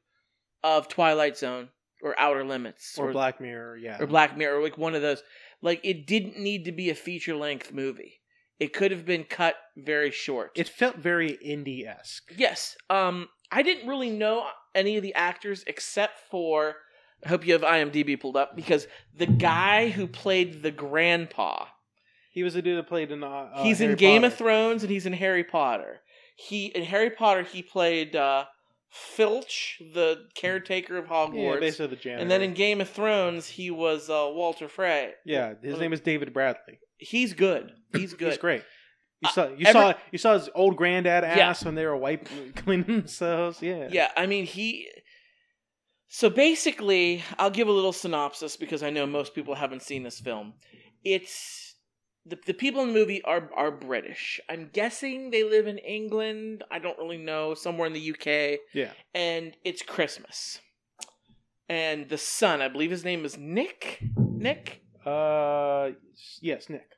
[0.64, 1.70] of Twilight Zone
[2.02, 3.78] or Outer Limits or Black Mirror.
[3.78, 3.98] Yeah.
[4.00, 5.22] or Black Mirror, like one of those.
[5.62, 8.22] Like it didn't need to be a feature length movie.
[8.60, 10.52] It could have been cut very short.
[10.56, 12.32] It felt very indie esque.
[12.36, 12.76] yes.
[12.90, 14.46] Um, I didn't really know
[14.76, 16.76] any of the actors except for.
[17.26, 21.66] I hope you have IMDb pulled up because the guy who played the grandpa,
[22.32, 23.24] He was a dude that played in.
[23.24, 26.02] Uh, uh, he's in Harry Game of Thrones and he's in Harry Potter.
[26.40, 28.46] He in Harry Potter he played uh,
[28.90, 32.22] Filch, the caretaker of Hogwarts, Yeah, basically the janitor.
[32.22, 35.14] and then in Game of Thrones he was uh, Walder Frey.
[35.26, 36.80] yeah, his name is David Bradley.
[36.98, 37.72] He's good.
[37.94, 38.30] He's good.
[38.30, 38.64] He's great.
[39.22, 41.50] You Uh, saw you every- saw you saw his old granddad Yeah.
[41.50, 43.62] ass when they were wiping cleaning themselves.
[43.62, 43.88] Yeah.
[43.92, 44.88] Yeah, I mean he.
[46.10, 50.20] So basically, I'll give a little synopsis because I know most people haven't seen this
[50.20, 50.54] film.
[51.04, 51.67] It's
[52.28, 54.40] the, the people in the movie are are British.
[54.50, 56.64] I'm guessing they live in England.
[56.70, 58.60] I don't really know, somewhere in the UK.
[58.74, 58.92] Yeah.
[59.14, 60.60] And it's Christmas.
[61.70, 64.02] And the son, I believe his name is Nick.
[64.18, 64.82] Nick.
[65.06, 65.92] Uh,
[66.42, 66.90] yes, Nick.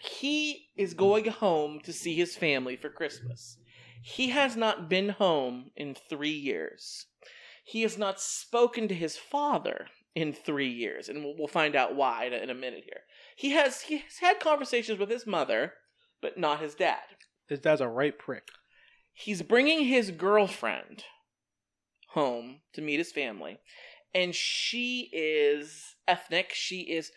[0.00, 3.58] He is going home to see his family for Christmas.
[4.02, 7.06] He has not been home in three years.
[7.64, 11.94] He has not spoken to his father in three years, and we'll, we'll find out
[11.94, 13.02] why in a, in a minute here.
[13.38, 15.74] He has he has had conversations with his mother,
[16.20, 16.98] but not his dad.
[17.48, 18.48] His dad's a right prick.
[19.14, 21.04] He's bringing his girlfriend
[22.14, 23.58] home to meet his family,
[24.12, 26.50] and she is ethnic.
[26.52, 27.12] She is,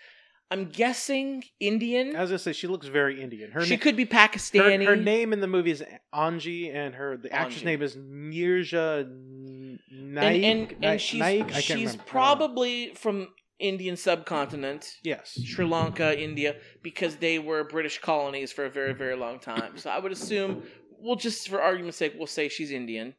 [0.51, 2.09] I'm guessing, Indian.
[2.09, 3.49] As I was gonna say she looks very Indian.
[3.49, 4.85] Her she na- could be Pakistani.
[4.85, 5.83] her name in the movie is
[6.13, 7.65] Anji, and her the actress Anji.
[7.65, 10.43] name is Neerja N- and Naik.
[10.43, 11.49] and, Naik- she's Naik?
[11.53, 11.89] She's remember.
[11.89, 13.29] I don't probably from
[13.61, 15.39] Indian subcontinent, yes.
[15.43, 19.77] Sri Lanka, India, because they were British colonies for a very very long time.
[19.77, 20.63] So I would assume,
[20.99, 23.15] we'll just for argument's sake, we'll say she's Indian,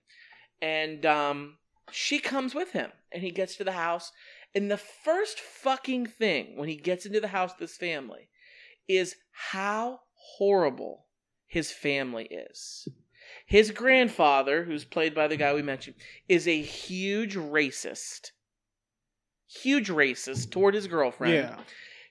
[0.60, 1.58] and um,
[1.90, 4.12] she comes with him, and he gets to the house,
[4.54, 8.28] and the first fucking thing when he gets into the house, with this family,
[8.88, 10.00] is how
[10.36, 11.06] horrible
[11.46, 12.88] his family is.
[13.46, 15.96] His grandfather, who's played by the guy we mentioned,
[16.28, 18.32] is a huge racist.
[19.60, 21.34] Huge racist toward his girlfriend.
[21.34, 21.56] Yeah.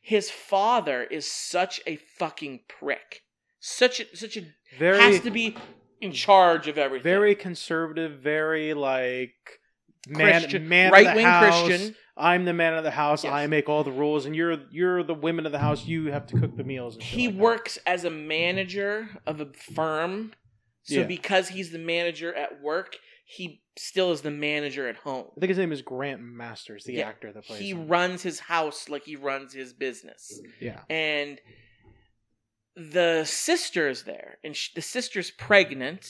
[0.02, 3.22] His father is such a fucking prick.
[3.60, 4.44] Such a such a
[4.80, 5.56] Very has to be
[6.00, 7.04] in charge of everything.
[7.04, 8.20] very conservative.
[8.20, 9.34] Very like
[10.08, 11.26] man Christian, man right wing.
[11.26, 11.96] Christian.
[12.18, 13.24] I'm the man of the house.
[13.24, 13.34] Yes.
[13.34, 15.86] I make all the rules, and you're you're the women of the house.
[15.86, 16.96] You have to cook the meals.
[16.96, 17.42] And He like that.
[17.42, 20.34] works as a manager of a firm.
[20.84, 21.04] So Yeah.
[21.04, 25.28] because he's the manager at work, he still is the manager at home.
[25.36, 27.08] I think his name is Grant Masters, the Yeah.
[27.08, 27.60] actor that plays.
[27.60, 27.88] He him.
[27.88, 30.40] runs his house like he runs his business.
[30.60, 30.82] Yeah.
[30.90, 31.40] and
[32.76, 36.08] the sister is there, and sh- the sister's pregnant,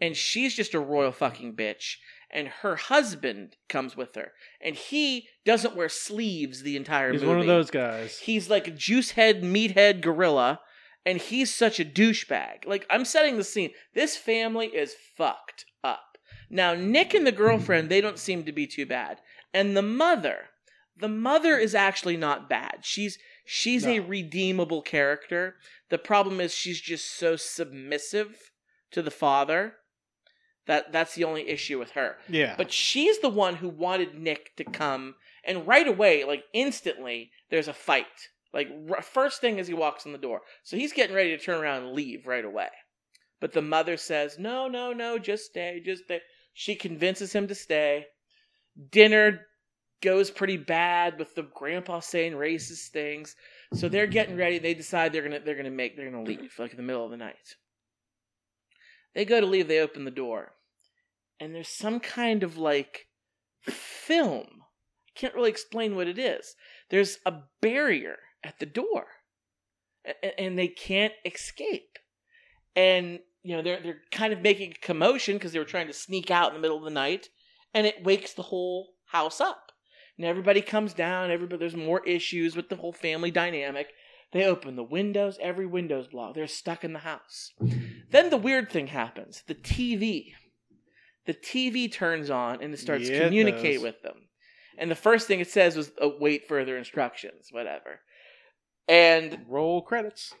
[0.00, 1.96] and she's just a royal fucking bitch.
[2.34, 7.28] And her husband comes with her, and he doesn't wear sleeves the entire He's movie.
[7.30, 8.18] one of those guys.
[8.20, 10.60] He's like a juice head, meathead gorilla,
[11.04, 12.64] and he's such a douchebag.
[12.66, 13.70] Like I'm setting the scene.
[13.94, 16.11] This family is fucked up.
[16.52, 19.20] Now Nick and the girlfriend, they don't seem to be too bad,
[19.54, 20.50] and the mother,
[20.96, 22.80] the mother is actually not bad.
[22.82, 25.56] She's she's a redeemable character.
[25.88, 28.50] The problem is she's just so submissive
[28.92, 29.76] to the father.
[30.66, 32.18] That that's the only issue with her.
[32.28, 32.54] yeah.
[32.56, 35.14] But she's the one who wanted Nick to come,
[35.44, 38.28] and right away, like instantly, there's a fight.
[38.54, 41.42] Like r- first thing as he walks in the door, so he's getting ready to
[41.42, 42.68] turn around and leave right away.
[43.40, 46.20] But the mother says, "No, no, no, just stay, just stay."
[46.54, 48.06] She convinces him to stay.
[48.90, 49.46] Dinner
[50.02, 53.36] goes pretty bad with the grandpa saying racist things.
[53.74, 54.58] So they're getting ready.
[54.58, 57.10] They decide they're gonna they're gonna make they're gonna leave like in the middle of
[57.10, 57.56] the night.
[59.14, 59.68] They go to leave.
[59.68, 60.52] They open the door,
[61.38, 63.06] and there's some kind of like
[63.62, 64.46] film.
[65.08, 66.54] I can't really explain what it is.
[66.90, 69.06] There's a barrier at the door,
[70.06, 71.98] a- and they can't escape.
[72.74, 75.92] And you know they're they're kind of making a commotion because they were trying to
[75.92, 77.28] sneak out in the middle of the night,
[77.74, 79.72] and it wakes the whole house up.
[80.16, 81.30] And everybody comes down.
[81.30, 83.88] Everybody there's more issues with the whole family dynamic.
[84.32, 85.38] They open the windows.
[85.40, 86.36] Every window's blocked.
[86.36, 87.52] They're stuck in the house.
[88.10, 89.42] Then the weird thing happens.
[89.46, 90.32] The TV.
[91.26, 94.28] The TV turns on and it starts Yeah, to it communicate with them.
[94.78, 98.00] And the first thing it says was, oh, "Wait further instructions." Whatever.
[98.88, 100.34] And Roll credits.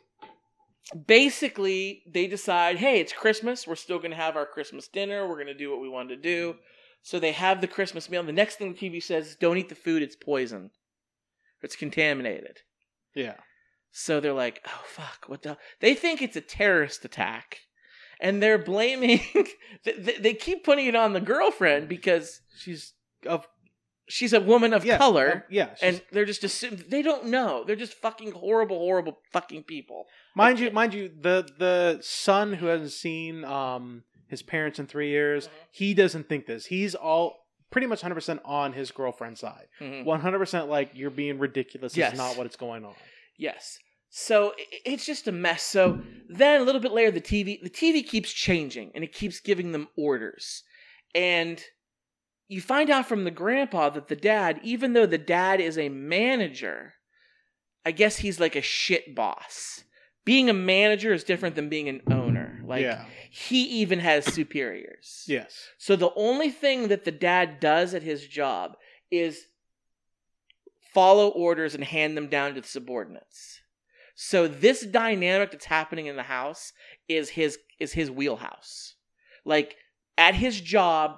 [1.06, 3.66] Basically they decide hey it's christmas.
[3.66, 5.26] We're still going to have our christmas dinner.
[5.26, 6.56] We're going to do what we want to do.
[7.02, 8.22] So they have the christmas meal.
[8.22, 10.02] The next thing the tv says is don't eat the food.
[10.02, 10.70] It's poison.
[11.62, 12.60] It's contaminated.
[13.14, 13.36] Yeah.
[13.90, 15.24] so they're like oh fuck.
[15.26, 17.60] What the they think it's a terrorist attack.
[18.20, 19.20] And they're blaming
[19.84, 22.94] they, keep putting it on the girlfriend because She's
[23.26, 23.46] of
[24.14, 25.70] she's a woman of yeah, color yeah.
[25.80, 30.58] and they're just assuming they don't know they're just fucking horrible horrible fucking people mind
[30.60, 35.46] you, mind you, the the son who hasn't seen um his parents in three years,
[35.46, 35.50] Mhm.
[35.72, 36.64] he doesn't think this.
[36.66, 37.26] He's all
[37.70, 39.66] pretty much 100 percent on his girlfriend's side.
[39.80, 40.04] Mhm.
[40.04, 41.96] 100 percent like you're being ridiculous.
[41.96, 42.12] Yes.
[42.12, 42.94] is not what it's going on.
[43.38, 43.78] Yes.
[44.08, 45.62] So it's just a mess.
[45.62, 49.40] So then a little bit later, the TV the TV keeps changing and it keeps
[49.40, 50.62] giving them orders,
[51.14, 51.62] and
[52.52, 55.88] you find out from the grandpa that the dad, even though the dad is a
[55.88, 56.92] manager,
[57.84, 59.84] I guess he's like a shit boss.
[60.26, 62.60] Being a manager is different than being an owner.
[62.66, 63.06] Like yeah.
[63.30, 65.24] he even has superiors.
[65.26, 65.68] Yes.
[65.78, 68.76] So the only thing that the dad does at his job
[69.10, 69.46] is
[70.92, 73.60] follow orders and hand them down to the subordinates.
[74.14, 76.74] So this dynamic that's happening in the house
[77.08, 78.94] is his is his wheelhouse.
[79.46, 79.74] Like
[80.18, 81.16] at his job,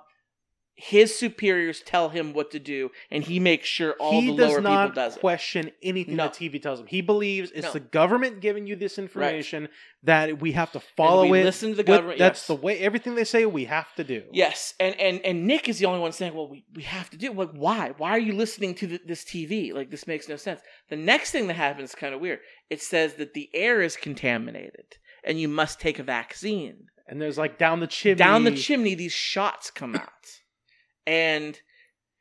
[0.76, 4.50] his superiors tell him what to do, and he makes sure all he the does
[4.52, 5.20] lower not people does it.
[5.20, 6.24] question anything No.
[6.24, 6.86] that TV tells him.
[6.88, 7.72] He believes it's No.
[7.74, 9.68] the government giving you this information
[10.02, 11.44] that we have to follow we it.
[11.44, 12.18] listen to the What- government.
[12.18, 12.46] that's yes.
[12.48, 14.24] the way everything they say we have to do.
[14.32, 17.16] Yes, and and and Nick is the only one saying, "Well, we, we have to
[17.16, 17.92] do like why?
[17.96, 19.72] Why are you listening to th this TV?
[19.72, 22.40] Like this makes no sense." The next thing that happens is kind of weird.
[22.68, 26.86] It says that the air is contaminated and you must take a vaccine.
[27.06, 28.16] And there's like down the chimney.
[28.16, 30.40] Down the chimney, these shots come out,
[31.06, 31.58] and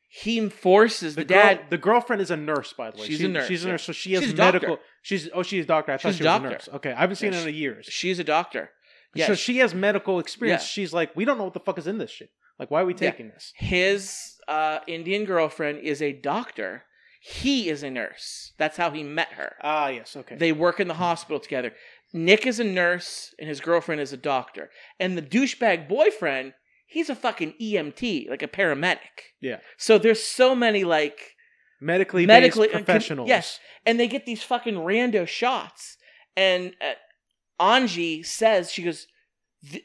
[0.10, 1.62] he enforces the, The, girl, dad.
[1.70, 3.08] the girlfriend is a nurse, by the way.
[3.08, 3.72] She's She- a nurse, She's a yeah.
[3.74, 4.78] nurse, so she has She's medical.
[5.02, 5.92] She's oh, she's a doctor.
[5.94, 6.70] I thought She's she was a nurse.
[6.74, 7.86] Okay, I haven't seen Yeah, her in years.
[7.88, 8.70] She's a doctor.
[9.16, 10.64] Yeah, so she has medical experience.
[10.64, 10.68] Yeah.
[10.68, 12.30] She's like, we don't know what the fuck is in this shit.
[12.60, 13.00] Like, why are we Yeah.
[13.12, 13.54] taking this?
[13.58, 16.84] his uh, Indian girlfriend is a doctor.
[17.22, 18.54] He is a nurse.
[18.58, 19.56] That's how he met her.
[19.62, 20.36] Ah, yes, okay.
[20.36, 21.74] They work in the hospital together.
[22.12, 24.70] Nick is a nurse and his girlfriend is a doctor.
[25.00, 26.54] And the douchebag boyfriend,
[26.94, 29.34] he's a fucking EMT, like a paramedic.
[29.42, 29.58] Yeah.
[29.78, 31.34] So there's so many like
[31.82, 33.28] medically medically based and con- professionals.
[33.28, 33.60] yes.
[33.86, 35.98] and they get these fucking rando shots.
[36.38, 36.94] And uh,
[37.62, 39.08] Anji says, she goes,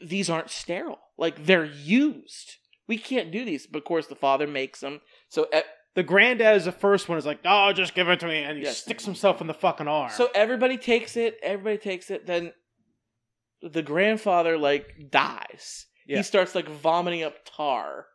[0.00, 0.98] these aren't sterile.
[1.16, 2.56] Like they're used.
[2.86, 3.66] We can't do these.
[3.66, 5.00] But of course, the father makes them.
[5.28, 5.60] So, uh,
[5.94, 7.18] The granddad is the first one.
[7.18, 8.78] Is like, oh, just give it to me, and he Yes.
[8.78, 10.10] sticks himself in the fucking arm.
[10.10, 11.36] so everybody takes it.
[11.42, 12.26] Everybody takes it.
[12.26, 12.52] Then
[13.60, 15.86] the grandfather like dies.
[16.08, 16.16] Yeah.
[16.16, 18.06] He starts like vomiting up tar,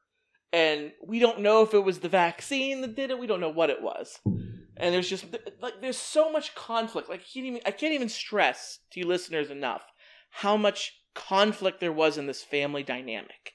[0.51, 3.19] and we don't know if it was the vaccine that did it.
[3.19, 4.19] We don't know what it was.
[4.25, 5.25] And there's just
[5.61, 7.07] like there's so much conflict.
[7.07, 9.83] Like can't even I can't even stress to you listeners enough
[10.31, 13.53] how much conflict there was in this family dynamic.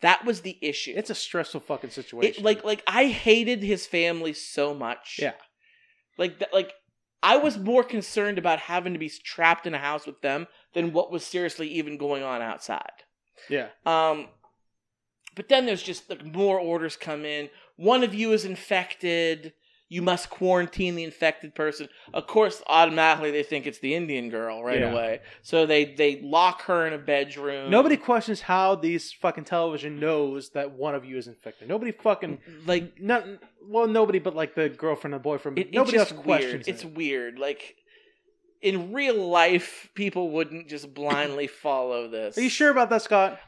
[0.00, 0.94] That was the issue.
[0.96, 2.40] it's a stressful fucking situation.
[2.40, 5.18] It, like like I hated his family so much.
[5.20, 5.34] Yeah.
[6.16, 6.72] Like that like
[7.22, 10.92] I was more concerned about having to be trapped in a house with them than
[10.92, 13.04] what was seriously even going on outside.
[13.48, 14.28] Yeah, Um
[15.34, 17.50] but then there's just like more orders come in.
[17.76, 19.52] One of you is infected.
[19.88, 21.88] You must quarantine the infected person.
[22.12, 24.90] Of course, automatically they think it's the Indian girl right Yeah.
[24.90, 25.20] away.
[25.42, 27.70] So they they lock her in a bedroom.
[27.70, 31.68] nobody questions how these fucking television knows that one of you is infected.
[31.68, 33.24] Nobody fucking like not
[33.62, 35.56] well, nobody but like the girlfriend and boyfriend.
[35.56, 36.52] But It, nobody it's else questions.
[36.66, 36.68] weird.
[36.68, 36.94] It's it.
[36.94, 37.38] weird.
[37.38, 37.76] Like
[38.66, 42.36] in real life, people wouldn't just blindly follow this.
[42.36, 43.38] Are you sure about that, Scott?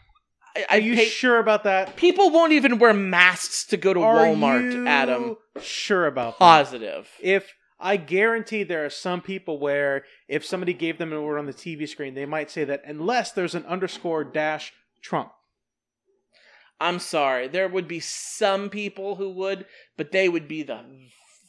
[0.56, 1.96] I, Are you pay- sure about that?
[1.96, 4.72] People won't even wear masks to go to Are Walmart.
[4.72, 6.38] you Adam, sure about that?
[6.38, 7.08] positive.
[7.20, 11.46] if I guarantee there are some people where if somebody gave them an order on
[11.46, 14.72] the TV screen, they might say that unless there's an underscore dash
[15.02, 15.30] Trump.
[16.80, 17.48] I'm sorry.
[17.48, 19.66] There would be some people who would,
[19.96, 20.80] but they would be the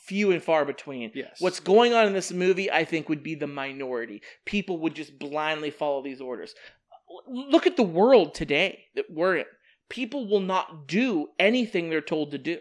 [0.09, 1.11] few and far between.
[1.13, 1.39] Yes.
[1.39, 4.23] What's going on in this movie, I think, would be the minority.
[4.43, 6.55] People would just blindly follow these orders.
[7.27, 9.45] Look at the world today that we're in.
[9.87, 12.57] People will not do anything they're told to do.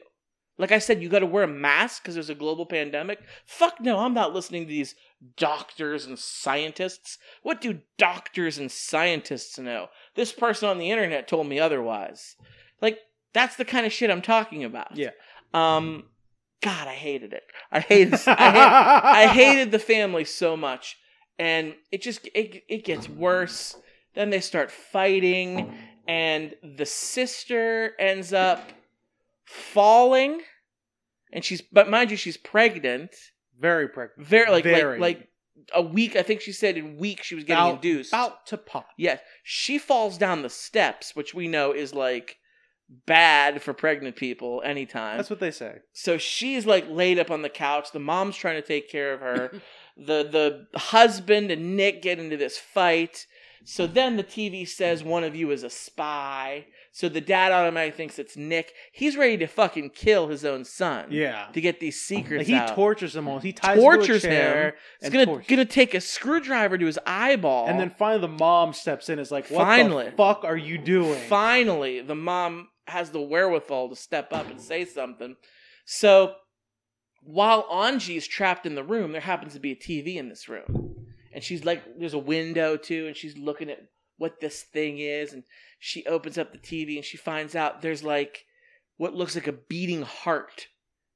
[0.59, 3.21] Like I said, you got to wear a mask because there's a global pandemic.
[3.47, 4.95] Fuck no, I'm not listening to these
[5.37, 7.17] doctors and scientists.
[7.43, 9.89] What do doctors and scientists know?
[10.17, 12.37] This person on the internet told me otherwise.
[12.83, 12.99] Like
[13.33, 14.97] that's the kind of shit I'm talking about.
[14.97, 15.11] Yeah.
[15.55, 16.05] Um,
[16.63, 17.45] God, I hated it.
[17.71, 18.15] I hated.
[18.27, 20.97] I, hate, I hated the family so much,
[21.39, 23.77] and it just it it gets worse.
[24.15, 25.73] Then they start fighting,
[26.09, 28.73] and the sister ends up
[29.45, 30.41] falling,
[31.33, 33.15] and she's but mind you, she's pregnant.
[33.59, 34.27] very pregnant.
[34.27, 34.99] Very like Very.
[34.99, 35.29] like like
[35.75, 36.17] a week.
[36.17, 38.13] I think she said in week she was getting about, induced.
[38.13, 38.89] about to pop.
[38.97, 42.39] Yes, she falls down the steps, which we know is like
[43.07, 45.17] bad for pregnant people anytime.
[45.17, 45.79] That's what they say.
[45.93, 47.93] so she's like laid up on the couch.
[47.93, 49.51] The mom's trying to take care of her.
[49.97, 50.23] the
[50.73, 53.27] the husband and Nick get into this fight.
[53.65, 56.67] So then the TV says one of you is a spy.
[56.91, 58.73] So the dad automatically thinks it's Nick.
[58.93, 61.09] He's ready to fucking kill his own son.
[61.11, 61.49] Yeah.
[61.53, 62.75] To get these secrets Like, he out.
[62.75, 63.41] tortures them all.
[63.41, 64.73] He ties him to a tortures chair him.
[65.03, 67.67] He's gonna tortures- gonna take a screwdriver to his eyeball.
[67.69, 69.19] And then finally the mom steps in.
[69.19, 70.07] Is like, what Finally.
[70.07, 71.21] the fuck are you doing?
[71.29, 75.37] finally the mom has the wherewithal to step up and say something.
[75.85, 76.35] So
[77.23, 81.07] while Anji's trapped in the room, there happens to be a TV in this room.
[81.33, 83.81] And she's like, there's a window too, and she's looking at
[84.17, 85.33] what this thing is.
[85.33, 85.45] And
[85.79, 88.45] she opens up the TV and she finds out there's like
[88.97, 90.69] what looks like a beating heart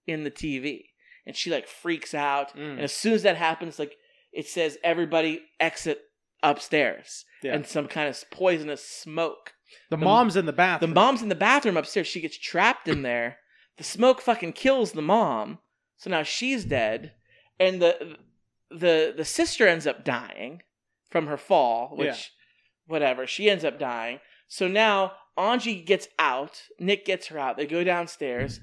[0.06, 0.84] in the TV.
[1.26, 2.56] And she like freaks out.
[2.56, 2.72] Mm.
[2.72, 3.96] And as soon as that happens, like
[4.32, 6.00] it says, everybody exit
[6.42, 7.24] upstairs.
[7.42, 7.54] Yeah.
[7.54, 9.54] And some kind of poisonous smoke.
[9.90, 10.94] The the- mom's in the The bathroom.
[10.94, 12.06] mom's in the bathroom upstairs.
[12.06, 13.38] She gets trapped in there.
[13.78, 15.58] The smoke fucking kills the mom.
[15.96, 17.12] So now she's dead.
[17.60, 18.16] And the
[18.70, 20.62] the the sister ends up dying
[21.10, 22.14] from her fall, which Yeah.
[22.86, 24.20] whatever she ends up dying.
[24.48, 26.62] So now Angie gets out.
[26.78, 27.56] Nick gets her out.
[27.56, 28.60] They go downstairs.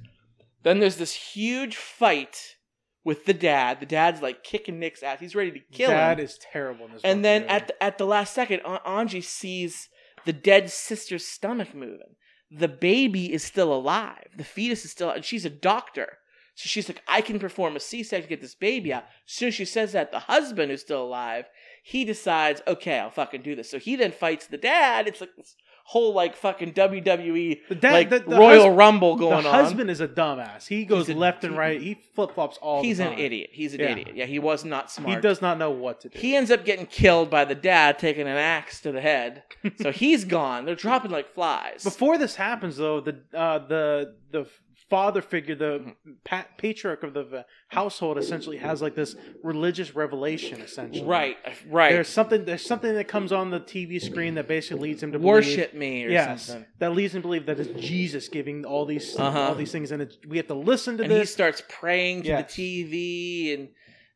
[0.64, 2.56] Then there's this huge fight
[3.03, 3.80] with the dad.
[3.80, 5.19] The dad's like kicking Nick's ass.
[5.19, 6.26] He's ready to kill Dad him.
[6.26, 7.02] is terrible in this.
[7.03, 7.53] and then movie.
[7.53, 9.88] at the, at the last second, An- Angie sees
[10.25, 12.15] the dead sister's stomach moving.
[12.51, 14.27] The baby is still alive.
[14.35, 16.17] The fetus is still, and she's a doctor.
[16.55, 19.03] So she's like, I can perform a C-section to get this baby out.
[19.03, 21.45] As soon as she says that, the husband who's still alive,
[21.83, 23.69] he decides, okay, I'll fucking do this.
[23.69, 25.07] So he then fights the dad.
[25.07, 25.55] It's like this
[25.90, 29.56] whole like fucking WWE the dad, like the, the Royal hus- Rumble going the on.
[29.64, 30.68] husband is a dumbass.
[30.68, 31.82] He goes a- left and right.
[31.82, 32.84] He flip flops all.
[32.84, 33.49] He's the an idiot.
[33.52, 33.91] He's an Yeah.
[33.94, 34.11] idiot.
[34.16, 35.16] Yeah, he was not smart.
[35.16, 36.20] He does not know what to do.
[36.20, 39.41] He ends up getting killed by the dad taking an axe to the head.
[39.82, 40.66] so he's gone.
[40.66, 41.84] They're dropping like flies.
[41.84, 44.45] Before this happens, though, the uh, the the
[44.90, 46.11] father figure, the Mm-hmm.
[46.26, 50.61] pa- patriarch of the uh, household, essentially has like this religious revelation.
[50.61, 51.38] Essentially, right,
[51.70, 51.91] right.
[51.91, 52.45] There's something.
[52.45, 56.06] There's something that comes on the TV screen that basically leads him to Worship me
[56.06, 56.66] or yes, something.
[56.80, 59.40] that leads him to believe that it's Jesus giving all these Uh-huh.
[59.49, 62.30] all these things, and it, we have to listen to And he starts praying to
[62.30, 62.56] Yes.
[62.56, 63.70] the TV, and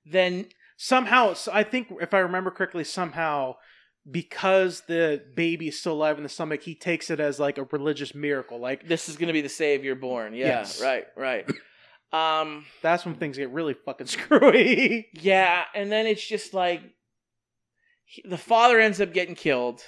[0.06, 0.48] then
[0.78, 3.56] somehow I think if I remember correctly, somehow
[4.09, 7.63] because the baby is still alive in the stomach, he takes it as like a
[7.71, 8.59] religious miracle.
[8.59, 10.34] Like this is going to be the savior born.
[10.34, 10.81] Yeah, Yes.
[10.81, 11.49] right, right.
[12.11, 15.07] Um, that's when things get really fucking screwy.
[15.13, 16.80] yeah, and then it's just like
[18.05, 19.81] he- the father ends up getting killed.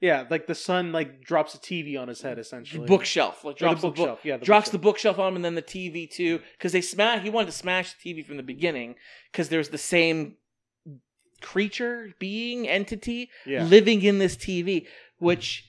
[0.00, 2.88] yeah, like the son like drops a TV on his head essentially.
[2.88, 4.20] Bookshelf, like Or drops the the book, bookshelf.
[4.24, 5.14] yeah, the drops the bookshelf.
[5.14, 7.22] bookshelf on him and then the TV too because they smash.
[7.22, 8.96] He wanted to smash the TV from the beginning
[9.30, 10.38] because there's the same
[11.42, 14.86] creature, being, entity Yeah, living in this TV,
[15.18, 15.64] which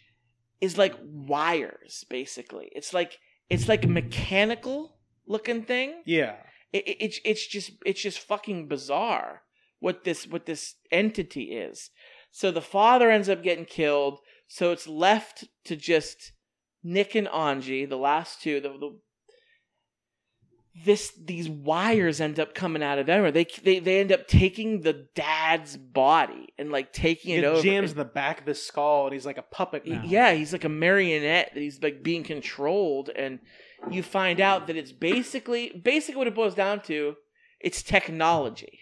[0.61, 2.05] is like wires.
[2.09, 3.19] Basically, it's like
[3.49, 4.97] it's like a mechanical
[5.27, 6.03] looking thing.
[6.05, 6.35] yeah.
[6.71, 9.43] It, it, it's it's just it's just fucking bizarre
[9.79, 11.91] what this what this entity is.
[12.31, 14.19] So the father ends up getting killed.
[14.47, 16.31] So it's left to just
[16.83, 18.59] Nick and Angie, the last two.
[18.59, 18.97] The, the
[20.85, 23.31] this these wires end up coming out of everywhere.
[23.31, 27.61] They they they end up taking the dad's body and like taking it, It over.
[27.61, 30.01] jams and- in the back of the skull, and he's like a puppet now.
[30.05, 31.51] yeah, he's like a marionette.
[31.53, 33.39] that He's like being controlled, and
[33.91, 37.15] you find out that it's basically basically what it boils down to.
[37.59, 38.79] It's technology.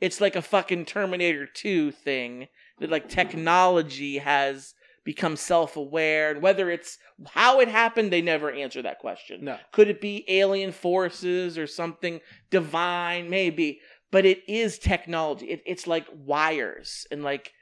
[0.00, 2.48] It's like a fucking Terminator Two thing
[2.80, 4.74] that like technology has
[5.06, 9.44] become self-aware, and whether it's how it happened, they never answer that question.
[9.44, 9.56] No.
[9.72, 12.20] Could it be alien forces or something
[12.50, 13.30] divine?
[13.30, 13.80] Maybe,
[14.10, 15.46] but it is technology.
[15.46, 17.52] It, it's like wires and like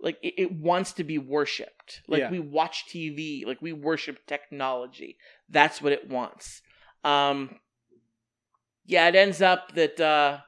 [0.00, 2.02] like it, it wants to be worshipped.
[2.06, 2.30] Like Yeah.
[2.30, 5.18] we watch TV, like we worship technology.
[5.50, 6.62] That's what it wants.
[7.04, 7.58] Um
[8.86, 10.38] yeah, it ends up that uh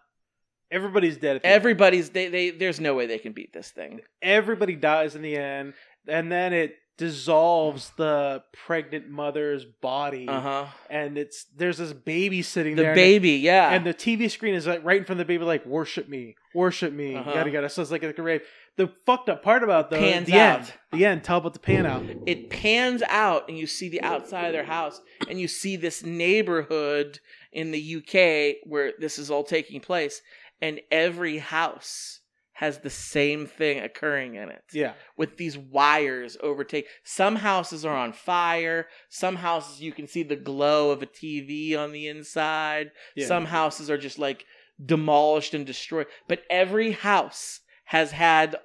[0.71, 1.37] Everybody's dead.
[1.37, 1.55] At the end.
[1.57, 4.01] everybody's they they there's no way they can beat this thing.
[4.21, 5.73] everybody dies in the end,
[6.09, 10.67] and then it dissolves the pregnant mother's body, Uh-huh.
[10.91, 13.71] and it's there's this baby sitting The there, and it- baby, yeah.
[13.71, 16.35] and the TV screen is like right in front of the baby, like worship me,
[16.55, 17.31] worship me, Uh-huh.
[17.35, 17.69] yada yada.
[17.69, 18.43] So it's like a rave.
[18.77, 20.59] The fucked up part about the Pans the out.
[20.61, 21.25] end, the end.
[21.25, 22.05] Tell about the pan out.
[22.27, 26.05] it pans out and you see the outside of their house and you see this
[26.05, 27.19] neighborhood
[27.53, 30.23] in the UK where this is all taking place
[30.61, 32.18] and every house
[32.59, 37.97] has the same thing occurring in it Yeah, with these wires overtake some houses are
[37.97, 42.91] on fire some houses you can see the glow of a TV on the inside
[43.15, 43.27] yeah.
[43.27, 44.45] some houses are just like
[44.85, 48.57] demolished and destroyed but every house has had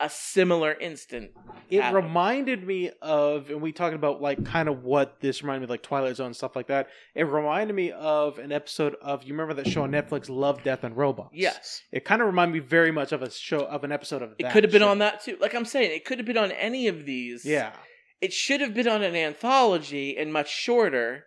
[0.00, 1.30] a similar instant
[1.70, 5.64] it reminded me of, and we talked about like kind of what this reminded me
[5.64, 6.88] of, like Twilight Zone and stuff like that.
[7.14, 10.82] It reminded me of an episode of you remember that show on Netflix, Love, Death,
[10.82, 11.30] and Robots.
[11.32, 14.34] yes It kind of reminded me very much of a show of an episode of.
[14.38, 14.88] It could have been show.
[14.88, 15.36] on that too.
[15.40, 17.44] Like I'm saying, it could have been on any of these.
[17.44, 17.72] Yeah,
[18.20, 21.26] It should have been on an anthology and much shorter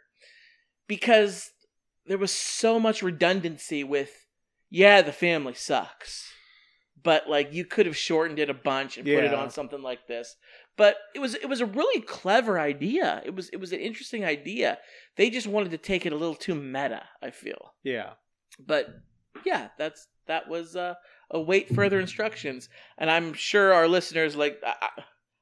[0.87, 1.51] because
[2.05, 4.11] there was so much redundancy with,
[4.69, 6.33] yeah, the family sucks.
[7.03, 10.07] But like you could have shortened it a bunch and put it on something like
[10.07, 10.35] this.
[10.77, 13.21] But it was it was a really clever idea.
[13.25, 14.79] It was it was an interesting idea.
[15.17, 18.11] They just wanted to take it a little too meta, I feel yeah.
[18.65, 18.87] but
[19.45, 20.93] yeah that's that was uh
[21.31, 24.61] await further instructions and i'm sure our listeners like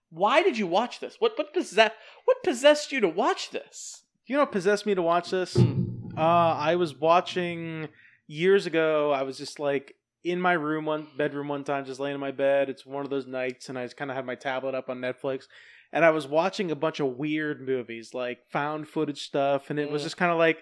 [0.09, 1.93] why did you watch this what what possessed
[2.25, 5.55] what possessed you to watch this You know what possessed me to watch this?
[5.55, 6.09] Hmm.
[6.15, 7.89] Uh, I was watching
[8.27, 9.11] years ago.
[9.11, 12.31] I was just like in my room, one bedroom, one time, just laying in my
[12.31, 12.69] bed.
[12.69, 14.99] It's one of those nights, and I just kind of had my tablet up on
[14.99, 15.45] Netflix,
[15.91, 19.89] and I was watching a bunch of weird movies, like found footage stuff, and it
[19.91, 20.05] was Mm.
[20.05, 20.61] just kind of like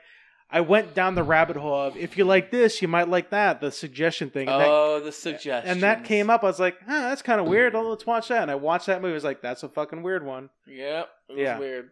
[0.52, 3.62] I went down the rabbit hole of if you like this, you might like that,
[3.62, 4.48] the suggestion thing.
[4.48, 5.70] And that, oh, the suggestion.
[5.70, 6.44] and that came up.
[6.44, 7.76] I was like, huh, that's kind of weird.
[7.76, 8.42] Oh, let's watch that.
[8.42, 9.12] And I watched that movie.
[9.12, 10.50] I was like, that's a fucking weird one.
[10.66, 11.10] Yep.
[11.30, 11.60] It was Yeah.
[11.60, 11.92] weird.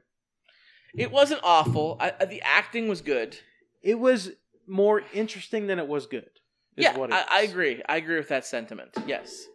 [0.95, 1.97] It wasn't awful.
[1.99, 3.37] I- the acting was good.
[3.83, 4.31] It was
[4.65, 6.29] more interesting than it was good.
[6.77, 7.81] Yeah, I, I agree.
[7.87, 8.89] I agree with that sentiment.
[9.05, 9.45] Yes.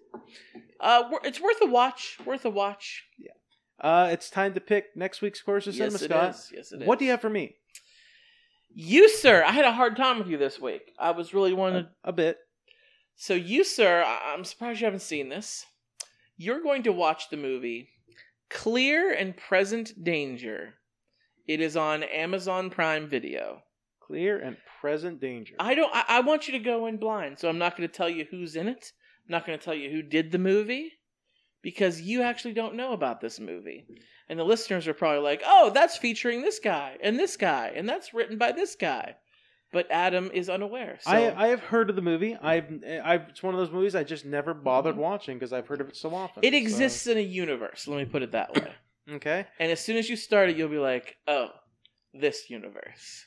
[0.80, 2.18] Uh, it's worth a watch.
[2.26, 3.04] Worth a watch.
[3.80, 6.34] Uh, it's time to pick next week's course of yes, cinema, it Scott.
[6.34, 6.52] is.
[6.54, 6.88] Yes, it is.
[6.88, 7.56] What do you have for me?
[8.74, 9.42] You, sir.
[9.44, 10.92] I had a hard time with you this week.
[10.98, 12.38] I was really wanting to A bit.
[13.16, 15.66] So you, sir, I- I'm surprised you haven't seen this.
[16.36, 17.88] You're going to watch the movie
[18.50, 20.74] Clear and Present Danger.
[21.46, 23.62] It is on Amazon Prime Video.
[24.06, 25.54] Clear and present danger.
[25.58, 25.94] I don't.
[25.94, 28.26] I, I want you to go in blind, so I'm not going to tell you
[28.30, 28.92] who's in it.
[29.26, 30.92] I'm not going to tell you who did the movie
[31.62, 33.86] because you actually don't know about this movie.
[34.28, 37.88] And the listeners are probably like, "Oh, that's featuring this guy and this guy, and
[37.88, 39.14] that's written by this guy."
[39.72, 40.98] But Adam is unaware.
[41.00, 42.36] So I I have heard of the movie.
[42.36, 42.66] I've
[43.04, 44.98] I've it's one of those movies I just never bothered Mhm.
[44.98, 46.44] watching because I've heard of it so often.
[46.44, 47.86] it so- exists in a universe.
[47.88, 48.72] Let me put it that way.
[49.10, 49.46] Okay.
[49.58, 51.48] And as soon as you start it, you'll be like, "Oh,
[52.14, 53.24] this universe."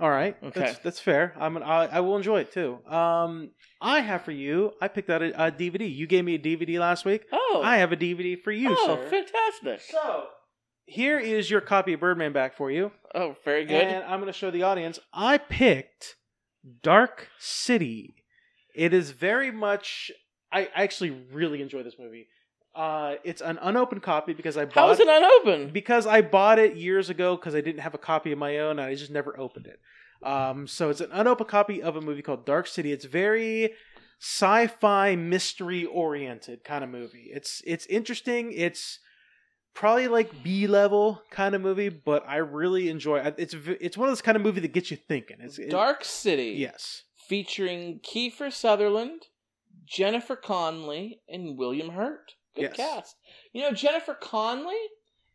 [0.00, 0.36] All right.
[0.42, 0.60] Okay.
[0.60, 1.32] That's, that's fair.
[1.38, 2.78] I'm an, I, I will enjoy it too.
[2.86, 3.50] Um,
[3.80, 4.72] I have for you.
[4.80, 5.92] I picked out a, a DVD.
[5.92, 7.24] You gave me a DVD last week.
[7.32, 9.08] Oh, I have a DVD for you, oh, sir.
[9.08, 9.80] fantastic!
[9.90, 10.26] So
[10.86, 12.92] here is your copy of Birdman back for you.
[13.14, 13.82] Oh, very good.
[13.82, 14.98] And I'm going to show the audience.
[15.12, 16.16] I picked
[16.82, 18.14] Dark City.
[18.74, 20.10] It is very much.
[20.52, 22.28] I actually really enjoy this movie.
[22.76, 25.72] Uh, it's an unopened copy because I bought How is it unopened?
[25.72, 28.72] because I bought it years ago because I didn't have a copy of my own
[28.78, 29.80] and I just never opened it.
[30.22, 32.92] Um, so it's an unopened copy of a movie called Dark City.
[32.92, 33.72] It's very
[34.20, 37.30] sci-fi mystery oriented kind of movie.
[37.32, 38.52] It's it's interesting.
[38.52, 38.98] It's
[39.74, 43.34] probably like B level kind of movie, but I really enjoy it.
[43.38, 45.36] It's it's one of those kind of movie that gets you thinking.
[45.40, 46.54] It's it- Dark City.
[46.58, 47.02] yes.
[47.28, 49.22] featuring Kiefer Sutherland,
[49.84, 52.32] Jennifer Connelly, and William Hurt.
[52.56, 52.76] Good Yes.
[52.76, 53.16] cast.
[53.52, 54.74] You know, Jennifer Connelly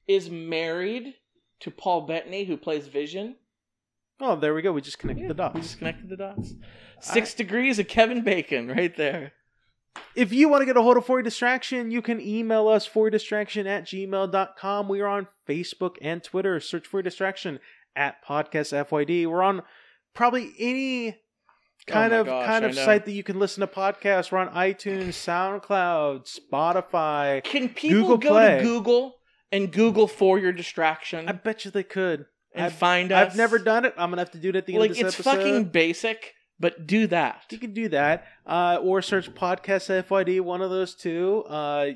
[0.07, 1.15] is married
[1.61, 3.35] to Paul Bettany, who plays Vision.
[4.19, 4.71] Oh, there we go.
[4.73, 5.55] We just connected Yeah, the dots.
[5.55, 6.53] We just connected the dots.
[6.99, 9.33] Six degrees of Kevin Bacon right there.
[10.15, 12.85] If you want to get a hold of For Your Distraction, you can email us
[12.85, 14.87] for distraction at gmail.com.
[14.87, 16.59] We are on Facebook and Twitter.
[16.59, 17.59] Search for Distraction
[17.95, 19.25] at Podcast FYD.
[19.27, 19.63] We're on
[20.13, 21.20] probably any
[21.91, 24.31] kind Oh of gosh, kind of site that you can listen to podcasts.
[24.31, 27.43] We're on iTunes, SoundCloud, Spotify.
[27.43, 28.57] Can people Google go Play.
[28.57, 29.15] to Google
[29.51, 32.25] and Google for your distraction I bet you they could.
[32.53, 33.31] and I've, find us?
[33.31, 33.93] I've never done it.
[33.97, 35.37] I'm gonna have to do it at the end like of this it's episode.
[35.37, 37.43] fucking basic, but do that.
[37.49, 41.43] You can do that, uh, or search podcast FYD, one of those two.
[41.47, 41.87] Uh,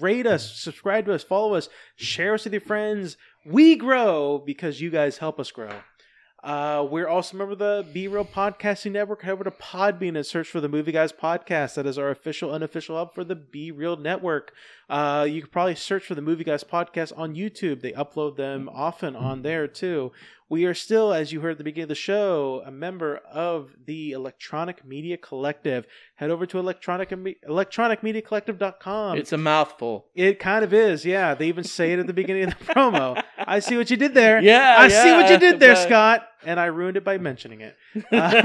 [0.00, 3.16] rate us, subscribe to us, follow us, share us with your friends.
[3.44, 5.70] We grow because you guys help us grow.
[6.46, 9.22] Uh, we're also a member of the Be Real Podcasting Network.
[9.22, 11.74] Head over to Podbean and search for the Movie Guys Podcast.
[11.74, 14.52] That is our official, unofficial hub for the Be Real Network.
[14.88, 17.80] Uh, you can probably search for the Movie Guys Podcast on YouTube.
[17.80, 20.12] They upload them often on there too.
[20.48, 23.74] We are still, as you heard at the beginning of the show, a member of
[23.84, 25.88] the Electronic Media Collective.
[26.14, 29.18] Head over to electronic electronicmediacollective.com.
[29.18, 30.06] It's a mouthful.
[30.14, 31.34] it kind of is, yeah.
[31.34, 33.20] They even say it at the beginning of the promo.
[33.38, 34.40] I see what you did there.
[34.40, 36.28] Yeah, I see what you did there, Scott.
[36.44, 37.76] And I ruined it by mentioning it.
[38.10, 38.44] Head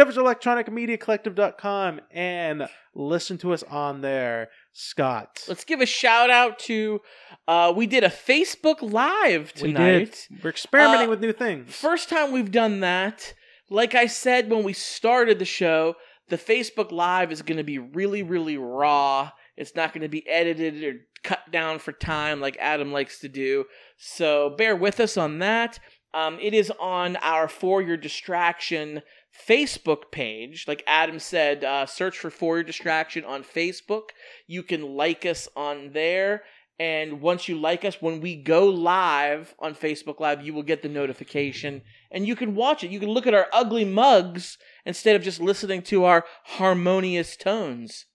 [0.00, 4.48] over to electronicmediacollective.com and listen to us on there.
[4.72, 5.42] Scott.
[5.48, 7.00] Let's give a shout out to.
[7.48, 10.26] Uh, we did a Facebook Live we tonight.
[10.30, 10.44] did.
[10.44, 11.74] We're experimenting Uh, with new things.
[11.74, 13.34] First time we've done that.
[13.70, 15.96] Like I said when we started the show,
[16.28, 19.30] the Facebook Live is going to be really, really raw.
[19.56, 23.28] It's not going to be edited or cut down for time like Adam likes to
[23.28, 23.64] do.
[23.96, 25.78] So bear with us on that.
[26.16, 29.02] Um, it is on our For Your Distraction
[29.46, 30.64] Facebook page.
[30.66, 34.08] Like Adam said, uh, search for For Your Distraction on Facebook.
[34.46, 36.44] You can like us on there.
[36.78, 40.80] And once you like us, when we go live on Facebook Live, you will get
[40.82, 42.90] the notification and you can watch it.
[42.90, 44.56] You can look at our ugly mugs
[44.86, 48.06] instead of just listening to our harmonious tones.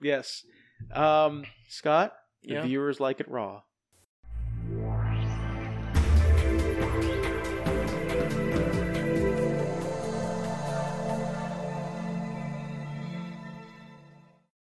[0.00, 0.42] Yes.
[0.92, 2.12] Um, Scott,
[2.42, 2.62] the Yeah.
[2.66, 3.62] viewers like it raw.